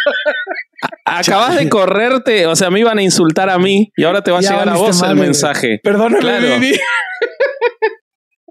Acabas 1.04 1.54
de 1.54 1.68
correrte, 1.68 2.48
o 2.48 2.56
sea, 2.56 2.70
me 2.70 2.80
iban 2.80 2.98
a 2.98 3.02
insultar 3.02 3.48
a 3.48 3.56
mí 3.58 3.92
y 3.96 4.02
ahora 4.02 4.22
te 4.22 4.32
va 4.32 4.38
a 4.38 4.40
llegar 4.40 4.68
a 4.68 4.74
vos 4.74 5.00
el 5.02 5.14
mensaje. 5.14 5.78
Perdóname, 5.84 6.18
Claro. 6.18 6.58
Vivi. 6.58 6.76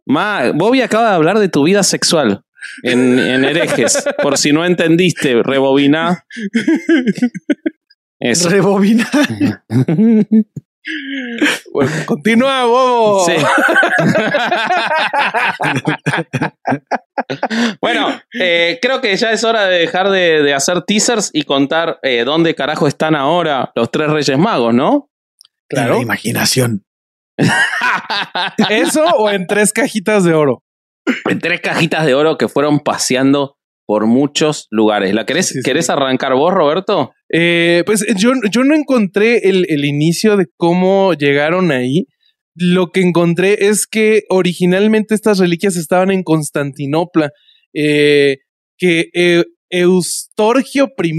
Ma, 0.05 0.51
Bobby 0.55 0.81
acaba 0.81 1.09
de 1.09 1.15
hablar 1.15 1.39
de 1.39 1.49
tu 1.49 1.63
vida 1.63 1.83
sexual 1.83 2.45
en, 2.83 3.19
en 3.19 3.45
herejes. 3.45 4.03
Por 4.21 4.37
si 4.37 4.51
no 4.51 4.65
entendiste, 4.65 5.41
rebobina. 5.43 6.25
Eso. 8.19 8.49
Rebobina. 8.49 9.09
Bueno, 11.71 11.91
continúa, 12.05 12.65
bobo. 12.65 13.25
Sí. 13.25 13.33
bueno, 17.81 18.21
eh, 18.39 18.79
creo 18.81 19.01
que 19.01 19.15
ya 19.15 19.31
es 19.31 19.43
hora 19.43 19.65
de 19.65 19.79
dejar 19.79 20.09
de, 20.09 20.41
de 20.41 20.53
hacer 20.53 20.83
teasers 20.83 21.29
y 21.33 21.43
contar 21.43 21.99
eh, 22.01 22.23
dónde 22.23 22.55
carajo 22.55 22.87
están 22.87 23.15
ahora 23.15 23.71
los 23.75 23.91
tres 23.91 24.09
Reyes 24.09 24.37
Magos, 24.37 24.73
¿no? 24.73 25.09
Claro. 25.67 25.95
La 25.95 26.01
imaginación. 26.01 26.85
¿Eso 28.69 29.03
o 29.03 29.29
en 29.29 29.47
tres 29.47 29.71
cajitas 29.71 30.23
de 30.23 30.33
oro? 30.33 30.63
En 31.29 31.39
tres 31.39 31.61
cajitas 31.61 32.05
de 32.05 32.13
oro 32.13 32.37
que 32.37 32.47
fueron 32.47 32.79
paseando 32.79 33.55
por 33.85 34.05
muchos 34.05 34.67
lugares. 34.69 35.13
¿La 35.13 35.25
querés, 35.25 35.47
Sí, 35.47 35.55
sí. 35.55 35.61
¿querés 35.63 35.89
arrancar 35.89 36.33
vos, 36.35 36.53
Roberto? 36.53 37.11
Eh, 37.33 37.83
pues 37.85 38.05
yo, 38.17 38.31
yo 38.51 38.63
no 38.63 38.75
encontré 38.75 39.49
el, 39.49 39.65
el 39.69 39.83
inicio 39.85 40.37
de 40.37 40.45
cómo 40.57 41.13
llegaron 41.13 41.71
ahí. 41.71 42.05
Lo 42.55 42.91
que 42.91 43.01
encontré 43.01 43.67
es 43.67 43.87
que 43.87 44.23
originalmente 44.29 45.15
estas 45.15 45.39
reliquias 45.39 45.75
estaban 45.75 46.11
en 46.11 46.23
Constantinopla, 46.23 47.31
eh, 47.73 48.37
que 48.77 49.09
eh, 49.13 49.43
Eustorgio 49.71 50.89
I, 51.01 51.13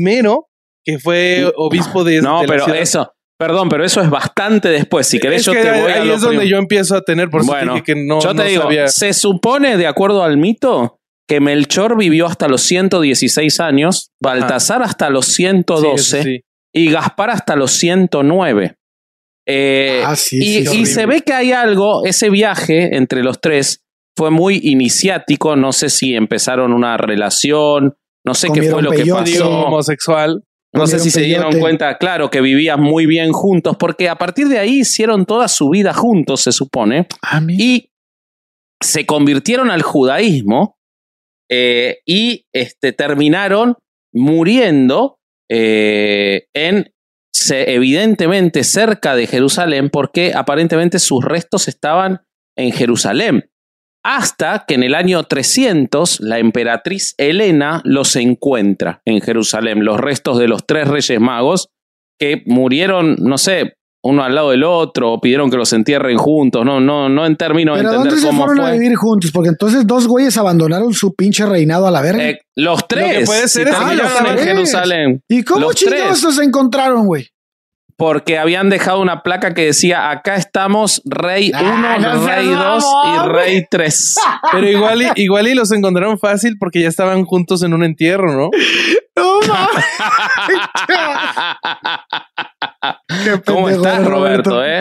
que 0.84 0.99
fue 0.99 1.51
obispo 1.57 2.05
de, 2.05 2.20
No, 2.22 2.43
de 2.43 2.47
pero 2.49 2.64
ciudad- 2.64 2.80
eso, 2.80 3.12
perdón, 3.41 3.70
pero 3.70 3.84
eso 3.84 4.03
es 4.03 4.11
bastante 4.11 4.68
después. 4.68 5.07
Si 5.07 5.18
querés, 5.18 5.41
es 5.41 5.47
yo 5.47 5.53
que 5.55 5.62
te 5.62 5.70
voy 5.80 5.91
ahí 5.91 6.01
a 6.03 6.05
lo 6.05 6.14
es 6.14 6.20
donde 6.20 6.47
yo 6.47 6.59
empiezo 6.59 6.95
a 6.95 7.01
tener, 7.01 7.30
por 7.30 7.45
Bueno, 7.47 7.82
que 7.82 7.95
no, 7.97 8.20
yo 8.20 8.28
te 8.32 8.34
no 8.34 8.45
digo, 8.45 8.62
sabía. 8.64 8.88
se 8.88 9.14
supone, 9.14 9.78
de 9.78 9.86
acuerdo 9.86 10.22
al 10.22 10.36
mito, 10.36 10.99
que 11.26 11.41
Melchor 11.41 11.97
vivió 11.97 12.26
hasta 12.26 12.49
los 12.49 12.61
116 12.61 13.59
años, 13.61 14.11
Baltasar 14.22 14.82
hasta 14.82 15.09
los 15.09 15.24
112 15.26 16.22
Sí, 16.22 16.22
sí. 16.22 16.41
y 16.74 16.91
Gaspar 16.91 17.30
hasta 17.30 17.57
los 17.57 17.72
109. 17.72 18.74
Eh, 19.49 20.03
Ah, 20.05 20.16
sí, 20.16 20.38
y, 20.38 20.86
se 20.86 21.07
ve 21.07 21.22
que 21.22 21.32
hay 21.32 21.53
algo, 21.53 22.05
ese 22.05 22.28
viaje 22.28 22.95
entre 22.97 23.22
los 23.24 23.41
tres 23.41 23.82
fue 24.16 24.30
muy 24.30 24.61
iniciático, 24.62 25.57
no 25.57 25.72
sé 25.72 25.88
si 25.88 26.14
empezaron 26.14 26.74
una 26.74 26.99
relación, 26.99 27.97
no 28.24 28.34
sé 28.34 28.49
qué 28.53 28.64
fue 28.64 28.82
lo 28.82 28.91
que 28.91 29.07
pasó. 29.07 29.49
homosexual. 29.66 30.45
No 30.72 30.86
sé 30.86 30.98
si 31.00 31.10
se 31.10 31.22
dieron 31.22 31.48
peyote. 31.48 31.60
cuenta, 31.60 31.98
claro, 31.98 32.30
que 32.30 32.40
vivían 32.40 32.80
muy 32.80 33.06
bien 33.06 33.32
juntos, 33.32 33.76
porque 33.78 34.08
a 34.08 34.16
partir 34.16 34.48
de 34.48 34.58
ahí 34.58 34.80
hicieron 34.80 35.26
toda 35.26 35.48
su 35.48 35.68
vida 35.70 35.92
juntos, 35.92 36.42
se 36.42 36.52
supone, 36.52 37.08
Ah, 37.22 37.40
y 37.48 37.90
se 38.82 39.04
convirtieron 39.04 39.70
al 39.70 39.82
judaísmo 39.82 40.78
eh, 41.50 41.98
y 42.06 42.46
este, 42.54 42.92
terminaron 42.92 43.76
muriendo 44.14 45.18
eh, 45.50 46.46
en, 46.54 46.92
se- 47.34 47.74
evidentemente, 47.74 48.62
cerca 48.64 49.16
de 49.16 49.26
Jerusalén, 49.26 49.90
porque 49.90 50.32
aparentemente 50.34 50.98
sus 51.00 51.24
restos 51.24 51.66
estaban 51.68 52.20
en 52.56 52.70
Jerusalén. 52.72 53.50
Hasta 54.03 54.64
que 54.66 54.74
en 54.74 54.82
el 54.82 54.94
año 54.94 55.22
300 55.24 56.20
la 56.20 56.38
emperatriz 56.38 57.14
Helena 57.18 57.82
los 57.84 58.16
encuentra 58.16 59.03
en 59.05 59.20
Jerusalén, 59.20 59.84
los 59.84 60.01
restos 60.01 60.38
de 60.38 60.48
los 60.48 60.66
tres 60.66 60.88
reyes 60.88 61.20
magos 61.20 61.68
que 62.18 62.42
murieron, 62.46 63.16
no 63.18 63.36
sé, 63.36 63.74
uno 64.03 64.22
al 64.22 64.34
lado 64.34 64.51
del 64.51 64.64
otro, 64.64 65.12
o 65.12 65.20
pidieron 65.20 65.51
que 65.51 65.59
los 65.59 65.72
entierren 65.72 66.16
juntos, 66.16 66.64
no, 66.64 66.80
no, 66.80 67.09
no 67.09 67.26
en 67.26 67.36
términos 67.36 67.76
de 67.76 67.82
entender 67.82 68.11
¿dónde 68.11 68.20
se 68.20 68.26
cómo 68.26 68.46
fueron 68.46 68.64
a 68.64 68.72
vivir 68.72 68.94
juntos? 68.96 69.30
Porque 69.30 69.51
entonces 69.51 69.86
dos 69.86 70.07
güeyes 70.07 70.36
abandonaron 70.38 70.94
su 70.94 71.14
pinche 71.14 71.44
reinado 71.44 71.86
a 71.86 71.90
la 71.90 72.01
verga. 72.01 72.30
Eh, 72.30 72.40
los 72.57 72.88
tres 72.88 73.18
que 73.18 73.24
puede 73.26 73.48
ser 73.48 73.68
sí 73.68 73.70
es 73.70 73.76
que 73.76 73.84
terminaron 73.84 74.11
los 74.11 74.30
en 74.30 74.36
tres. 74.36 74.46
Jerusalén 74.46 75.22
¿Y 75.28 75.42
cómo 75.42 75.61
los 75.61 75.74
chingados 75.74 76.20
tres. 76.20 76.34
se 76.34 76.44
encontraron, 76.44 77.07
güey? 77.07 77.28
Porque 78.01 78.38
habían 78.38 78.70
dejado 78.70 78.98
una 79.03 79.22
placa 79.22 79.53
que 79.53 79.66
decía 79.66 80.09
acá 80.11 80.36
estamos 80.36 81.03
rey 81.05 81.53
1, 81.55 81.61
Ah, 81.62 81.98
no 82.01 82.26
rey 82.26 82.48
2 82.48 82.84
y 83.05 83.28
rey 83.28 83.66
3. 83.70 84.14
Pero 84.53 84.66
igual 84.66 85.03
y, 85.03 85.09
igual 85.16 85.46
y 85.48 85.55
los 85.55 85.70
encontraron 85.70 86.18
fácil 86.18 86.57
porque 86.59 86.80
ya 86.80 86.88
estaban 86.88 87.26
juntos 87.26 87.62
en 87.62 87.74
un 87.74 87.84
entierro, 87.84 88.32
¿no? 88.32 88.48
No 89.16 89.40
mames. 89.46 89.84
¿Cómo 93.44 93.68
estás, 93.68 94.07
Roberto? 94.07 94.64
eh? 94.64 94.80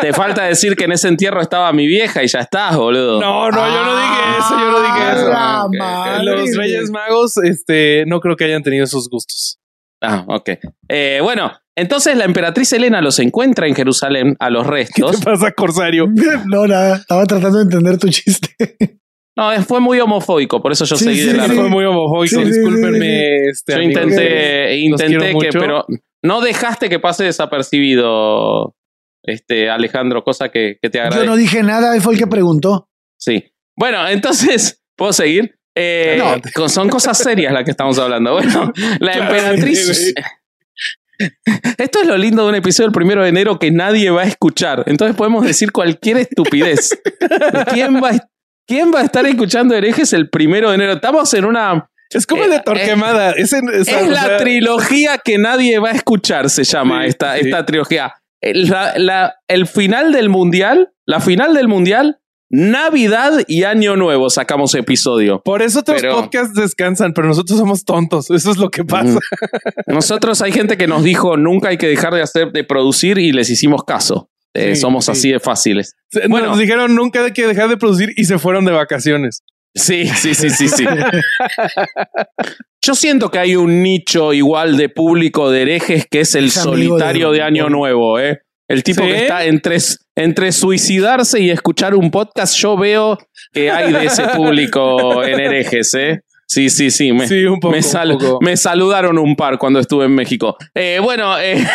Te 0.00 0.12
falta 0.12 0.42
decir 0.44 0.74
que 0.74 0.84
en 0.84 0.92
ese 0.92 1.06
entierro 1.06 1.40
estaba 1.40 1.72
mi 1.72 1.86
vieja 1.86 2.24
y 2.24 2.26
ya 2.26 2.40
estás, 2.40 2.74
boludo. 2.74 3.20
No, 3.20 3.48
no, 3.48 3.66
yo 3.68 3.84
no 3.84 3.96
dije 3.96 4.38
eso, 4.40 4.58
yo 4.58 4.72
no 4.72 4.80
dije 4.80 5.12
eso. 5.12 5.30
Ah, 5.32 6.18
Los. 6.22 6.56
Reyes 6.56 6.90
Magos, 6.90 7.36
este, 7.36 8.02
no 8.08 8.18
creo 8.18 8.34
que 8.34 8.44
hayan 8.46 8.64
tenido 8.64 8.82
esos 8.84 9.08
gustos. 9.08 9.60
Ah, 10.02 10.24
ok. 10.28 10.50
Eh, 10.88 11.20
bueno, 11.22 11.52
entonces 11.76 12.16
la 12.16 12.24
emperatriz 12.24 12.72
Elena 12.72 13.00
los 13.00 13.18
encuentra 13.20 13.66
en 13.68 13.74
Jerusalén 13.74 14.36
a 14.40 14.50
los 14.50 14.64
¿Qué 14.66 14.70
restos. 14.72 15.20
te 15.20 15.24
pasa, 15.24 15.52
Corsario? 15.52 16.06
No, 16.46 16.66
nada. 16.66 16.96
Estaba 16.96 17.24
tratando 17.24 17.58
de 17.58 17.64
entender 17.64 17.98
tu 17.98 18.08
chiste. 18.08 18.48
No, 19.34 19.50
fue 19.62 19.80
muy 19.80 19.98
homofóbico, 19.98 20.60
por 20.60 20.72
eso 20.72 20.84
yo 20.84 20.94
Sí, 20.94 21.04
seguí 21.06 21.20
sí, 21.20 21.26
de 21.28 21.32
largo. 21.32 21.54
sí. 21.54 21.60
Fue 21.60 21.68
muy 21.70 21.84
homofóbico, 21.86 22.36
Sí, 22.38 22.44
sí, 22.44 22.50
discúlpenme. 22.52 23.46
Este, 23.48 23.72
Yo 23.76 23.80
intenté, 23.80 24.76
intenté 24.76 25.26
que, 25.28 25.32
mucho. 25.32 25.58
pero 25.58 25.86
no 26.22 26.42
dejaste 26.42 26.90
que 26.90 26.98
pase 26.98 27.24
desapercibido, 27.24 28.74
este 29.22 29.70
Alejandro, 29.70 30.22
cosa 30.22 30.50
que, 30.50 30.76
que 30.82 30.90
te 30.90 30.98
Yo 30.98 31.04
agradezco. 31.04 31.30
no 31.30 31.36
dije 31.36 31.62
nada, 31.62 31.94
él 31.96 32.02
fue 32.02 32.12
el 32.12 32.18
que 32.18 32.26
preguntó. 32.26 32.90
Sí. 33.18 33.42
Bueno, 33.74 34.06
entonces, 34.06 34.82
¿puedo 34.98 35.14
seguir? 35.14 35.54
Eh, 35.74 36.20
No. 36.56 36.68
Son 36.68 36.88
cosas 36.88 37.16
serias 37.18 37.52
las 37.52 37.64
que 37.64 37.70
estamos 37.70 37.98
hablando. 37.98 38.32
Bueno, 38.32 38.72
la 39.00 39.12
Claro, 39.12 39.34
emperatriz. 39.34 40.14
Esto 41.78 42.00
es 42.00 42.06
lo 42.06 42.16
lindo 42.16 42.42
de 42.44 42.48
un 42.48 42.54
episodio 42.56 42.88
del 42.88 42.94
primero 42.94 43.22
de 43.22 43.28
enero 43.28 43.58
que 43.58 43.70
nadie 43.70 44.10
va 44.10 44.22
a 44.22 44.24
escuchar. 44.26 44.82
Entonces 44.86 45.16
podemos 45.16 45.44
decir 45.44 45.70
cualquier 45.70 46.16
estupidez. 46.18 46.98
¿Quién 47.72 48.02
va, 48.02 48.10
a- 48.10 48.28
¿Quién 48.66 48.92
va 48.92 49.00
a 49.00 49.04
estar 49.04 49.24
escuchando 49.26 49.74
herejes 49.74 50.12
el 50.12 50.28
primero 50.30 50.68
de 50.70 50.74
enero? 50.76 50.92
Estamos 50.94 51.32
en 51.34 51.44
una. 51.44 51.88
Es 52.10 52.26
como 52.26 52.44
el 52.44 52.50
de 52.50 52.56
Eh, 52.56 52.62
Torquemada. 52.64 53.30
Ese- 53.32 53.60
esa- 53.72 54.00
Es 54.00 54.08
o 54.08 54.10
la 54.10 54.22
sea, 54.24 54.36
trilogía 54.38 55.18
que 55.18 55.38
nadie 55.38 55.78
va 55.78 55.90
a 55.90 55.92
escuchar, 55.92 56.50
se 56.50 56.64
llama 56.64 57.02
Sí, 57.02 57.08
esta, 57.08 57.34
sí. 57.34 57.40
esta 57.44 57.64
trilogía. 57.64 58.14
El, 58.40 58.68
la- 58.68 58.94
la- 58.98 59.34
el 59.48 59.66
final 59.66 60.12
del 60.12 60.28
mundial, 60.28 60.92
la 61.06 61.20
final 61.20 61.54
del 61.54 61.68
mundial, 61.68 62.18
Navidad 62.54 63.42
y 63.48 63.64
Año 63.64 63.96
Nuevo 63.96 64.28
sacamos 64.28 64.74
episodio. 64.74 65.40
Por 65.42 65.62
eso 65.62 65.80
otros 65.80 66.02
Pero- 66.02 66.16
podcasts 66.16 66.54
descansan, 66.54 67.14
pero 67.14 67.26
nosotros 67.26 67.58
somos 67.58 67.84
tontos. 67.84 68.30
Eso 68.30 68.50
es 68.50 68.58
lo 68.58 68.70
que 68.70 68.84
pasa. 68.84 69.18
Nosotros 69.86 70.42
hay 70.42 70.52
gente 70.52 70.76
que 70.76 70.86
nos 70.86 71.02
dijo 71.02 71.38
nunca 71.38 71.70
hay 71.70 71.78
que 71.78 71.88
dejar 71.88 72.12
de 72.12 72.20
hacer 72.20 72.52
de 72.52 72.62
producir 72.62 73.16
y 73.18 73.32
les 73.32 73.48
hicimos 73.48 73.84
caso. 73.84 74.28
Eh, 74.54 74.74
Sí, 74.74 74.82
somos 74.82 75.06
sí. 75.06 75.12
así 75.12 75.30
de 75.32 75.40
fáciles. 75.40 75.94
Se- 76.10 76.28
Bueno. 76.28 76.48
Nos 76.48 76.58
dijeron 76.58 76.94
nunca 76.94 77.24
hay 77.24 77.32
que 77.32 77.46
dejar 77.46 77.70
de 77.70 77.78
producir 77.78 78.10
y 78.16 78.24
se 78.26 78.38
fueron 78.38 78.66
de 78.66 78.72
vacaciones. 78.72 79.42
Sí, 79.74 80.06
sí, 80.06 80.34
sí, 80.34 80.50
sí, 80.50 80.68
sí. 80.68 80.84
Yo 82.84 82.94
siento 82.94 83.30
que 83.30 83.38
hay 83.38 83.56
un 83.56 83.82
nicho 83.82 84.32
igual 84.34 84.76
de 84.76 84.88
público 84.90 85.50
de 85.50 85.62
herejes 85.62 86.06
que 86.10 86.20
es 86.20 86.34
el 86.34 86.46
Es 86.46 86.54
solitario 86.54 87.30
de- 87.30 87.38
de, 87.38 87.42
Año 87.44 87.70
Nuevo, 87.70 88.18
¿eh? 88.18 88.40
El 88.72 88.82
tipo 88.82 89.02
¿Sí? 89.02 89.08
que 89.08 89.16
está 89.22 89.44
entre, 89.44 89.76
entre 90.16 90.50
suicidarse 90.52 91.40
y 91.40 91.50
escuchar 91.50 91.94
un 91.94 92.10
podcast, 92.10 92.56
yo 92.56 92.76
veo 92.76 93.18
que 93.52 93.70
hay 93.70 93.92
de 93.92 94.06
ese 94.06 94.24
público 94.28 95.22
en 95.22 95.38
herejes, 95.40 95.92
¿eh? 95.94 96.20
Sí, 96.46 96.68
sí, 96.70 96.90
sí. 96.90 97.12
Me, 97.12 97.26
Sí, 97.28 97.44
un 97.44 97.60
poco. 97.60 97.72
me, 97.72 97.78
un 97.78 97.82
sal- 97.82 98.12
poco. 98.18 98.38
me 98.42 98.56
saludaron 98.56 99.18
un 99.18 99.36
par 99.36 99.58
cuando 99.58 99.78
estuve 99.78 100.04
en 100.06 100.14
México. 100.14 100.56
Eh, 100.74 100.98
bueno, 101.02 101.38
eh, 101.38 101.66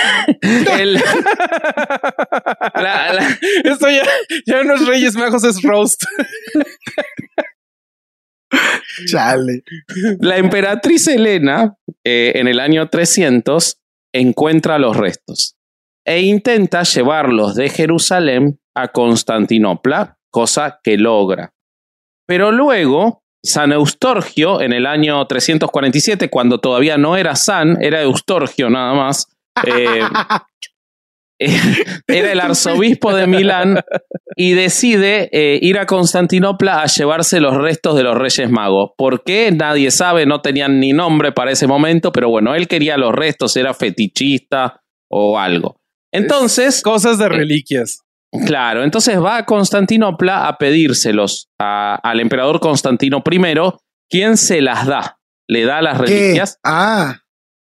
el- 0.79 0.93
la- 2.75 3.13
la- 3.13 3.37
Esto 3.63 3.89
ya, 3.89 4.03
ya 4.45 4.63
no 4.63 4.75
es 4.75 4.85
Reyes 4.87 5.15
Magos, 5.15 5.43
es 5.43 5.61
Roast. 5.63 6.03
Chale. 9.07 9.63
la 10.19 10.37
emperatriz 10.37 11.07
Helena, 11.07 11.75
eh, 12.03 12.33
en 12.35 12.47
el 12.47 12.59
año 12.59 12.89
300, 12.89 13.77
encuentra 14.13 14.79
los 14.79 14.95
restos 14.95 15.56
e 16.07 16.21
intenta 16.21 16.83
llevarlos 16.83 17.53
de 17.55 17.67
Jerusalén 17.69 18.59
a 18.73 18.87
Constantinopla, 18.87 20.17
cosa 20.31 20.79
que 20.81 20.97
logra. 20.97 21.53
Pero 22.25 22.53
luego, 22.53 23.23
San 23.43 23.73
Eustorgio, 23.73 24.61
en 24.61 24.71
el 24.71 24.85
año 24.85 25.25
347, 25.27 26.29
cuando 26.29 26.59
todavía 26.59 26.97
no 26.97 27.17
era 27.17 27.35
San, 27.35 27.77
era 27.81 28.01
Eustorgio 28.01 28.69
nada 28.69 28.93
más, 28.93 29.27
eh, 29.65 30.01
era 32.07 32.31
el 32.31 32.39
arzobispo 32.39 33.13
de 33.13 33.27
Milán 33.27 33.81
y 34.37 34.53
decide 34.53 35.29
eh, 35.33 35.59
ir 35.61 35.77
a 35.77 35.85
Constantinopla 35.85 36.83
a 36.83 36.85
llevarse 36.85 37.41
los 37.41 37.57
restos 37.57 37.97
de 37.97 38.03
los 38.03 38.15
Reyes 38.15 38.49
Magos. 38.49 38.91
¿Por 38.97 39.25
qué? 39.25 39.51
Nadie 39.51 39.91
sabe, 39.91 40.25
no 40.25 40.39
tenían 40.39 40.79
ni 40.79 40.93
nombre 40.93 41.33
para 41.33 41.51
ese 41.51 41.67
momento, 41.67 42.13
pero 42.13 42.29
bueno, 42.29 42.55
él 42.55 42.69
quería 42.69 42.95
los 42.95 43.13
restos, 43.13 43.57
era 43.57 43.73
fetichista 43.73 44.81
o 45.09 45.37
algo. 45.37 45.81
Entonces, 46.11 46.81
Cosas 46.81 47.17
de 47.17 47.29
reliquias. 47.29 48.01
claro, 48.45 48.83
entonces 48.83 49.21
va 49.21 49.37
a 49.37 49.45
Constantinopla 49.45 50.47
a 50.47 50.57
pedírselos 50.57 51.49
a- 51.59 51.99
al 52.03 52.19
emperador 52.19 52.59
Constantino 52.59 53.23
I, 53.29 53.71
quien 54.09 54.37
se 54.37 54.61
las 54.61 54.85
da. 54.85 55.19
Le 55.49 55.63
da 55.65 55.81
las 55.81 55.99
¿Qué? 56.01 56.05
reliquias. 56.07 56.59
Ah, 56.63 57.19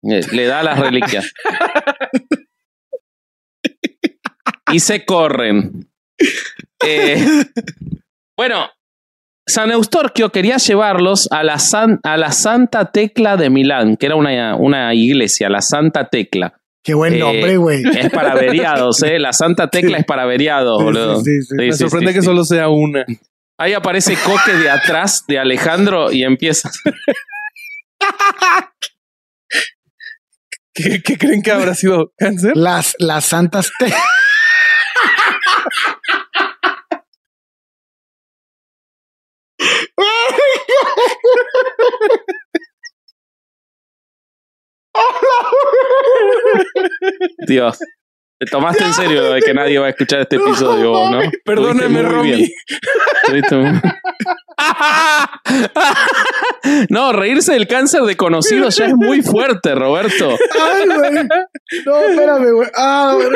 Eh, 0.03 0.23
Le 0.33 0.47
da 0.47 0.63
las 0.63 0.79
reliquias. 0.79 1.31
y 4.73 4.81
se 4.81 5.05
corren. 5.05 5.89
Eh, 6.85 7.45
bueno, 8.37 8.69
San 9.47 9.71
Eustorquio 9.71 10.31
quería 10.31 10.57
llevarlos 10.59 11.29
a 11.33 11.43
la, 11.43 11.59
san- 11.59 11.99
a 12.03 12.17
la 12.17 12.31
Santa 12.33 12.91
Tecla 12.93 13.37
de 13.37 13.51
Milán, 13.51 13.97
que 13.97 14.07
era 14.07 14.15
una, 14.17 14.55
una 14.57 14.95
iglesia, 14.95 15.49
la 15.49 15.61
Santa 15.61 16.09
Tecla. 16.09 16.60
Qué 16.83 16.95
buen 16.95 17.15
Eh, 17.15 17.19
nombre, 17.19 17.57
güey. 17.57 17.83
Es 17.99 18.11
para 18.11 18.33
averiados, 18.33 19.03
¿eh? 19.05 19.19
La 19.19 19.33
Santa 19.33 19.69
Tecla 19.69 19.99
es 19.99 20.05
para 20.05 20.23
averiados, 20.23 20.83
boludo. 20.83 21.17
Sí, 21.17 21.25
sí, 21.25 21.43
sí. 21.43 21.47
Sí, 21.49 21.55
Me 21.57 21.73
sí, 21.73 21.79
sorprende 21.79 22.09
sí, 22.13 22.15
que 22.15 22.21
sí. 22.23 22.27
solo 22.27 22.45
sea 22.45 22.69
una. 22.69 23.05
Ahí 23.59 23.73
aparece 23.75 24.17
Coque 24.25 24.53
de 24.55 24.71
atrás 24.71 25.25
de 25.29 25.39
Alejandro 25.39 26.11
y 26.13 26.25
empieza. 26.25 26.71
¿Qué, 30.73 31.03
qué 31.03 31.19
creen 31.19 31.43
que 31.43 31.51
habrá 31.51 31.75
sido 31.75 32.13
cáncer? 32.17 32.53
Las, 32.57 32.95
las 32.99 33.25
santas 33.25 33.71
te- 33.79 33.93
Dios. 47.47 47.79
Te 48.41 48.47
tomaste 48.47 48.85
en 48.85 48.95
serio 48.95 49.21
lo 49.21 49.33
de 49.35 49.43
que 49.43 49.53
nadie 49.53 49.79
va 49.79 49.89
a 49.89 49.91
escuchar 49.91 50.21
este 50.21 50.37
episodio, 50.37 51.11
¿no? 51.11 51.21
Estuviste 51.45 51.89
muy 51.89 52.03
Romy. 52.03 52.51
No, 56.89 57.13
reírse 57.13 57.53
del 57.53 57.67
cáncer 57.67 58.03
de 58.03 58.17
conocidos 58.17 58.77
ya 58.77 58.87
es 58.87 58.95
muy 58.95 59.23
fuerte, 59.23 59.75
Roberto. 59.75 60.37
Ay, 60.61 60.87
güey. 60.87 61.13
No, 61.85 62.01
espérame, 62.01 62.53
güey. 62.53 62.69
Ah, 62.77 63.15
güey. 63.15 63.29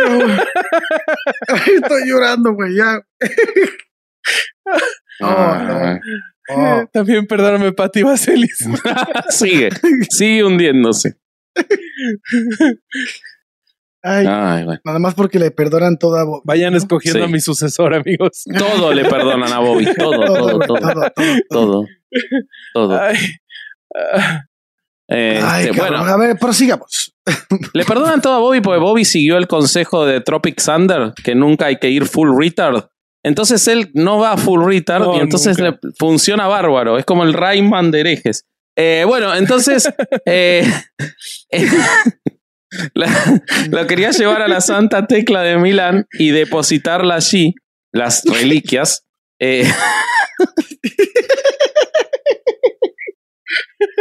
Estoy 1.76 2.08
llorando, 2.08 2.54
güey. 2.54 2.76
Ya. 2.76 3.00
No, 5.20 5.64
no. 5.64 6.00
Oh. 6.50 6.84
También 6.92 7.26
perdóname, 7.26 7.72
Pati 7.72 8.02
Vaselis. 8.02 8.58
sigue, 9.30 9.70
sigue 10.10 10.44
hundiéndose. 10.44 11.16
Ay, 14.06 14.26
Ay, 14.28 14.64
bueno. 14.64 14.80
nada 14.84 14.98
más 14.98 15.14
porque 15.14 15.38
le 15.38 15.50
perdonan 15.50 15.98
toda. 15.98 16.24
bo- 16.24 16.42
Vayan 16.44 16.74
escogiendo 16.74 17.20
Sí. 17.20 17.24
a 17.24 17.28
mi 17.28 17.40
sucesor, 17.40 17.94
amigos. 17.94 18.44
Todo 18.58 18.92
le 18.92 19.04
perdonan 19.04 19.50
a 19.50 19.60
Bobby. 19.60 19.86
Todo, 19.96 20.24
todo, 20.26 20.58
todo. 20.58 20.78
todo, 20.78 21.10
todo. 21.14 21.40
Todo. 21.50 21.86
Todo. 22.74 23.00
Ay, 23.00 23.16
Este, 25.08 25.40
Ay, 25.42 25.70
bueno, 25.76 25.98
A 25.98 26.16
ver, 26.18 26.36
prosigamos. 26.38 27.14
le 27.72 27.84
perdonan 27.84 28.20
todo 28.20 28.34
a 28.34 28.38
Bobby 28.40 28.60
porque 28.60 28.80
Bobby 28.80 29.04
siguió 29.06 29.38
el 29.38 29.46
consejo 29.48 30.04
de 30.04 30.20
Tropic 30.20 30.62
Thunder, 30.62 31.12
que 31.22 31.34
nunca 31.34 31.66
hay 31.66 31.76
que 31.76 31.88
ir 31.90 32.04
full 32.06 32.30
retard. 32.38 32.84
Entonces 33.22 33.66
él 33.68 33.90
no 33.94 34.18
va 34.18 34.36
full 34.36 34.64
retard 34.66 35.04
No, 35.04 35.16
y 35.16 35.20
entonces 35.20 35.58
le 35.58 35.78
funciona 35.98 36.46
bárbaro. 36.46 36.98
Es 36.98 37.06
como 37.06 37.22
el 37.24 37.32
Rayman 37.32 37.90
de 37.90 38.00
herejes. 38.00 38.44
Eh, 38.76 39.04
bueno, 39.06 39.34
entonces 39.34 39.88
eh, 40.26 40.64
eh, 41.50 41.66
la- 42.94 43.42
lo 43.70 43.86
quería 43.86 44.10
llevar 44.10 44.42
a 44.42 44.48
la 44.48 44.60
Santa 44.60 45.06
Tecla 45.06 45.42
de 45.42 45.56
Milán 45.58 46.06
y 46.18 46.30
depositarla 46.30 47.16
allí, 47.16 47.54
las 47.92 48.24
reliquias. 48.24 49.04
Eh, 49.40 49.64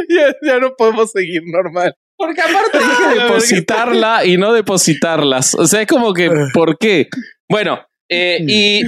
ya, 0.10 0.34
ya 0.42 0.60
no 0.60 0.76
podemos 0.76 1.12
seguir 1.12 1.42
normal. 1.46 1.94
Porque 2.16 2.42
aparte 2.42 2.78
dije 2.78 3.22
depositarla 3.24 4.26
y 4.26 4.38
no 4.38 4.54
depositarlas. 4.54 5.56
O 5.56 5.66
sea, 5.68 5.82
es 5.82 5.88
como 5.88 6.14
que, 6.14 6.30
¿por 6.54 6.78
qué? 6.78 7.10
Bueno, 7.50 7.86
eh, 8.10 8.40
y. 8.48 8.82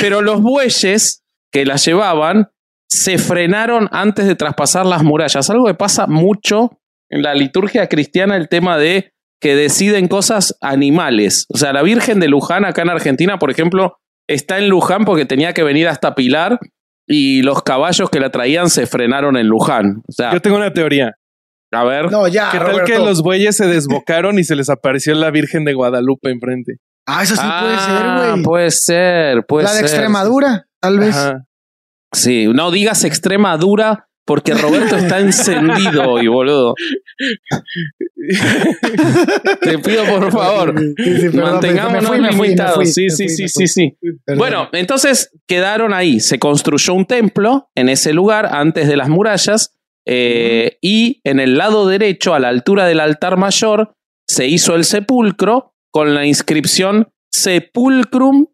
Pero 0.00 0.20
los 0.20 0.42
bueyes 0.42 1.22
que 1.50 1.64
la 1.64 1.76
llevaban 1.76 2.50
se 2.90 3.18
frenaron 3.18 3.88
antes 3.92 4.26
de 4.26 4.34
traspasar 4.34 4.86
las 4.86 5.02
murallas. 5.02 5.50
Algo 5.50 5.66
que 5.66 5.74
pasa 5.74 6.06
mucho 6.06 6.70
en 7.10 7.22
la 7.22 7.34
liturgia 7.34 7.86
cristiana, 7.88 8.36
el 8.36 8.48
tema 8.48 8.78
de 8.78 9.12
que 9.40 9.54
deciden 9.54 10.08
cosas 10.08 10.56
animales. 10.60 11.46
O 11.52 11.58
sea, 11.58 11.72
la 11.72 11.82
Virgen 11.82 12.18
de 12.20 12.28
Luján, 12.28 12.64
acá 12.64 12.82
en 12.82 12.90
Argentina, 12.90 13.38
por 13.38 13.50
ejemplo, 13.50 13.96
está 14.28 14.58
en 14.58 14.68
Luján 14.68 15.04
porque 15.04 15.26
tenía 15.26 15.52
que 15.52 15.62
venir 15.62 15.86
hasta 15.88 16.14
Pilar 16.14 16.58
y 17.06 17.42
los 17.42 17.62
caballos 17.62 18.10
que 18.10 18.20
la 18.20 18.30
traían 18.30 18.68
se 18.68 18.86
frenaron 18.86 19.36
en 19.36 19.46
Luján. 19.46 20.02
O 20.08 20.12
sea, 20.12 20.32
Yo 20.32 20.40
tengo 20.42 20.56
una 20.56 20.72
teoría. 20.72 21.12
a 21.72 21.84
ver. 21.84 22.10
No, 22.10 22.26
ya. 22.26 22.50
¿Qué 22.50 22.58
tal 22.58 22.68
Roberto. 22.72 22.92
que 22.92 22.98
los 22.98 23.22
bueyes 23.22 23.56
se 23.56 23.66
desbocaron 23.66 24.38
y 24.38 24.44
se 24.44 24.56
les 24.56 24.68
apareció 24.70 25.14
la 25.14 25.30
Virgen 25.30 25.64
de 25.64 25.74
Guadalupe 25.74 26.30
enfrente? 26.30 26.74
Ah, 27.06 27.22
eso 27.22 27.36
sí 27.36 27.42
Ah, 27.44 27.60
puede 27.62 27.78
ser, 27.78 28.32
güey. 28.32 28.42
Puede 28.42 28.70
ser, 28.70 29.46
puede 29.46 29.64
La 29.64 29.70
de 29.70 29.76
ser. 29.76 29.84
Extremadura, 29.86 30.66
tal 30.80 30.98
vez. 30.98 31.16
Ajá. 31.16 31.44
Sí, 32.12 32.46
no 32.46 32.70
digas 32.70 33.04
Extremadura 33.04 34.08
porque 34.24 34.52
Roberto 34.52 34.96
está 34.96 35.20
encendido 35.20 36.10
hoy, 36.10 36.26
boludo. 36.28 36.74
Te 39.62 39.78
pido 39.78 40.04
por 40.04 40.30
favor, 40.30 40.78
Sí, 40.78 41.16
sí, 41.16 41.28
perdón, 41.30 41.52
mantengámonos 41.52 42.18
limitados. 42.18 42.92
Sí, 42.92 43.08
sí, 43.08 43.28
sí, 43.28 43.48
sí, 43.48 43.66
sí. 43.66 43.96
Bueno, 44.36 44.68
entonces 44.72 45.30
quedaron 45.46 45.94
ahí. 45.94 46.20
Se 46.20 46.38
construyó 46.38 46.92
un 46.92 47.06
templo 47.06 47.70
en 47.74 47.88
ese 47.88 48.12
lugar 48.12 48.50
antes 48.52 48.86
de 48.86 48.96
las 48.96 49.08
murallas 49.08 49.78
eh, 50.10 50.78
y 50.80 51.20
en 51.24 51.40
el 51.40 51.56
lado 51.56 51.86
derecho, 51.86 52.34
a 52.34 52.38
la 52.38 52.48
altura 52.48 52.86
del 52.86 53.00
altar 53.00 53.36
mayor, 53.36 53.92
se 54.26 54.46
hizo 54.46 54.74
el 54.74 54.84
sepulcro 54.84 55.74
con 55.90 56.14
la 56.14 56.26
inscripción 56.26 57.08
Sepulcrum 57.30 58.46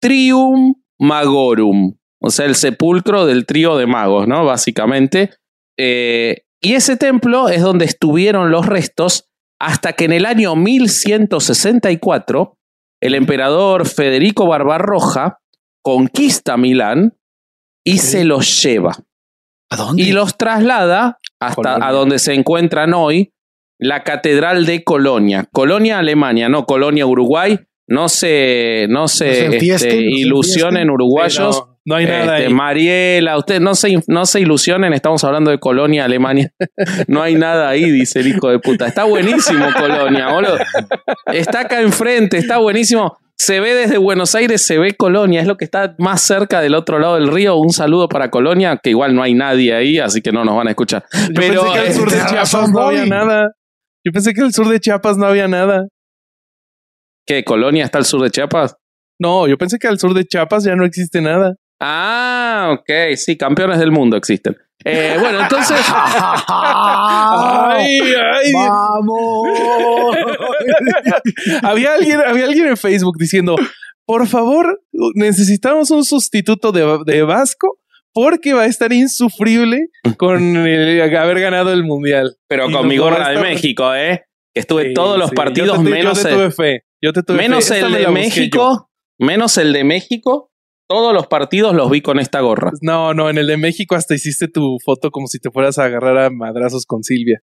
Trium 0.00 0.74
Magorum. 0.98 1.96
O 2.26 2.30
sea, 2.30 2.46
el 2.46 2.54
sepulcro 2.54 3.26
del 3.26 3.46
trío 3.46 3.76
de 3.76 3.86
magos, 3.86 4.28
¿no? 4.28 4.44
Básicamente. 4.44 5.30
Eh, 5.78 6.42
y 6.60 6.74
ese 6.74 6.96
templo 6.96 7.48
es 7.48 7.62
donde 7.62 7.84
estuvieron 7.84 8.50
los 8.50 8.66
restos 8.66 9.28
hasta 9.60 9.94
que 9.94 10.04
en 10.04 10.12
el 10.12 10.26
año 10.26 10.54
1164 10.56 12.58
el 13.00 13.14
emperador 13.14 13.86
Federico 13.86 14.46
Barbarroja 14.46 15.38
conquista 15.82 16.56
Milán 16.56 17.16
y 17.84 17.98
se 17.98 18.24
los 18.24 18.62
lleva 18.62 18.92
¿A 19.70 19.76
dónde? 19.76 20.02
y 20.02 20.12
los 20.12 20.36
traslada 20.36 21.18
hasta 21.40 21.54
Colonia. 21.54 21.86
a 21.86 21.92
donde 21.92 22.18
se 22.18 22.34
encuentran 22.34 22.94
hoy 22.94 23.32
la 23.78 24.02
Catedral 24.02 24.66
de 24.66 24.84
Colonia. 24.84 25.48
Colonia, 25.52 25.98
Alemania, 25.98 26.48
no 26.48 26.64
Colonia, 26.64 27.06
Uruguay. 27.06 27.58
No 27.88 28.08
se, 28.08 28.86
no 28.88 29.06
se, 29.06 29.48
No 29.48 29.60
se 29.60 29.74
este, 29.74 29.96
ilusionen 30.00 30.90
uruguayos. 30.90 31.64
No, 31.86 31.94
hay 31.94 32.04
nada 32.06 32.36
Este, 32.36 32.48
ahí. 32.48 32.52
Mariela, 32.52 33.38
ustedes 33.38 33.60
no 33.60 33.74
se, 33.74 33.98
no 34.08 34.26
se 34.26 34.40
ilusionen, 34.40 34.92
estamos 34.92 35.24
hablando 35.24 35.50
de 35.50 35.58
Colonia, 35.58 36.04
Alemania. 36.04 36.52
No 37.08 37.22
hay 37.22 37.34
nada 37.34 37.68
ahí, 37.68 37.90
dice 37.90 38.20
el 38.20 38.28
hijo 38.28 38.50
de 38.50 38.58
puta. 38.58 38.86
Está 38.86 39.04
buenísimo 39.04 39.66
Colonia, 39.78 40.28
boludo. 40.32 40.58
Está 41.32 41.60
acá 41.60 41.80
enfrente, 41.80 42.36
está 42.36 42.58
buenísimo. 42.58 43.16
se 43.36 43.60
ve 43.60 43.74
desde 43.74 43.98
Buenos 43.98 44.34
Aires, 44.34 44.66
se 44.66 44.78
ve 44.78 44.94
Colonia, 44.94 45.40
es 45.40 45.46
lo 45.46 45.56
que 45.56 45.64
está 45.64 45.94
más 45.98 46.20
cerca 46.20 46.60
del 46.60 46.74
otro 46.74 46.98
lado 46.98 47.14
del 47.14 47.28
río. 47.28 47.56
Un 47.56 47.70
saludo 47.70 48.08
para 48.08 48.30
Colonia, 48.30 48.78
que 48.82 48.90
igual 48.90 49.14
no 49.14 49.22
hay 49.22 49.34
nadie 49.34 49.74
ahí, 49.74 49.98
así 49.98 50.20
que 50.20 50.32
no 50.32 50.44
nos 50.44 50.56
van 50.56 50.66
a 50.66 50.70
escuchar. 50.70 51.04
Yo 51.12 51.34
Pero 51.34 51.62
pensé 51.62 51.72
que 51.72 51.86
al 51.86 51.94
sur 51.94 52.10
de 52.10 52.16
tenés 52.16 52.30
Chiapas 52.30 52.70
no 52.70 52.80
había 52.80 53.06
nada. 53.06 53.50
Yo 54.04 54.12
pensé 54.12 54.34
que 54.34 54.42
al 54.42 54.52
sur 54.52 54.68
de 54.68 54.80
Chiapas 54.80 55.16
no 55.16 55.26
había 55.26 55.48
nada. 55.48 55.86
¿qué? 57.26 57.44
¿Colonia 57.44 57.84
está 57.84 57.98
al 57.98 58.04
sur 58.04 58.22
de 58.22 58.30
Chiapas? 58.30 58.76
No, 59.18 59.46
yo 59.48 59.58
pensé 59.58 59.78
que 59.78 59.88
al 59.88 59.98
sur 59.98 60.14
de 60.14 60.24
Chiapas 60.24 60.64
ya 60.64 60.76
no 60.76 60.84
existe 60.84 61.20
nada. 61.20 61.54
Ah, 61.80 62.74
ok, 62.78 63.16
sí, 63.16 63.36
campeones 63.36 63.78
del 63.78 63.90
mundo 63.92 64.16
existen. 64.16 64.56
Eh, 64.84 65.16
bueno, 65.20 65.40
entonces, 65.40 65.76
Ay, 66.48 68.00
ay. 68.00 68.52
¡Vamos! 68.54 69.48
había 71.62 71.94
alguien, 71.94 72.20
había 72.20 72.44
alguien 72.46 72.66
en 72.68 72.76
Facebook 72.76 73.16
diciendo, 73.18 73.56
por 74.04 74.26
favor, 74.26 74.80
necesitamos 75.14 75.90
un 75.90 76.04
sustituto 76.04 76.72
de, 76.72 76.98
de 77.04 77.22
Vasco 77.22 77.78
porque 78.12 78.54
va 78.54 78.62
a 78.62 78.66
estar 78.66 78.92
insufrible 78.92 79.88
con 80.16 80.56
el 80.66 81.16
haber 81.16 81.40
ganado 81.40 81.72
el 81.72 81.84
mundial. 81.84 82.36
pero 82.48 82.68
Y 82.70 82.72
con 82.72 82.86
mi 82.86 82.96
gorra 82.96 83.28
de 83.30 83.38
México, 83.40 83.94
¿eh? 83.94 84.22
Que 84.54 84.60
estuve 84.60 84.88
Sí, 84.88 84.94
todos 84.94 85.18
los 85.18 85.30
sí. 85.30 85.36
partidos 85.36 85.78
Yo 85.78 85.84
te- 85.84 85.90
menos, 85.90 86.16
Yo 86.18 86.22
te 86.22 86.28
el, 86.30 86.34
tuve 86.36 86.50
fe. 86.50 86.80
Yo 87.02 87.12
te 87.12 87.22
tuve 87.22 87.36
menos 87.38 87.68
fe. 87.68 87.80
El 87.80 87.92
de 87.92 88.02
yo. 88.04 88.12
México, 88.12 88.90
menos 89.18 89.58
el 89.58 89.72
de 89.74 89.84
México. 89.84 90.50
Todos 90.88 91.12
los 91.12 91.26
partidos 91.26 91.74
los 91.74 91.90
vi 91.90 92.00
con 92.00 92.18
esta 92.20 92.40
gorra. 92.40 92.70
No, 92.80 93.12
no, 93.14 93.28
en 93.28 93.38
el 93.38 93.46
de 93.48 93.56
México 93.56 93.94
hasta 93.96 94.14
hiciste 94.14 94.46
tu 94.48 94.78
foto 94.84 95.10
como 95.10 95.26
si 95.26 95.38
te 95.40 95.50
fueras 95.50 95.78
a 95.78 95.84
agarrar 95.84 96.16
a 96.18 96.30
madrazos 96.30 96.84
con 96.86 97.02
Silvia. 97.02 97.40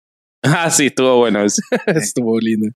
Ah, 0.44 0.70
sí, 0.70 0.86
estuvo 0.86 1.16
bueno 1.16 1.42
eso. 1.42 1.60
Estuvo 1.86 2.38
lindo. 2.38 2.68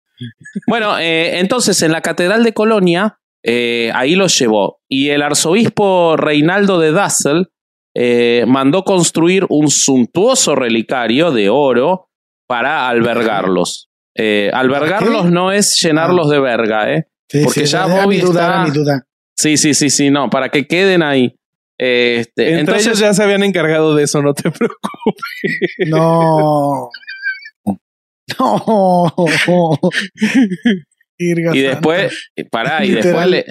Bueno, 0.67 0.99
eh, 0.99 1.39
entonces 1.39 1.81
en 1.83 1.93
la 1.93 2.01
Catedral 2.01 2.43
de 2.43 2.53
Colonia, 2.53 3.21
eh, 3.45 3.93
ahí 3.95 4.17
los 4.17 4.37
llevó. 4.37 4.81
Y 4.89 5.11
el 5.11 5.23
arzobispo 5.23 6.17
Reinaldo 6.17 6.81
de 6.81 6.91
Dassel 6.91 7.51
eh, 7.95 8.45
mandó 8.49 8.83
construir 8.83 9.47
un 9.49 9.71
suntuoso 9.71 10.57
relicario 10.57 11.31
de 11.31 11.51
oro 11.51 12.09
para 12.49 12.89
albergarlos. 12.89 13.89
Eh, 14.17 14.51
albergarlos 14.53 15.27
qué? 15.27 15.31
no 15.31 15.53
es 15.53 15.81
llenarlos 15.81 16.31
de 16.31 16.41
verga, 16.41 16.93
¿eh? 16.93 17.07
Sí, 17.31 17.43
Porque 17.45 17.65
ya 17.65 17.85
era 17.85 18.03
Bobby 18.03 18.17
mi 18.17 18.23
duda, 18.23 18.41
está- 18.43 18.65
mi 18.65 18.71
duda. 18.73 19.07
Sí, 19.43 19.57
sí, 19.57 19.75
sí, 19.75 19.91
sí, 19.91 20.11
no, 20.11 20.31
para 20.31 20.49
que 20.51 20.67
queden 20.67 21.03
ahí. 21.03 21.35
Este, 21.79 22.45
Entre 22.49 22.61
entonces, 22.61 22.87
ellos 22.87 22.99
ya 23.01 23.13
se 23.15 23.23
habían 23.25 23.43
encargado 23.43 23.95
de 23.97 24.05
eso, 24.05 24.23
no 24.23 24.35
te 24.35 24.51
preocupes. 24.51 24.77
No. 25.89 26.89
No. 28.39 29.13
Y 31.19 31.61
después, 31.61 32.31
pará, 32.51 32.85
y 32.85 32.91
después 32.91 33.27
le, 33.29 33.45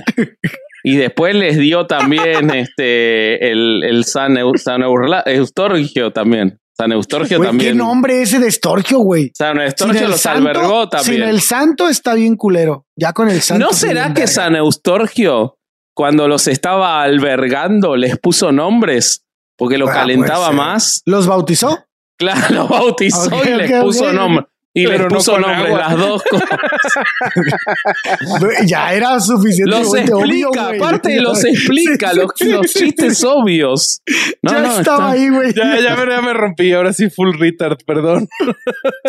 y 0.83 0.97
después 0.97 1.35
les 1.35 1.57
dio 1.57 1.87
también 1.87 2.49
este 2.53 3.49
el, 3.51 3.83
el 3.83 4.03
San, 4.03 4.33
Eu- 4.33 4.57
San 4.57 4.81
Eurla- 4.81 5.23
Eustorgio 5.25 6.11
también. 6.11 6.57
San 6.77 6.91
Eustorgio 6.91 7.37
Güey, 7.37 7.47
¿Qué 7.49 7.51
también. 7.51 7.77
nombre 7.77 8.21
ese 8.23 8.39
de 8.39 8.47
Estorgio, 8.47 8.99
güey? 8.99 9.31
San 9.37 9.53
Sin 9.55 9.61
Eustorgio 9.61 10.07
los 10.09 10.19
santo- 10.19 10.49
albergó 10.49 10.81
Sin 10.81 10.89
también. 10.89 11.23
el 11.29 11.39
santo 11.41 11.87
está 11.87 12.13
bien 12.15 12.35
culero. 12.35 12.85
Ya 12.97 13.13
con 13.13 13.29
el 13.29 13.39
santo. 13.41 13.65
¿No 13.67 13.71
será 13.73 14.13
que. 14.13 14.27
San 14.27 14.55
Eustorgio, 14.55 15.57
cuando 15.93 16.27
los 16.27 16.47
estaba 16.47 17.01
albergando, 17.03 17.95
les 17.95 18.17
puso 18.17 18.51
nombres? 18.51 19.25
Porque 19.57 19.77
lo 19.77 19.89
Ah, 19.89 19.93
calentaba 19.93 20.51
más. 20.51 21.01
¿Los 21.05 21.27
bautizó? 21.27 21.85
Claro, 22.17 22.41
lo 22.55 22.67
bautizó 22.67 23.29
y 23.43 23.49
les 23.55 23.81
puso 23.81 24.05
ok. 24.07 24.13
nombre. 24.13 24.45
Y 24.73 24.85
Pero 24.85 25.03
les 25.03 25.11
no 25.11 25.17
puso 25.17 25.35
agua. 25.35 25.79
las 25.79 25.97
dos 25.97 26.23
cosas. 26.23 26.49
ya 28.65 28.93
era 28.93 29.15
Los 29.15 29.27
suficientemente 29.27 30.13
obvio, 30.13 30.47
explica, 30.49 30.67
güey. 30.67 30.79
aparte 30.79 31.15
los 31.21 31.43
explica, 31.45 32.11
Sí, 32.11 32.17
los, 32.17 32.31
sí, 32.35 32.45
los 32.51 32.71
sí, 32.71 32.79
chistes 32.79 33.17
sí. 33.17 33.25
obvios. 33.27 34.01
No, 34.41 34.51
ya 34.53 34.59
no, 34.59 34.79
estaba 34.79 34.81
está- 34.81 35.11
ahí, 35.11 35.29
güey. 35.29 35.53
Ya, 35.53 35.77
ya, 35.79 35.95
me- 35.97 36.09
ya 36.09 36.21
me 36.21 36.33
rompí, 36.33 36.71
ahora 36.71 36.93
sí 36.93 37.09
full 37.09 37.37
retard, 37.37 37.77
perdón. 37.85 38.27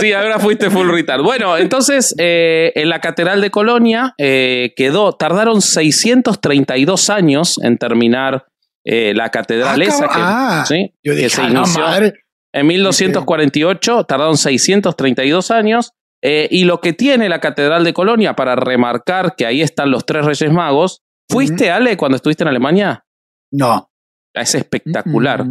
Sí, 0.01 0.13
ahora 0.13 0.39
fuiste 0.41 0.69
full 0.71 0.89
retard. 0.91 1.23
Bueno, 1.23 1.57
entonces 1.57 2.15
eh, 2.19 2.73
en 2.75 2.89
la 2.89 3.01
Catedral 3.01 3.41
de 3.41 3.51
Colonia 3.51 4.15
eh, 4.19 4.73
quedó, 4.77 5.13
tardaron 5.13 5.63
632 5.63 7.11
años 7.11 7.61
en 7.63 7.79
terminar 7.79 8.47
eh, 8.85 9.13
la 9.15 9.31
catedral 9.31 9.81
Ah, 9.81 9.85
esa 9.85 10.09
que, 10.09 10.15
Ah, 10.19 10.65
¿sí? 10.67 10.93
Yo 11.05 11.13
que 11.13 11.19
dije, 11.19 11.31
se 11.31 11.41
"A 11.43 11.49
la 11.49 11.59
inició 11.61 11.81
madre. 11.83 12.15
En 12.53 12.67
1248, 12.67 14.05
tardaron 14.05 14.37
632 14.37 15.51
años. 15.51 15.93
eh, 16.25 16.47
y 16.53 16.65
lo 16.65 16.81
que 16.81 16.93
tiene 16.93 17.29
la 17.29 17.41
Catedral 17.41 17.83
de 17.83 17.93
Colonia 17.93 18.35
para 18.37 18.55
remarcar 18.55 19.35
que 19.37 19.45
ahí 19.45 19.61
están 19.61 19.91
los 19.91 20.07
tres 20.07 20.25
Reyes 20.25 20.53
Magos. 20.53 21.01
¿Fuiste, 21.29 21.71
Ale, 21.73 21.97
cuando 21.97 22.15
estuviste 22.17 22.45
en 22.45 22.49
Alemania? 22.49 23.05
No. 23.51 23.91
Es 24.35 24.55
espectacular. 24.55 25.45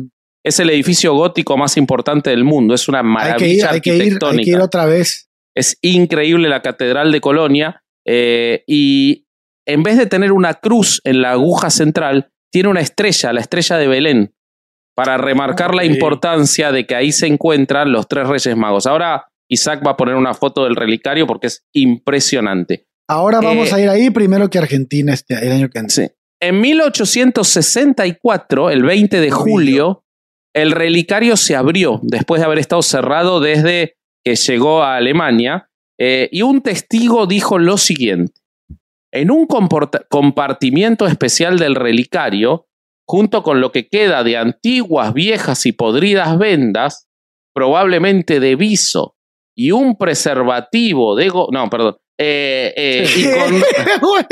Es 0.46 0.60
el 0.62 0.70
edificio 0.70 1.14
gótico 1.14 1.58
más 1.58 1.76
importante 1.76 2.30
del 2.30 2.44
mundo. 2.46 2.74
Es 2.74 2.88
una 2.88 3.00
Hay 3.00 3.04
que 3.04 3.48
ir, 3.50 3.64
maravilla 3.64 3.72
hay 3.72 3.82
que 3.82 3.96
ir, 3.98 4.18
hay 4.24 4.44
que 4.44 4.52
ir 4.52 4.60
otra 4.62 4.86
vez. 4.86 5.30
Es 5.56 5.78
increíble 5.82 6.48
la 6.48 6.62
Catedral 6.62 7.12
de 7.12 7.20
Colonia. 7.20 7.84
eh, 8.08 8.64
y 8.66 9.26
en 9.68 9.84
vez 9.84 9.98
de 9.98 10.06
tener 10.08 10.32
una 10.32 10.54
cruz 10.56 11.02
en 11.04 11.22
la 11.22 11.32
aguja 11.34 11.70
central, 11.70 12.32
tiene 12.52 12.70
una 12.70 12.80
estrella, 12.82 13.32
la 13.34 13.42
estrella 13.42 13.78
de 13.78 13.88
Belén, 13.88 14.34
para 15.04 15.18
remarcar 15.18 15.74
la 15.74 15.86
importancia 15.86 16.72
de 16.72 16.86
que 16.86 16.96
ahí 16.96 17.12
se 17.12 17.28
encuentran 17.28 17.92
los 17.92 18.08
tres 18.08 18.28
Reyes 18.28 18.56
Magos. 18.56 18.86
Ahora 18.86 19.26
Isaac 19.50 19.82
va 19.86 19.92
a 19.92 19.98
poner 19.98 20.16
una 20.16 20.34
foto 20.34 20.64
del 20.64 20.76
relicario 20.76 21.28
porque 21.28 21.48
es 21.48 21.66
impresionante. 21.74 22.86
Ahora 23.10 23.42
vamos 23.42 23.72
Eh, 23.72 23.76
a 23.76 23.80
ir 23.82 23.90
ahí 23.90 24.10
primero 24.10 24.50
que 24.50 24.60
Argentina 24.60 25.14
este 25.14 25.34
el 25.46 25.52
año 25.52 25.70
que 25.70 25.80
entra. 25.80 25.96
Sí. 25.96 26.08
En 26.40 26.62
1864, 26.62 28.70
el 28.70 28.84
20 28.84 29.20
de 29.20 29.32
julio, 29.32 30.04
el 30.56 30.72
relicario 30.72 31.38
se 31.38 31.56
abrió 31.56 32.00
después 32.04 32.42
de 32.42 32.46
haber 32.46 32.60
estado 32.60 32.82
cerrado 32.82 33.40
desde 33.40 33.96
que 34.24 34.36
llegó 34.36 34.84
a 34.84 34.98
Alemania 34.98 35.70
eh, 36.00 36.30
y 36.32 36.42
un 36.42 36.62
testigo 36.62 37.28
dijo 37.28 37.60
lo 37.60 37.78
siguiente. 37.78 38.34
En 39.14 39.30
un 39.30 39.46
compartimiento 39.46 41.06
especial 41.06 41.60
del 41.60 41.76
relicario, 41.76 42.68
junto 43.12 43.44
con 43.44 43.60
lo 43.60 43.74
que 43.74 43.90
queda 43.90 44.24
de 44.24 44.38
antiguas, 44.38 45.14
viejas 45.14 45.66
y 45.66 45.74
podridas 45.74 46.38
vendas, 46.38 47.10
probablemente 47.54 48.40
de 48.40 48.56
viso, 48.56 49.18
y 49.54 49.72
un 49.72 49.98
preservativo 49.98 51.18
de... 51.18 51.28
go- 51.28 51.50
no, 51.52 51.70
perdón. 51.70 51.98
eh, 52.18 52.74
eh, 52.78 53.06
y 53.18 53.24
con, 53.38 53.52
Güey. 54.02 54.26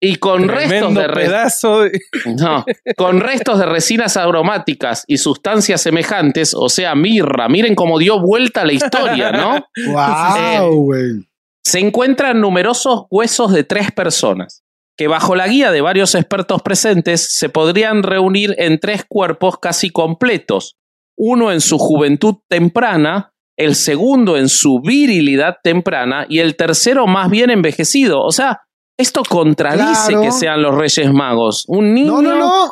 y 0.00 0.16
con 0.16 0.48
restos 0.48 0.94
de 0.94 1.08
pedazo 1.10 1.80
de... 1.82 2.00
no, 2.38 2.64
con 2.96 3.20
restos 3.20 3.58
de 3.58 3.66
resinas 3.66 4.16
aromáticas 4.16 5.04
y 5.06 5.18
sustancias 5.18 5.82
semejantes, 5.82 6.54
o 6.54 6.70
sea, 6.70 6.94
mirra. 6.94 7.46
Miren 7.50 7.74
cómo 7.74 7.98
dio 7.98 8.18
vuelta 8.20 8.64
la 8.64 8.72
historia, 8.72 9.32
¿no? 9.32 9.66
Wow, 9.92 10.82
güey. 10.82 11.28
Se 11.62 11.80
encuentran 11.80 12.40
numerosos 12.40 13.02
huesos 13.10 13.52
de 13.52 13.64
tres 13.64 13.92
personas, 13.92 14.62
que 14.96 15.08
bajo 15.08 15.34
la 15.36 15.46
guía 15.46 15.70
de 15.72 15.80
varios 15.80 16.14
expertos 16.14 16.62
presentes 16.62 17.36
se 17.36 17.48
podrían 17.48 18.02
reunir 18.02 18.54
en 18.58 18.78
tres 18.80 19.04
cuerpos 19.06 19.58
casi 19.58 19.90
completos, 19.90 20.76
uno 21.18 21.52
en 21.52 21.60
su 21.60 21.78
juventud 21.78 22.36
temprana, 22.48 23.32
el 23.58 23.74
segundo 23.74 24.36
en 24.36 24.48
su 24.48 24.80
virilidad 24.80 25.56
temprana 25.62 26.26
y 26.28 26.40
el 26.40 26.56
tercero 26.56 27.06
más 27.06 27.30
bien 27.30 27.50
envejecido. 27.50 28.22
O 28.22 28.32
sea, 28.32 28.62
esto 28.98 29.22
contradice 29.28 30.08
Claro. 30.12 30.22
que 30.22 30.32
sean 30.32 30.62
los 30.62 30.74
Reyes 30.74 31.12
Magos. 31.12 31.64
Un 31.68 31.92
niño... 31.94 32.20
No, 32.20 32.22
no, 32.22 32.38
no. 32.38 32.70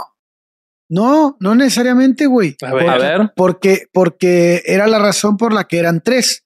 No, 0.90 1.36
no 1.40 1.54
necesariamente, 1.54 2.26
güey. 2.26 2.56
A 2.62 2.74
ver. 2.74 2.88
A 2.88 2.98
ver. 2.98 3.32
Porque, 3.34 3.86
porque 3.92 4.62
era 4.66 4.86
la 4.86 4.98
razón 4.98 5.36
por 5.38 5.52
la 5.52 5.64
que 5.64 5.78
eran 5.78 6.02
tres. 6.02 6.43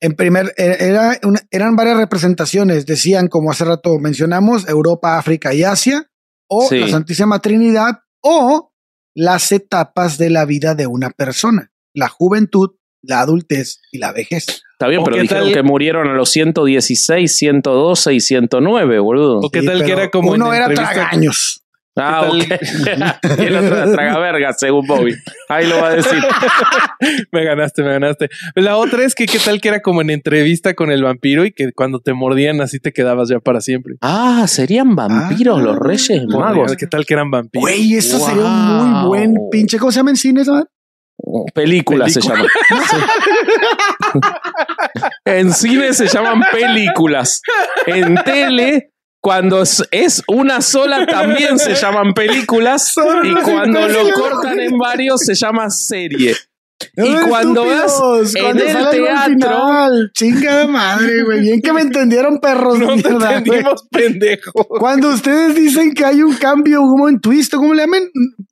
En 0.00 0.12
primer, 0.14 0.54
e- 0.56 0.76
era 0.80 1.18
una- 1.24 1.40
eran 1.50 1.74
varias 1.76 1.96
representaciones. 1.96 2.86
Decían, 2.86 3.28
como 3.28 3.50
hace 3.50 3.64
rato 3.64 3.98
mencionamos, 3.98 4.68
Europa, 4.68 5.18
África 5.18 5.52
y 5.54 5.64
Asia, 5.64 6.08
o 6.48 6.68
Sí. 6.68 6.78
la 6.80 6.88
Santísima 6.88 7.40
Trinidad, 7.40 8.00
o 8.22 8.72
las 9.14 9.50
etapas 9.52 10.18
de 10.18 10.30
la 10.30 10.44
vida 10.44 10.74
de 10.74 10.86
una 10.86 11.10
persona: 11.10 11.70
la 11.94 12.08
juventud, 12.08 12.70
la 13.02 13.20
adultez 13.20 13.80
y 13.92 13.98
la 13.98 14.12
vejez. 14.12 14.46
Está 14.72 14.86
bien, 14.88 15.00
¿O 15.02 15.04
pero 15.04 15.16
dijeron 15.20 15.44
tal? 15.44 15.52
que 15.54 15.62
murieron 15.62 16.08
a 16.08 16.14
los 16.14 16.30
116, 16.30 17.34
112 17.36 18.14
y 18.14 18.20
109, 18.20 19.00
boludo. 19.00 19.38
¿O 19.40 19.50
qué 19.50 19.60
Sí, 19.60 19.66
tal 19.66 19.84
que 19.84 19.92
era 19.92 20.10
como 20.10 20.34
en 20.34 20.42
uno 20.42 20.54
era 20.54 20.66
entrevista- 20.66 20.94
tragaños. 20.94 21.64
Ah, 21.98 22.28
¿Qué 22.30 22.54
ok. 22.54 23.38
y 23.40 23.44
el 23.44 23.56
otro 23.56 23.76
era 23.76 23.92
tragaverga, 23.92 24.52
según 24.52 24.86
Bobby. 24.86 25.14
Ahí 25.48 25.66
lo 25.66 25.80
va 25.80 25.88
a 25.88 25.94
decir. 25.94 26.18
me 27.32 27.44
ganaste, 27.44 27.82
me 27.82 27.92
ganaste. 27.92 28.28
La 28.54 28.76
otra 28.76 29.04
es 29.04 29.14
que 29.14 29.26
qué 29.26 29.38
tal 29.38 29.60
que 29.60 29.68
era 29.68 29.80
como 29.80 30.00
en 30.00 30.10
entrevista 30.10 30.74
con 30.74 30.90
el 30.90 31.02
vampiro 31.02 31.44
y 31.44 31.52
que 31.52 31.72
cuando 31.72 32.00
te 32.00 32.12
mordían 32.14 32.60
así 32.60 32.78
te 32.80 32.92
quedabas 32.92 33.28
ya 33.28 33.40
para 33.40 33.60
siempre. 33.60 33.94
Ah, 34.00 34.44
serían 34.46 34.94
vampiros 34.94 35.58
Ah. 35.58 35.62
los 35.62 35.78
Reyes 35.78 36.24
Magos. 36.26 36.76
¿Qué 36.76 36.86
tal 36.86 37.04
que 37.04 37.14
eran 37.14 37.30
vampiros? 37.30 37.62
Güey, 37.62 37.94
eso 37.94 38.18
sería 38.18 38.44
un 38.44 38.90
muy 38.90 39.06
buen 39.08 39.34
pinche. 39.50 39.78
¿Cómo 39.78 39.92
se 39.92 39.98
llama 39.98 40.10
en 40.10 40.16
cine? 40.16 40.42
esa 40.42 40.52
madre? 40.52 40.66
Película 41.52 42.08
se 42.08 42.20
llama. 42.20 42.44
en 45.24 45.52
cine 45.52 45.92
se 45.92 46.06
llaman 46.06 46.42
películas. 46.52 47.42
En 47.86 48.14
tele, 48.24 48.92
cuando 49.20 49.62
es, 49.62 50.22
una 50.26 50.60
sola 50.60 51.06
también 51.06 51.58
se 51.58 51.74
llaman 51.80 52.14
películas 52.14 52.94
y 53.24 53.34
cuando 53.42 53.88
lo 53.88 54.12
cortan 54.12 54.60
en 54.60 54.78
varios 54.78 55.20
se 55.22 55.34
llama 55.34 55.70
serie. 55.70 56.36
Y 56.96 57.12
cuando 57.28 57.64
vas 57.66 58.00
en 58.36 58.42
cuando 58.42 58.62
el 58.64 58.68
teatro- 58.72 59.06
final, 59.26 60.10
Chinga 60.14 60.58
de 60.58 60.66
madre, 60.68 61.22
güey. 61.24 61.40
Bien 61.40 61.60
que 61.60 61.72
me 61.72 61.80
entendieron, 61.80 62.38
perros. 62.38 62.78
de 62.78 62.86
No 62.86 62.94
mierda, 62.94 63.18
güey. 63.18 63.34
entendimos, 63.36 63.86
pendejo. 63.90 64.52
Cuando 64.68 65.08
ustedes 65.08 65.56
dicen 65.56 65.92
que 65.92 66.04
hay 66.04 66.22
un 66.22 66.34
cambio, 66.36 66.78
como 66.80 67.08
en 67.08 67.20
twist, 67.20 67.52
¿cómo 67.54 67.74
le 67.74 67.82
llaman? 67.82 68.02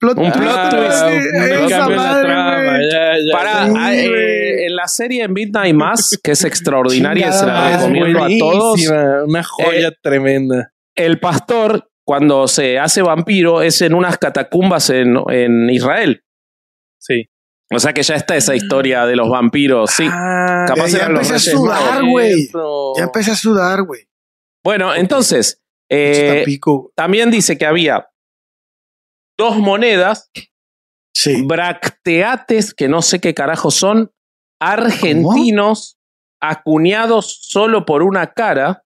Plot 0.00 0.18
Un 0.18 0.32
plot 0.32 0.70
twist, 0.70 0.70
twist. 0.70 1.02
güey. 1.02 1.18
Un 1.18 1.64
Esa 1.66 1.86
en 1.86 1.96
madre, 1.96 2.22
trama, 2.28 2.54
güey. 2.64 2.90
ya, 2.90 3.12
ya, 3.24 3.32
Para, 3.32 3.66
Sí, 3.66 3.72
ah, 3.76 3.94
eh, 3.94 4.66
en 4.66 4.76
la 4.76 4.88
serie 4.88 5.28
Midnight 5.28 5.74
Mass, 5.74 6.18
que 6.22 6.32
es 6.32 6.44
extraordinaria, 6.44 7.30
se 7.30 7.46
la 7.46 7.52
Chingada 7.52 7.76
recomiendo 7.86 8.24
a 8.24 8.28
todos. 8.38 8.68
buenísima, 8.70 9.24
Una 9.24 9.42
joya 9.44 9.92
tremenda. 10.02 10.72
El 10.96 11.20
pastor, 11.20 11.88
cuando 12.04 12.48
se 12.48 12.78
hace 12.78 13.02
vampiro, 13.02 13.62
es 13.62 13.80
en 13.82 13.94
unas 13.94 14.18
catacumbas 14.18 14.90
en, 14.90 15.16
en 15.30 15.70
Israel. 15.70 16.22
Sí. 16.98 17.28
O 17.72 17.80
sea 17.80 17.92
que 17.92 18.02
ya 18.02 18.14
está 18.14 18.36
esa 18.36 18.54
historia 18.54 19.06
de 19.06 19.16
los 19.16 19.28
vampiros. 19.28 19.90
Sí. 19.90 20.06
Ah, 20.10 20.64
Capaz 20.68 20.88
ya 20.92 20.98
eran 20.98 21.14
los 21.14 21.26
empecé 21.28 21.50
a 21.50 21.54
sudar, 21.54 22.04
güey. 22.04 22.48
Ya 22.96 23.04
empecé 23.04 23.30
a 23.32 23.36
sudar, 23.36 23.82
güey. 23.82 24.08
Bueno, 24.64 24.94
entonces, 24.94 25.62
eh, 25.90 26.44
también 26.94 27.30
dice 27.30 27.58
que 27.58 27.66
había 27.66 28.08
dos 29.38 29.58
monedas, 29.58 30.30
Sí. 31.14 31.42
bracteates, 31.44 32.74
que 32.74 32.88
no 32.88 33.02
sé 33.02 33.20
qué 33.20 33.34
carajo 33.34 33.70
son, 33.70 34.12
argentinos, 34.60 35.98
acuñados 36.40 37.38
solo 37.42 37.84
por 37.84 38.02
una 38.02 38.32
cara. 38.32 38.82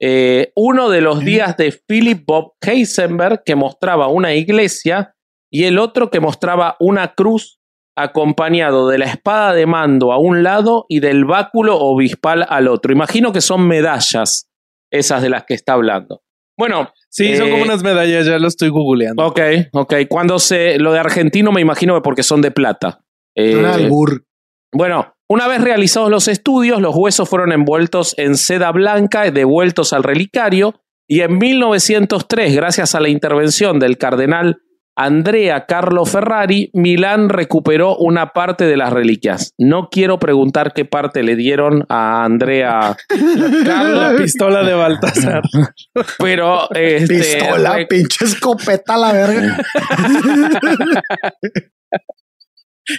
Eh, 0.00 0.52
uno 0.56 0.90
de 0.90 1.00
los 1.00 1.22
¿Eh? 1.22 1.24
días 1.24 1.56
de 1.56 1.72
Philip 1.86 2.24
Bob 2.26 2.54
Heisenberg, 2.60 3.42
que 3.44 3.54
mostraba 3.54 4.08
una 4.08 4.34
iglesia, 4.34 5.14
y 5.50 5.64
el 5.64 5.78
otro 5.78 6.10
que 6.10 6.20
mostraba 6.20 6.76
una 6.80 7.14
cruz 7.14 7.60
acompañado 7.96 8.88
de 8.88 8.98
la 8.98 9.06
espada 9.06 9.52
de 9.54 9.66
mando 9.66 10.12
a 10.12 10.18
un 10.18 10.42
lado 10.42 10.86
y 10.88 11.00
del 11.00 11.24
báculo 11.24 11.76
obispal 11.78 12.44
al 12.48 12.68
otro. 12.68 12.92
Imagino 12.92 13.32
que 13.32 13.40
son 13.40 13.66
medallas 13.68 14.48
esas 14.90 15.22
de 15.22 15.30
las 15.30 15.44
que 15.44 15.54
está 15.54 15.74
hablando. 15.74 16.22
Bueno, 16.58 16.90
Sí, 17.08 17.36
son 17.36 17.46
Eh, 17.46 17.50
como 17.52 17.62
unas 17.62 17.84
medallas, 17.84 18.26
ya 18.26 18.40
lo 18.40 18.48
estoy 18.48 18.70
googleando. 18.70 19.24
ok, 19.24 19.40
ok. 19.72 19.94
Cuando 20.08 20.40
se. 20.40 20.78
Lo 20.80 20.92
de 20.92 20.98
argentino 20.98 21.52
me 21.52 21.60
imagino 21.60 21.94
que 21.94 22.00
porque 22.00 22.24
son 22.24 22.40
de 22.42 22.50
plata. 22.50 23.04
Eh, 23.36 23.54
Un 23.56 23.64
albur. 23.66 24.24
bueno, 24.72 25.14
una 25.28 25.46
vez 25.46 25.60
realizados 25.60 26.10
los 26.10 26.26
estudios, 26.26 26.80
los 26.80 26.94
huesos 26.96 27.28
fueron 27.28 27.52
envueltos 27.52 28.14
en 28.18 28.36
seda 28.36 28.72
blanca, 28.72 29.30
devueltos 29.30 29.92
al 29.92 30.02
relicario, 30.02 30.74
y 31.08 31.20
en 31.20 31.38
1903, 31.38 32.54
gracias 32.56 32.96
a 32.96 33.00
la 33.00 33.08
intervención 33.08 33.78
del 33.78 33.96
cardenal 33.96 34.58
Andrea 34.96 35.66
Carlo 35.66 36.04
Ferrari, 36.04 36.70
Milán 36.72 37.28
recuperó 37.28 37.96
una 37.96 38.28
parte 38.28 38.64
de 38.64 38.76
las 38.76 38.92
reliquias. 38.92 39.52
No 39.58 39.88
quiero 39.90 40.18
preguntar 40.18 40.72
qué 40.72 40.84
parte 40.84 41.22
le 41.22 41.34
dieron 41.36 41.84
a 41.88 42.24
Andrea, 42.24 42.96
La 43.64 44.14
pistola 44.16 44.62
de 44.62 44.74
Baltasar. 44.74 45.42
pero 46.18 46.70
este, 46.74 47.14
Pistola, 47.38 47.74
re- 47.76 47.86
pinche 47.86 48.24
escopeta 48.24 48.96
la 48.96 49.12
verga. 49.12 49.58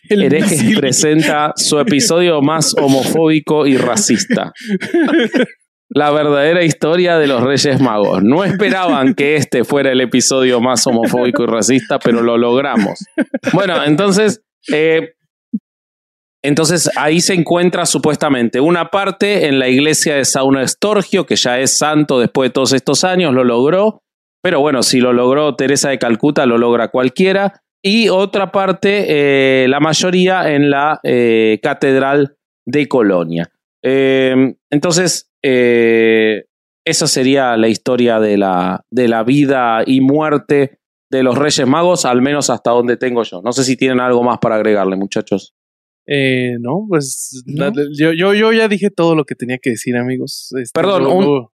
El 0.10 0.24
Herejes 0.24 0.80
presenta 0.80 1.54
su 1.56 1.78
episodio 1.80 2.42
más 2.42 2.74
homofóbico 2.76 3.68
y 3.68 3.78
racista. 3.78 4.52
La 5.96 6.12
verdadera 6.12 6.62
historia 6.62 7.18
de 7.18 7.26
los 7.26 7.42
Reyes 7.42 7.80
Magos. 7.80 8.22
No 8.22 8.44
esperaban 8.44 9.14
que 9.14 9.38
este 9.38 9.64
fuera 9.64 9.94
el 9.94 10.02
episodio 10.02 10.60
más 10.60 10.86
homofóbico 10.86 11.44
y 11.44 11.46
racista, 11.46 12.00
pero 12.00 12.22
lo 12.22 12.38
logramos. 12.38 13.00
Bueno, 13.54 13.82
entonces, 13.82 14.44
eh, 14.74 15.14
entonces 16.44 16.92
ahí 16.98 17.22
se 17.22 17.34
encuentra 17.34 17.86
supuestamente 17.86 18.60
una 18.60 18.90
parte 18.90 19.48
en 19.48 19.58
la 19.58 19.70
iglesia 19.70 20.16
de 20.16 20.26
Sauna 20.26 20.64
Estorgio, 20.64 21.26
que 21.26 21.38
ya 21.38 21.60
es 21.60 21.78
santo 21.78 22.20
después 22.20 22.50
de 22.50 22.54
todos 22.54 22.74
estos 22.74 23.06
años, 23.06 23.34
lo 23.34 23.46
logró. 23.46 24.02
Pero 24.44 24.60
bueno, 24.60 24.84
si 24.84 25.00
lo 25.00 25.14
logró 25.14 25.56
Teresa 25.56 25.92
de 25.92 25.98
Calcuta, 25.98 26.46
lo 26.46 26.58
logra 26.58 26.90
cualquiera. 26.90 27.62
Y 27.82 28.10
otra 28.10 28.52
parte, 28.52 29.06
eh, 29.64 29.68
la 29.70 29.80
mayoría 29.80 30.54
en 30.54 30.70
la 30.70 31.00
eh, 31.04 31.58
Catedral 31.64 32.36
de 32.66 32.86
Colonia. 32.90 33.50
Eh, 33.88 34.56
entonces, 34.72 35.30
eh, 35.44 36.46
esa 36.86 37.08
sería 37.08 37.56
la 37.58 37.68
historia 37.68 38.20
de 38.20 38.38
la, 38.38 38.82
de 38.92 39.08
la 39.08 39.24
vida 39.24 39.84
y 39.86 40.02
muerte 40.02 40.80
de 41.12 41.24
los 41.24 41.38
Reyes 41.38 41.68
Magos, 41.68 42.06
al 42.06 42.22
menos 42.22 42.50
hasta 42.50 42.72
donde 42.72 42.98
tengo 42.98 43.24
yo. 43.24 43.42
No 43.44 43.52
sé 43.54 43.64
si 43.64 43.78
tienen 43.78 44.00
algo 44.00 44.24
más 44.24 44.40
para 44.40 44.56
agregarle, 44.56 44.96
muchachos. 44.96 45.54
Eh, 46.08 46.54
no, 46.60 46.86
pues 46.90 47.44
No. 47.46 47.66
la- 47.66 47.72
yo, 47.98 48.12
yo, 48.14 48.34
yo 48.34 48.52
ya 48.54 48.68
dije 48.68 48.90
todo 48.90 49.16
lo 49.16 49.24
que 49.26 49.36
tenía 49.36 49.58
que 49.62 49.72
decir, 49.72 49.96
amigos. 49.98 50.50
Este, 50.60 50.80
Perdón, 50.80 51.04
yo- 51.04 51.14
un- 51.14 51.26
yo- 51.26 51.52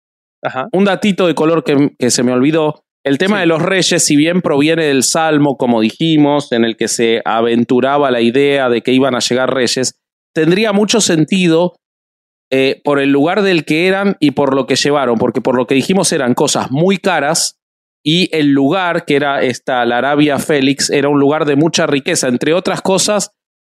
Ajá. 0.42 0.68
Un 0.72 0.84
datito 0.84 1.26
de 1.26 1.34
color 1.34 1.64
que, 1.64 1.90
que 1.98 2.10
se 2.10 2.22
me 2.22 2.32
olvidó. 2.32 2.84
El 3.04 3.18
tema 3.18 3.36
Sí. 3.36 3.40
de 3.40 3.46
los 3.46 3.62
reyes, 3.62 4.04
si 4.04 4.16
bien 4.16 4.42
proviene 4.42 4.84
del 4.84 5.02
Salmo, 5.02 5.56
como 5.56 5.80
dijimos, 5.80 6.52
en 6.52 6.64
el 6.64 6.76
que 6.76 6.88
se 6.88 7.22
aventuraba 7.24 8.10
la 8.10 8.20
idea 8.20 8.68
de 8.68 8.82
que 8.82 8.92
iban 8.92 9.14
a 9.14 9.20
llegar 9.20 9.52
reyes, 9.54 9.98
tendría 10.34 10.72
mucho 10.72 11.00
sentido 11.00 11.74
eh, 12.50 12.80
por 12.84 13.00
el 13.00 13.10
lugar 13.10 13.42
del 13.42 13.64
que 13.64 13.88
eran 13.88 14.16
y 14.20 14.32
por 14.32 14.54
lo 14.54 14.66
que 14.66 14.76
llevaron, 14.76 15.18
porque 15.18 15.40
por 15.40 15.56
lo 15.56 15.66
que 15.66 15.74
dijimos 15.74 16.12
eran 16.12 16.34
cosas 16.34 16.70
muy 16.70 16.98
caras 16.98 17.58
y 18.04 18.28
el 18.36 18.52
lugar, 18.52 19.04
que 19.04 19.16
era 19.16 19.42
esta, 19.42 19.84
la 19.84 19.98
Arabia 19.98 20.38
Félix, 20.38 20.90
era 20.90 21.08
un 21.08 21.18
lugar 21.18 21.44
de 21.44 21.56
mucha 21.56 21.86
riqueza, 21.88 22.28
entre 22.28 22.54
otras 22.54 22.80
cosas, 22.80 23.32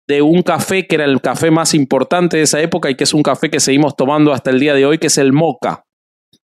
de 0.06 0.22
un 0.22 0.42
café 0.42 0.86
que 0.86 0.94
era 0.96 1.04
el 1.04 1.20
café 1.20 1.50
más 1.50 1.74
importante 1.74 2.36
de 2.36 2.44
esa 2.44 2.60
época 2.60 2.90
y 2.90 2.94
que 2.94 3.04
es 3.04 3.12
un 3.12 3.22
café 3.24 3.50
que 3.50 3.58
seguimos 3.58 3.96
tomando 3.96 4.32
hasta 4.32 4.50
el 4.50 4.60
día 4.60 4.74
de 4.74 4.86
hoy, 4.86 4.98
que 4.98 5.08
es 5.08 5.18
el 5.18 5.32
Moca. 5.32 5.84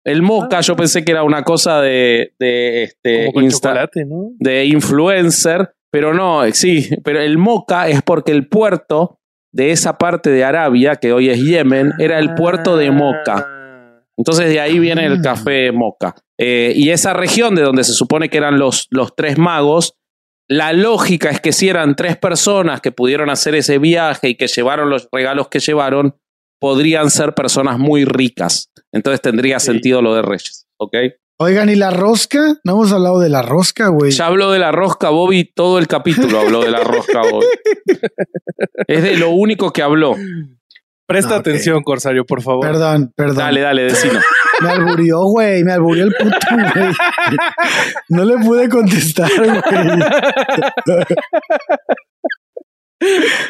El 0.05 0.21
Moca, 0.21 0.59
Ah. 0.59 0.61
yo 0.61 0.76
pensé 0.78 1.03
que 1.03 1.11
era 1.11 1.24
una 1.24 1.43
cosa 1.43 1.82
de, 1.82 2.34
de, 2.39 2.84
este, 2.84 3.32
de 4.39 4.65
influencer, 4.65 5.74
pero 5.91 6.13
no, 6.13 6.49
sí, 6.51 6.89
pero 7.03 7.21
el 7.21 7.38
Moca 7.38 7.88
es 7.88 8.01
porque 8.01 8.32
el 8.32 8.47
puerto 8.47 9.19
de 9.53 9.71
esa 9.71 9.97
parte 9.97 10.29
de 10.31 10.43
Arabia, 10.43 10.95
que 10.97 11.13
hoy 11.13 11.29
es 11.29 11.39
Yemen, 11.41 11.93
era 11.99 12.19
el 12.19 12.33
puerto 12.33 12.75
de 12.75 12.91
Moca. 12.91 13.45
Ah. 13.47 14.03
Entonces 14.17 14.49
de 14.49 14.59
ahí 14.59 14.79
viene 14.79 15.05
el 15.05 15.19
Ah. 15.19 15.21
café 15.23 15.71
Moca. 15.71 16.15
Eh, 16.39 16.73
y 16.75 16.89
esa 16.89 17.13
región 17.13 17.55
de 17.55 17.61
donde 17.61 17.83
se 17.83 17.93
supone 17.93 18.29
que 18.29 18.37
eran 18.37 18.59
los, 18.59 18.87
los 18.89 19.15
tres 19.15 19.37
magos, 19.37 19.93
la 20.49 20.73
lógica 20.73 21.29
es 21.29 21.39
que 21.39 21.51
si 21.53 21.69
eran 21.69 21.95
tres 21.95 22.17
personas 22.17 22.81
que 22.81 22.91
pudieron 22.91 23.29
hacer 23.29 23.55
ese 23.55 23.77
viaje 23.77 24.29
y 24.29 24.35
que 24.35 24.47
llevaron 24.47 24.89
los 24.89 25.07
regalos 25.11 25.47
que 25.47 25.59
llevaron, 25.59 26.15
podrían 26.59 27.09
ser 27.09 27.33
personas 27.33 27.77
muy 27.79 28.05
ricas. 28.05 28.71
Entonces 28.91 29.21
tendría 29.21 29.59
Sí. 29.59 29.67
sentido 29.67 30.01
lo 30.01 30.15
de 30.15 30.21
Reyes. 30.21 30.67
¿Ok? 30.79 30.95
Oigan, 31.39 31.69
¿y 31.69 31.75
la 31.75 31.89
rosca? 31.89 32.55
No 32.63 32.73
hemos 32.73 32.91
hablado 32.91 33.19
de 33.19 33.29
la 33.29 33.41
rosca, 33.41 33.88
güey. 33.88 34.11
Ya 34.11 34.27
habló 34.27 34.51
de 34.51 34.59
la 34.59 34.71
rosca 34.71 35.09
Bobby, 35.09 35.51
todo 35.53 35.79
el 35.79 35.88
capítulo 35.88 36.39
habló 36.39 36.61
de 36.63 36.71
la 36.71 36.84
rosca 36.84 37.21
Bobby. 37.21 37.45
es 38.88 39.03
de 39.03 39.17
lo 39.17 39.31
único 39.31 39.73
que 39.73 39.81
habló. 39.81 40.15
Presta 41.05 41.36
atención, 41.36 41.84
Corsario, 41.84 42.25
por 42.25 42.41
favor. 42.41 42.65
Perdón, 42.65 43.11
perdón. 43.15 43.38
Dale, 43.38 43.61
dale, 43.61 43.84
decino. 43.84 44.19
Me 44.61 44.69
alburió, 44.69 45.19
güey. 45.25 45.63
Me 45.63 45.73
alburió 45.73 46.05
el 46.05 46.13
puto, 46.13 46.38
güey. 46.51 46.93
No 48.09 48.23
le 48.23 48.38
pude 48.38 48.69
contestar, 48.69 49.29
güey. 49.36 49.61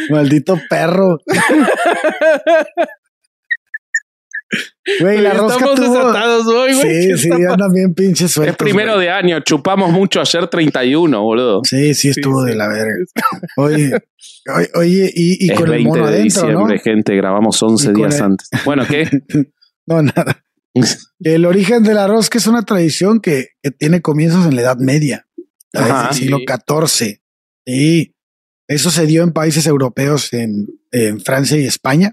Maldito 0.10 0.60
perro. 0.70 1.20
Güey, 5.00 5.22
la 5.22 5.34
rosca 5.34 5.58
Estamos 5.66 5.76
tuvo... 5.80 5.98
desatados 5.98 6.48
hoy, 6.48 6.74
güey. 6.74 7.02
Sí, 7.04 7.08
¿Qué 7.10 7.18
sí, 7.18 7.30
está 7.32 7.54
andan 7.54 7.72
bien 7.72 7.94
pinches 7.94 8.32
sueltos. 8.32 8.54
Es 8.54 8.58
primero 8.58 8.96
güey. 8.96 9.06
de 9.06 9.12
año, 9.12 9.40
chupamos 9.40 9.92
mucho 9.92 10.20
ayer 10.20 10.48
31, 10.48 11.22
boludo. 11.22 11.62
Sí, 11.64 11.94
sí 11.94 12.10
estuvo 12.10 12.42
Sí, 12.42 12.48
de 12.48 12.52
sí. 12.54 12.58
la 12.58 12.68
verga. 12.68 12.94
Oye, 13.58 13.92
oye, 14.54 14.70
oye, 14.76 15.12
y, 15.16 15.46
y 15.46 15.52
es 15.52 15.58
con 15.58 15.68
el 15.68 15.72
20 15.72 15.90
mono 15.90 16.04
de 16.08 16.14
adentro, 16.16 16.42
diciembre, 16.42 16.76
¿no? 16.76 16.82
gente, 16.84 17.16
grabamos 17.16 17.64
11 17.64 17.84
Y 17.84 17.94
con 17.94 17.96
días 18.02 18.16
el- 18.18 18.24
antes. 18.24 18.50
Bueno, 18.66 18.84
¿qué? 18.88 19.10
No, 19.86 20.02
nada. 20.02 20.44
El 21.20 21.46
origen 21.46 21.84
de 21.84 21.94
la 21.94 22.08
rosca 22.08 22.38
es 22.38 22.48
una 22.48 22.64
tradición 22.64 23.20
que, 23.20 23.50
que 23.62 23.72
tiene 23.72 24.02
comienzos 24.02 24.46
en 24.46 24.56
la 24.56 24.62
Edad 24.64 24.78
Media, 24.80 25.28
Ajá. 25.74 26.08
el 26.10 26.16
siglo 26.16 26.38
Sí. 26.40 26.46
XIV. 27.08 27.22
Y 27.66 28.16
eso 28.68 28.90
se 28.90 29.06
dio 29.06 29.24
en 29.24 29.32
países 29.34 29.66
europeos, 29.68 30.32
en, 30.34 30.68
en 30.92 31.20
Francia 31.22 31.58
y 31.58 31.66
España. 31.66 32.12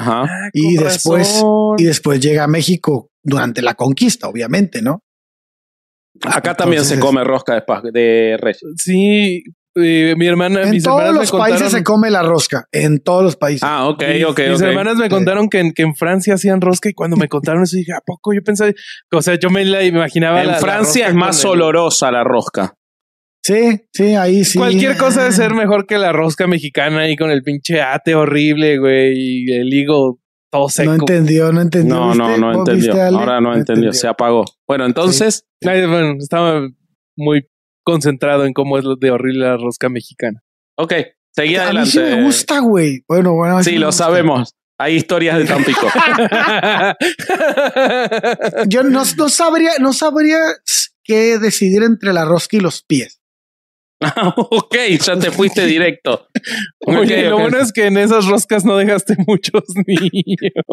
Ajá. 0.00 0.22
Ah, 0.24 0.48
Y 0.52 0.76
después- 0.76 1.28
razón. 1.28 1.74
Y 1.78 1.84
después 1.84 2.20
llega 2.20 2.44
a 2.44 2.48
México 2.48 3.10
durante 3.22 3.62
la 3.62 3.74
conquista, 3.74 4.28
obviamente, 4.28 4.82
¿no? 4.82 5.00
Acá 6.22 6.54
también 6.54 6.84
se 6.84 6.98
come 6.98 7.22
rosca 7.24 7.54
de, 7.54 7.90
de 7.92 8.36
Reyes. 8.38 8.62
Sí, 8.76 9.42
eh, 9.76 10.14
mi 10.16 10.26
hermana, 10.26 10.62
En 10.62 10.70
mis 10.70 10.82
todos 10.82 11.14
los 11.14 11.32
me 11.32 11.38
países 11.38 11.60
contaron. 11.60 11.70
se 11.70 11.84
come 11.84 12.10
la 12.10 12.22
rosca. 12.22 12.64
En 12.72 12.98
todos 13.00 13.22
los 13.22 13.36
países. 13.36 13.62
Ah, 13.62 13.88
ok, 13.88 14.02
mis, 14.14 14.24
ok, 14.24 14.40
mis 14.50 14.60
hermanas 14.60 14.96
me 14.96 15.04
Sí. 15.04 15.10
contaron 15.10 15.48
que 15.48 15.60
en, 15.60 15.72
que 15.72 15.82
en 15.82 15.94
Francia 15.94 16.34
hacían 16.34 16.60
rosca 16.60 16.88
y 16.90 16.92
cuando 16.94 17.16
me 17.16 17.28
contaron 17.28 17.62
eso 17.62 17.76
dije, 17.76 17.92
¿a 17.92 18.00
poco? 18.04 18.34
Yo 18.34 18.42
pensaba, 18.42 18.70
o 19.12 19.22
sea, 19.22 19.36
yo 19.38 19.48
me 19.50 19.64
la 19.64 19.82
imaginaba. 19.84 20.40
En 20.40 20.48
la- 20.48 20.52
la 20.54 20.58
Francia 20.58 21.04
rosca 21.06 21.08
es 21.10 21.14
más 21.14 21.44
olorosa 21.44 22.10
la 22.10 22.24
rosca. 22.24 22.74
Sí, 23.42 23.80
sí, 23.92 24.14
ahí 24.14 24.44
sí. 24.44 24.58
Cualquier 24.58 24.96
cosa 24.96 25.22
debe 25.22 25.32
ser 25.32 25.54
mejor 25.54 25.86
que 25.86 25.98
la 25.98 26.12
rosca 26.12 26.46
mexicana 26.46 27.00
ahí 27.00 27.16
con 27.16 27.30
el 27.30 27.42
pinche 27.42 27.80
ate 27.80 28.14
horrible, 28.14 28.78
güey, 28.78 29.12
y 29.16 29.52
el 29.52 29.72
higo 29.72 30.20
todo 30.52 30.68
seco. 30.68 30.90
No 30.90 30.96
entendió, 30.98 31.52
no 31.52 31.60
entendió. 31.62 31.94
No, 31.94 32.14
no, 32.14 32.36
no 32.36 32.52
¿Vos 32.52 32.68
entendió. 32.68 33.02
Ahora 33.18 33.40
no 33.40 33.54
entendió, 33.54 33.92
se 33.92 34.08
apagó. 34.08 34.44
Bueno, 34.68 34.84
entonces, 34.84 35.46
bueno, 35.62 36.14
estaba 36.18 36.68
muy 37.16 37.46
concentrado 37.82 38.44
en 38.44 38.52
cómo 38.52 38.78
es 38.78 38.84
lo 38.84 38.96
de 38.96 39.10
horrible 39.10 39.46
la 39.46 39.56
rosca 39.56 39.88
mexicana. 39.88 40.42
ok, 40.76 40.92
seguí 41.34 41.56
A 41.56 41.60
mí 41.60 41.64
adelante. 41.64 41.90
sí 41.90 41.98
me 41.98 42.22
gusta, 42.24 42.58
güey. 42.60 43.04
Bueno, 43.08 43.32
bueno. 43.34 43.54
a 43.54 43.58
mí 43.58 43.64
Sí, 43.64 43.78
lo 43.78 43.90
sabemos. 43.92 44.54
Hay 44.78 44.96
historias 44.96 45.38
de 45.38 45.44
Tampico. 45.44 45.86
Yo 48.66 48.82
no, 48.82 49.02
no 49.16 49.28
sabría, 49.28 49.72
no 49.78 49.92
sabría 49.92 50.38
qué 51.04 51.38
decidir 51.38 51.82
entre 51.82 52.12
la 52.12 52.24
rosca 52.24 52.56
y 52.56 52.60
los 52.60 52.82
pies. 52.82 53.19
ok, 54.36 54.76
ya 55.00 55.18
te 55.18 55.30
fuiste 55.30 55.66
directo. 55.66 56.26
Oye, 56.86 57.26
Ok, 57.26 57.30
lo 57.30 57.38
bueno 57.40 57.58
es 57.58 57.72
que 57.72 57.86
en 57.86 57.98
esas 57.98 58.26
roscas 58.26 58.64
no 58.64 58.76
dejaste 58.76 59.14
muchos 59.26 59.62
niños. 59.86 60.64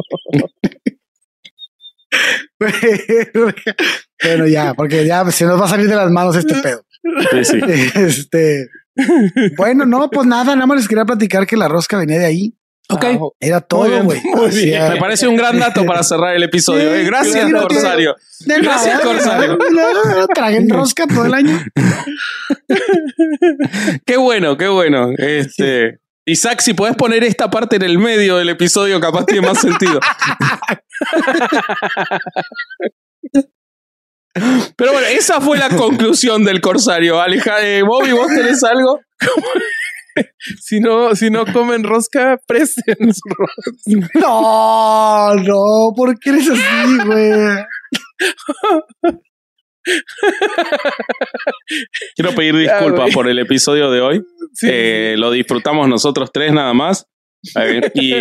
bueno, 4.24 4.48
ya, 4.48 4.74
porque 4.74 5.06
ya 5.06 5.30
se 5.32 5.46
nos 5.46 5.60
va 5.60 5.66
a 5.66 5.70
salir 5.70 5.88
de 5.88 5.96
las 5.96 6.10
manos 6.10 6.36
este 6.36 6.56
pedo. 6.56 6.84
Sí, 7.32 7.44
sí. 7.44 7.60
Este, 7.96 8.68
bueno, 9.58 9.86
no, 9.86 10.10
pues 10.10 10.26
nada, 10.26 10.56
nada 10.56 10.66
más 10.66 10.78
les 10.78 10.88
quería 10.88 11.06
platicar 11.06 11.46
que 11.46 11.58
la 11.58 11.68
rosca 11.68 11.98
venía 11.98 12.20
de 12.20 12.26
ahí. 12.26 12.54
Ok. 12.90 13.04
Ah, 13.04 13.18
Era 13.40 13.62
todo, 13.62 14.04
güey. 14.04 14.22
Me 14.90 14.98
parece 15.00 15.28
un 15.28 15.36
gran 15.36 15.60
dato 15.60 15.86
para 15.86 16.04
cerrar 16.04 16.36
el 16.36 16.44
episodio. 16.44 16.94
Sí, 16.94 17.02
eh. 17.02 17.04
Gracias, 17.04 17.46
sí, 17.46 17.52
no 17.52 17.68
tiene- 17.68 17.82
Corsario. 17.82 18.16
Gracias, 18.46 18.94
nada, 18.94 19.04
Corsario. 19.04 19.58
no, 19.72 19.94
no, 19.94 20.04
no, 20.16 20.28
Traguen 20.28 20.70
rosca 20.70 21.06
todo 21.08 21.26
el 21.26 21.34
año. 21.34 21.60
Qué 24.06 24.18
bueno, 24.18 24.58
qué 24.58 24.68
bueno. 24.68 25.10
Este. 25.18 26.00
Isaac, 26.26 26.60
si 26.62 26.74
podés 26.74 26.96
poner 26.96 27.24
esta 27.24 27.50
parte 27.50 27.78
en 27.78 27.84
el 27.84 27.98
medio 28.00 28.38
del 28.38 28.50
episodio, 28.50 29.00
capaz 29.00 29.26
tiene 29.26 29.48
más 29.48 29.60
sentido. 29.62 30.00
Pero 34.76 34.92
bueno, 34.92 35.08
esa 35.08 35.42
fue 35.42 35.58
la 35.58 35.70
conclusión 35.70 36.46
del 36.46 36.62
Corsario. 36.62 37.20
Aleja, 37.20 37.60
eh, 37.66 37.82
Bobby, 37.82 38.12
¿vos 38.12 38.28
tenés 38.28 38.64
algo? 38.64 39.00
Si 40.62 40.80
no, 40.80 41.16
si 41.16 41.30
no 41.30 41.46
comen 41.46 41.84
rosca, 41.84 42.38
presten 42.48 43.14
su 43.14 43.30
rosca. 43.30 44.10
No, 44.16 45.36
no, 45.36 45.94
¿por 45.96 46.18
qué 46.20 46.32
eres 46.32 46.50
así, 46.50 46.98
güey? 47.06 47.66
Quiero 52.16 52.36
pedir 52.36 52.56
disculpas 52.58 53.06
güey. 53.06 53.14
por 53.14 53.28
el 53.28 53.40
episodio 53.40 53.90
de 53.92 54.02
hoy. 54.02 54.22
Sí, 54.54 54.68
Eh, 54.70 55.16
lo 55.18 55.32
disfrutamos 55.32 55.88
nosotros 55.88 56.32
tres 56.34 56.52
nada 56.54 56.74
más. 56.74 57.08
Y, 57.94 58.14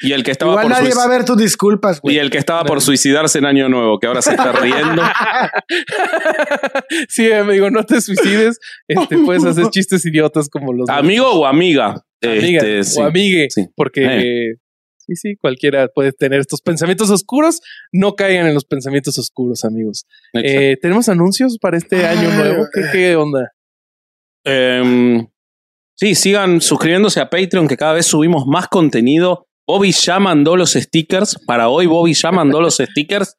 y 0.00 0.12
el 0.12 0.22
que 0.22 0.30
estaba 0.30 0.52
Igual 0.52 0.64
por 0.66 0.72
nadie 0.72 0.94
va 0.94 1.04
a 1.04 1.08
ver 1.08 1.24
tus 1.24 1.36
disculpas, 1.36 1.98
y 1.98 2.00
güey. 2.00 2.18
el 2.18 2.30
que 2.30 2.38
estaba 2.38 2.64
por 2.64 2.80
suicidarse 2.80 3.38
en 3.38 3.46
Año 3.46 3.68
Nuevo, 3.68 3.98
que 3.98 4.06
ahora 4.06 4.22
se 4.22 4.30
está 4.30 4.52
riendo. 4.52 5.02
sí, 7.08 7.32
amigo, 7.32 7.70
no 7.70 7.84
te 7.84 8.00
suicides. 8.00 8.58
Este, 8.88 9.18
puedes 9.18 9.44
hacer 9.44 9.68
chistes 9.70 10.04
idiotas 10.06 10.48
como 10.48 10.72
los 10.72 10.88
¿Amigo 10.88 11.30
o 11.32 11.46
amiga? 11.46 12.04
amiga 12.22 12.58
Este, 12.62 12.84
sí. 12.84 13.00
o 13.00 13.04
amigue, 13.04 13.46
sí. 13.50 13.66
porque 13.76 14.04
Eh. 14.04 14.54
sí, 14.96 15.16
sí, 15.16 15.36
cualquiera 15.36 15.88
puede 15.88 16.12
tener 16.12 16.40
estos 16.40 16.62
pensamientos 16.62 17.10
oscuros. 17.10 17.60
No 17.92 18.14
caigan 18.14 18.46
en 18.46 18.54
los 18.54 18.64
pensamientos 18.64 19.18
oscuros, 19.18 19.64
amigos. 19.64 20.06
Eh, 20.32 20.76
Tenemos 20.80 21.08
anuncios 21.08 21.58
para 21.60 21.76
este 21.76 22.06
año 22.06 22.28
Ah. 22.32 22.36
nuevo. 22.36 22.66
¿Qué, 22.72 22.82
qué 22.92 23.16
onda? 23.16 23.50
Em, 24.44 25.26
sí, 25.94 26.14
sigan 26.14 26.60
suscribiéndose 26.60 27.20
a 27.20 27.30
Patreon, 27.30 27.68
que 27.68 27.76
cada 27.76 27.92
vez 27.94 28.06
subimos 28.06 28.46
más 28.46 28.68
contenido. 28.68 29.46
Bobby 29.66 29.92
ya 29.92 30.18
mandó 30.18 30.56
los 30.56 30.72
stickers. 30.72 31.38
Para 31.46 31.68
hoy, 31.68 31.86
Bobby 31.86 32.12
ya 32.14 32.30
mandó 32.32 32.60
los 32.60 32.76
stickers. 32.76 33.36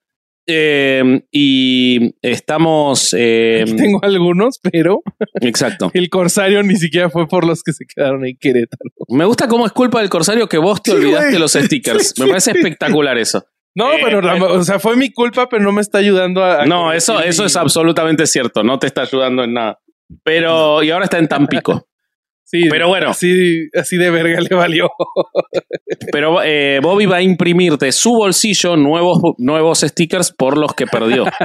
Em, 0.48 1.22
y 1.32 2.14
estamos. 2.22 3.14
Aquí 3.16 3.74
tengo 3.78 4.00
algunos, 4.04 4.60
pero 4.62 5.02
exacto. 5.42 5.90
el 5.94 6.10
Corsario 6.10 6.62
ni 6.62 6.76
siquiera 6.76 7.10
fue 7.10 7.28
por 7.28 7.46
los 7.48 7.64
que 7.64 7.74
se 7.74 7.86
quedaron 7.86 8.26
en 8.28 8.38
Querétaro. 8.40 8.92
Me 9.10 9.26
gusta 9.26 9.48
cómo 9.48 9.66
es 9.66 9.72
culpa 9.72 10.02
del 10.02 10.10
Corsario 10.10 10.48
que 10.48 10.60
vos 10.60 10.84
te 10.84 10.92
Sí, 10.92 10.98
olvidaste 10.98 11.30
güey. 11.30 11.40
los 11.40 11.52
stickers. 11.54 12.14
Sí, 12.16 12.22
Me 12.22 12.28
parece 12.28 12.52
sí. 12.52 12.58
espectacular 12.60 13.18
eso. 13.18 13.44
No, 13.76 13.92
Eh, 13.94 14.00
pero 14.04 14.22
la- 14.22 14.38
eh. 14.38 14.42
o 14.44 14.64
sea, 14.64 14.78
fue 14.80 14.96
mi 14.96 15.12
culpa, 15.12 15.50
pero 15.50 15.64
no 15.64 15.72
me 15.72 15.82
está 15.82 15.98
ayudando 15.98 16.44
a. 16.44 16.62
a 16.62 16.66
No, 16.68 16.94
eso, 16.94 17.20
eso 17.22 17.42
mi- 17.42 17.48
es 17.48 17.56
absolutamente 17.56 18.28
cierto. 18.28 18.64
No 18.64 18.78
te 18.78 18.86
está 18.88 19.02
ayudando 19.02 19.44
en 19.44 19.54
nada. 19.54 19.80
Pero, 20.24 20.84
y 20.84 20.92
ahora 20.92 21.06
está 21.06 21.18
en 21.18 21.28
Tampico. 21.28 21.88
Sí, 22.48 22.66
pero 22.70 22.88
bueno. 22.88 23.10
Así, 23.10 23.68
así 23.74 23.98
de 23.98 24.12
verga 24.12 24.40
le 24.40 24.56
valió. 24.56 24.90
Pero 26.12 26.42
eh, 26.44 26.80
Bobby 26.82 27.06
va 27.06 27.18
a 27.18 27.22
imprimir 27.22 27.78
de 27.78 27.92
su 27.92 28.12
bolsillo 28.12 28.78
nuevos, 28.78 29.20
nuevos 29.40 29.80
stickers 29.82 30.32
por 30.32 30.58
los 30.58 30.74
que 30.74 30.86
perdió. 30.88 31.26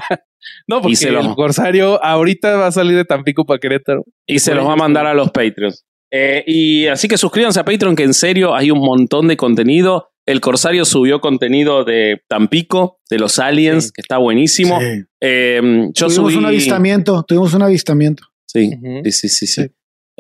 No, 0.67 0.81
porque 0.81 0.93
Y 0.93 0.97
se 0.97 1.11
lo- 1.11 1.21
el 1.21 1.35
Corsario 1.35 2.03
ahorita 2.03 2.57
va 2.57 2.69
a 2.69 2.73
salir 2.73 2.97
de 2.97 3.05
Tampico 3.05 3.45
para 3.45 3.59
Querétaro. 3.59 4.05
Y 4.27 4.39
se 4.39 4.55
los 4.55 4.67
va 4.67 4.73
a 4.73 4.77
mandar 4.77 5.05
a 5.07 5.13
los 5.15 5.31
Patreons. 5.33 5.85
Eh, 6.11 6.43
y 6.47 6.87
así 6.87 7.09
que 7.09 7.19
suscríbanse 7.19 7.61
a 7.61 7.65
Patreon, 7.65 7.95
que 7.95 8.05
en 8.05 8.15
serio 8.15 8.55
hay 8.55 8.71
un 8.71 8.79
montón 8.81 9.29
de 9.29 9.37
contenido. 9.37 10.09
El 10.27 10.41
Corsario 10.41 10.85
subió 10.87 11.21
contenido 11.21 11.85
de 11.85 12.23
Tampico, 12.29 13.01
de 13.11 13.19
los 13.19 13.39
aliens, 13.39 13.87
Sí. 13.87 13.91
que 13.95 14.01
está 14.01 14.17
buenísimo. 14.19 14.79
Sí. 14.81 15.03
Eh, 15.21 15.61
yo 15.93 16.07
Tuvimos 16.07 16.33
subí. 16.33 16.37
un 16.37 16.47
avistamiento, 16.47 17.23
tuvimos 17.27 17.53
un 17.55 17.63
avistamiento. 17.63 18.25
Sí, 18.47 18.71
sí, 19.05 19.13
sí. 19.13 19.29
sí. 19.29 19.47
Sí. 19.47 19.67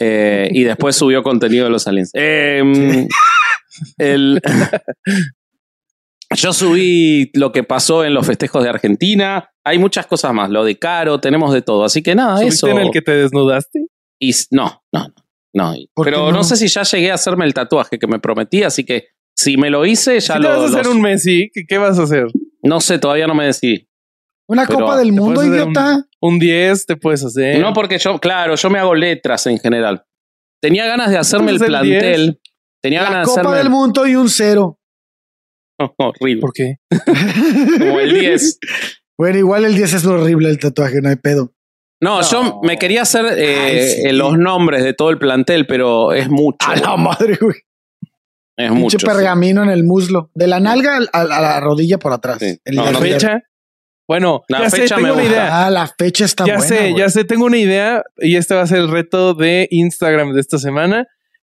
Eh, 0.00 0.48
y 0.52 0.64
después 0.64 0.96
subió 0.96 1.22
contenido 1.22 1.64
de 1.64 1.70
los 1.70 1.86
aliens. 1.86 2.10
Eh, 2.14 3.06
el- 3.98 4.40
Yo 6.36 6.52
subí 6.52 7.30
lo 7.34 7.50
que 7.50 7.64
pasó 7.64 8.04
en 8.04 8.14
los 8.14 8.24
festejos 8.26 8.62
de 8.62 8.70
Argentina. 8.70 9.50
Hay 9.64 9.78
muchas 9.78 10.06
cosas 10.06 10.32
más. 10.32 10.48
Lo 10.48 10.64
de 10.64 10.78
Caro, 10.78 11.18
tenemos 11.20 11.52
de 11.52 11.60
todo. 11.60 11.84
Así 11.84 12.02
que 12.02 12.14
nada, 12.14 12.38
¿Subiste 12.38 12.54
eso. 12.54 12.68
en 12.68 12.78
el 12.78 12.90
que 12.92 13.02
te 13.02 13.10
desnudaste? 13.12 13.86
Y 14.20 14.30
no, 14.52 14.80
no, 14.92 15.08
no. 15.08 15.14
no. 15.54 15.74
¿Por 15.92 16.06
qué 16.06 16.12
Pero 16.12 16.26
no? 16.26 16.38
no? 16.38 16.44
sé 16.44 16.56
si 16.56 16.68
ya 16.68 16.82
llegué 16.84 17.10
a 17.10 17.14
hacerme 17.14 17.46
el 17.46 17.54
tatuaje 17.54 17.98
que 17.98 18.06
me 18.06 18.20
prometí, 18.20 18.62
así 18.62 18.84
que 18.84 19.08
si 19.34 19.56
me 19.56 19.70
lo 19.70 19.84
hice, 19.84 20.20
ya 20.20 20.36
Si 20.36 20.42
lo. 20.42 20.48
vas 20.50 20.60
a 20.60 20.64
hacer 20.66 20.86
los- 20.86 20.94
un 20.94 21.02
Messi, 21.02 21.50
¿qué, 21.52 21.62
qué 21.66 21.78
vas 21.78 21.98
a 21.98 22.04
hacer? 22.04 22.26
No 22.62 22.80
sé, 22.80 22.98
todavía 23.00 23.26
no 23.26 23.34
me 23.34 23.46
decidí. 23.46 23.88
Una 24.50 24.66
Pero 24.66 24.80
copa 24.80 24.96
del 24.96 25.12
mundo, 25.12 25.44
idiota. 25.44 26.04
Un 26.20 26.38
10 26.40 26.86
te 26.86 26.96
puedes 26.96 27.24
hacer. 27.24 27.60
No, 27.60 27.72
porque 27.72 27.98
yo, 27.98 28.18
claro, 28.18 28.56
yo 28.56 28.68
me 28.70 28.78
hago 28.80 28.94
letras 28.94 29.46
en 29.46 29.58
general. 29.58 30.04
Tenía 30.60 30.86
ganas 30.86 31.10
de 31.10 31.18
hacerme 31.18 31.52
el 31.52 31.62
Entonces, 31.62 31.74
el 31.88 32.00
plantel. 32.00 32.40
Tenía 32.82 33.02
La 33.02 33.10
ganas 33.10 33.26
de 33.26 33.30
copa 33.30 33.40
hacerme. 33.42 33.58
del 33.58 33.70
mundo 33.70 34.06
y 34.06 34.16
un 34.16 34.28
cero. 34.28 34.78
horrible. 35.98 36.40
¿Por 36.40 36.52
qué? 36.52 36.76
Como 37.78 38.00
el 38.00 38.12
10. 38.18 38.58
Bueno, 39.18 39.36
igual 39.38 39.66
el 39.66 39.74
10 39.74 39.92
es 39.92 40.04
lo 40.04 40.14
horrible 40.14 40.48
el 40.48 40.58
tatuaje, 40.58 41.02
no 41.02 41.10
hay 41.10 41.16
pedo. 41.16 41.52
No, 42.02 42.22
No. 42.22 42.30
yo 42.30 42.60
me 42.62 42.78
quería 42.78 43.02
hacer 43.02 43.26
eh, 43.36 43.56
Ay, 43.60 43.88
sí. 43.88 44.02
eh, 44.08 44.12
los 44.14 44.38
nombres 44.38 44.82
de 44.82 44.94
todo 44.94 45.10
el 45.10 45.18
plantel, 45.18 45.66
pero 45.66 46.14
es 46.14 46.30
mucho. 46.30 46.56
A 46.66 46.74
la 46.76 46.96
madre, 46.96 47.36
güey. 47.38 47.56
Es 48.56 48.68
Pinche 48.70 48.80
mucho. 48.80 48.98
sí. 48.98 49.04
pergamino 49.04 49.62
en 49.62 49.68
el 49.68 49.84
muslo. 49.84 50.30
De 50.34 50.46
la 50.46 50.58
nalga 50.58 50.96
al- 50.96 51.10
a, 51.12 51.20
a 51.20 51.40
la 51.42 51.60
rodilla 51.60 51.98
por 51.98 52.14
atrás. 52.14 52.38
Sí. 52.40 52.58
El 52.64 52.76
No, 52.76 52.82
de 52.86 52.86
¿La 52.86 52.92
no, 52.92 52.98
arriba. 52.98 53.18
fecha? 53.20 53.42
Bueno, 54.10 54.42
La 54.48 54.62
ya 54.62 54.70
fecha 54.70 54.96
sé, 54.96 55.02
me 55.02 55.08
tengo 55.08 55.14
una 55.20 55.24
idea. 55.24 55.66
Ah, 55.66 55.70
la 55.70 55.86
fecha 55.86 56.24
está 56.24 56.44
ya 56.44 56.56
buena. 56.56 56.68
sé, 56.68 56.94
ya 56.98 57.08
sé, 57.10 57.22
tengo 57.24 57.44
una 57.44 57.58
idea 57.58 58.02
y 58.18 58.34
este 58.34 58.56
va 58.56 58.62
a 58.62 58.66
ser 58.66 58.78
el 58.78 58.90
reto 58.90 59.34
de 59.34 59.68
Instagram 59.70 60.32
de 60.32 60.40
esta 60.40 60.58
semana. 60.58 61.06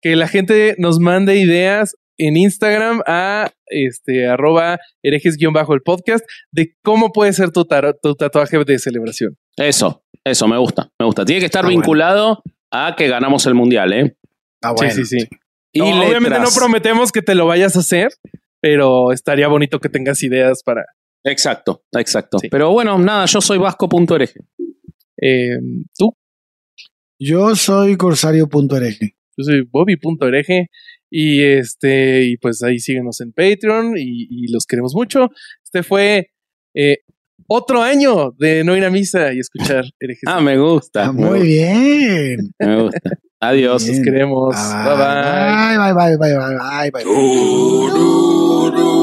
Que 0.03 0.17
la 0.17 0.29
gente 0.29 0.75
nos 0.77 0.99
mande 0.99 1.37
ideas 1.37 1.95
en 2.19 2.37
Instagram 2.37 3.01
a 3.07 3.51
este 3.69 4.29
arroba 4.29 4.79
herejes-el 5.03 5.49
podcast 5.83 6.27
de 6.51 6.75
cómo 6.83 7.11
puede 7.11 7.33
ser 7.33 7.53
tu, 7.53 7.65
tar- 7.65 7.97
tu 8.03 8.15
tatuaje 8.17 8.63
de 8.63 8.79
celebración. 8.79 9.39
Eso, 9.57 10.03
eso, 10.23 10.47
me 10.47 10.59
gusta, 10.59 10.91
me 11.01 11.07
gusta. 11.07 11.25
Tiene 11.25 11.41
que 11.41 11.47
estar 11.47 11.65
Ah, 11.65 11.69
bueno. 11.69 11.81
vinculado 11.81 12.43
a 12.71 12.97
que 12.99 13.09
ganamos 13.09 13.47
el 13.47 13.55
mundial, 13.55 13.95
¿eh? 13.95 14.15
Ah, 14.63 14.73
bueno. 14.77 14.93
sí, 14.93 15.07
sí, 15.07 15.21
sí. 15.21 15.29
Y 15.73 15.79
No, 15.79 16.05
obviamente 16.07 16.39
no 16.39 16.51
prometemos 16.55 17.13
que 17.13 17.23
te 17.23 17.35
lo 17.35 17.47
vayas 17.47 17.77
a 17.77 17.79
hacer, 17.79 18.11
pero 18.61 19.11
estaría 19.11 19.49
bonito 19.49 19.81
que 19.81 19.89
tengas 19.89 20.23
ideas 20.23 20.63
para. 20.63 20.85
Exacto, 21.25 21.85
exacto. 21.93 22.39
Sí. 22.39 22.49
Pero 22.51 22.71
bueno, 22.73 22.99
nada, 22.99 23.27
yo 23.27 23.41
soy 23.41 23.59
vasco.ereje. 23.59 24.41
eh, 25.21 25.57
tú, 25.97 26.15
Yo 27.21 27.55
soy 27.55 27.97
corsario.hereje. 27.97 29.17
yo 29.37 29.45
soy 29.45 29.63
Bobby.hereje 29.71 30.69
y 31.11 31.43
este, 31.43 32.25
y 32.25 32.37
pues 32.39 32.63
ahí 32.63 32.79
síguenos 32.79 33.21
en 33.21 33.33
Patreon 33.33 33.97
y, 33.99 34.27
y 34.31 34.53
los 34.53 34.67
queremos 34.67 34.95
mucho. 34.95 35.29
Este 35.63 35.83
fue 35.83 36.31
eh, 36.75 36.99
otro 37.47 37.83
año 37.83 38.33
de 38.39 38.65
no 38.65 38.77
ir 38.77 38.85
a 38.85 38.91
misa 38.91 39.33
y 39.33 39.39
escuchar 39.39 39.85
herejes. 40.01 40.25
Ah, 40.27 40.41
me 40.41 40.57
gusta. 40.59 41.05
Ah, 41.07 41.13
me 41.13 41.21
muy 41.21 41.39
gusta, 41.39 41.45
bien. 41.45 42.53
Me 42.59 42.83
gusta. 42.83 43.11
Adiós. 43.41 43.87
Los 43.89 44.01
queremos. 44.01 44.55
Bye 44.57 44.97
bye. 44.97 45.77
Bye, 45.79 45.93
bye, 45.93 46.17
bye, 46.17 46.17
bye, 46.17 46.35
bye, 46.37 46.91
bye, 46.91 47.05
bye. 47.05 49.02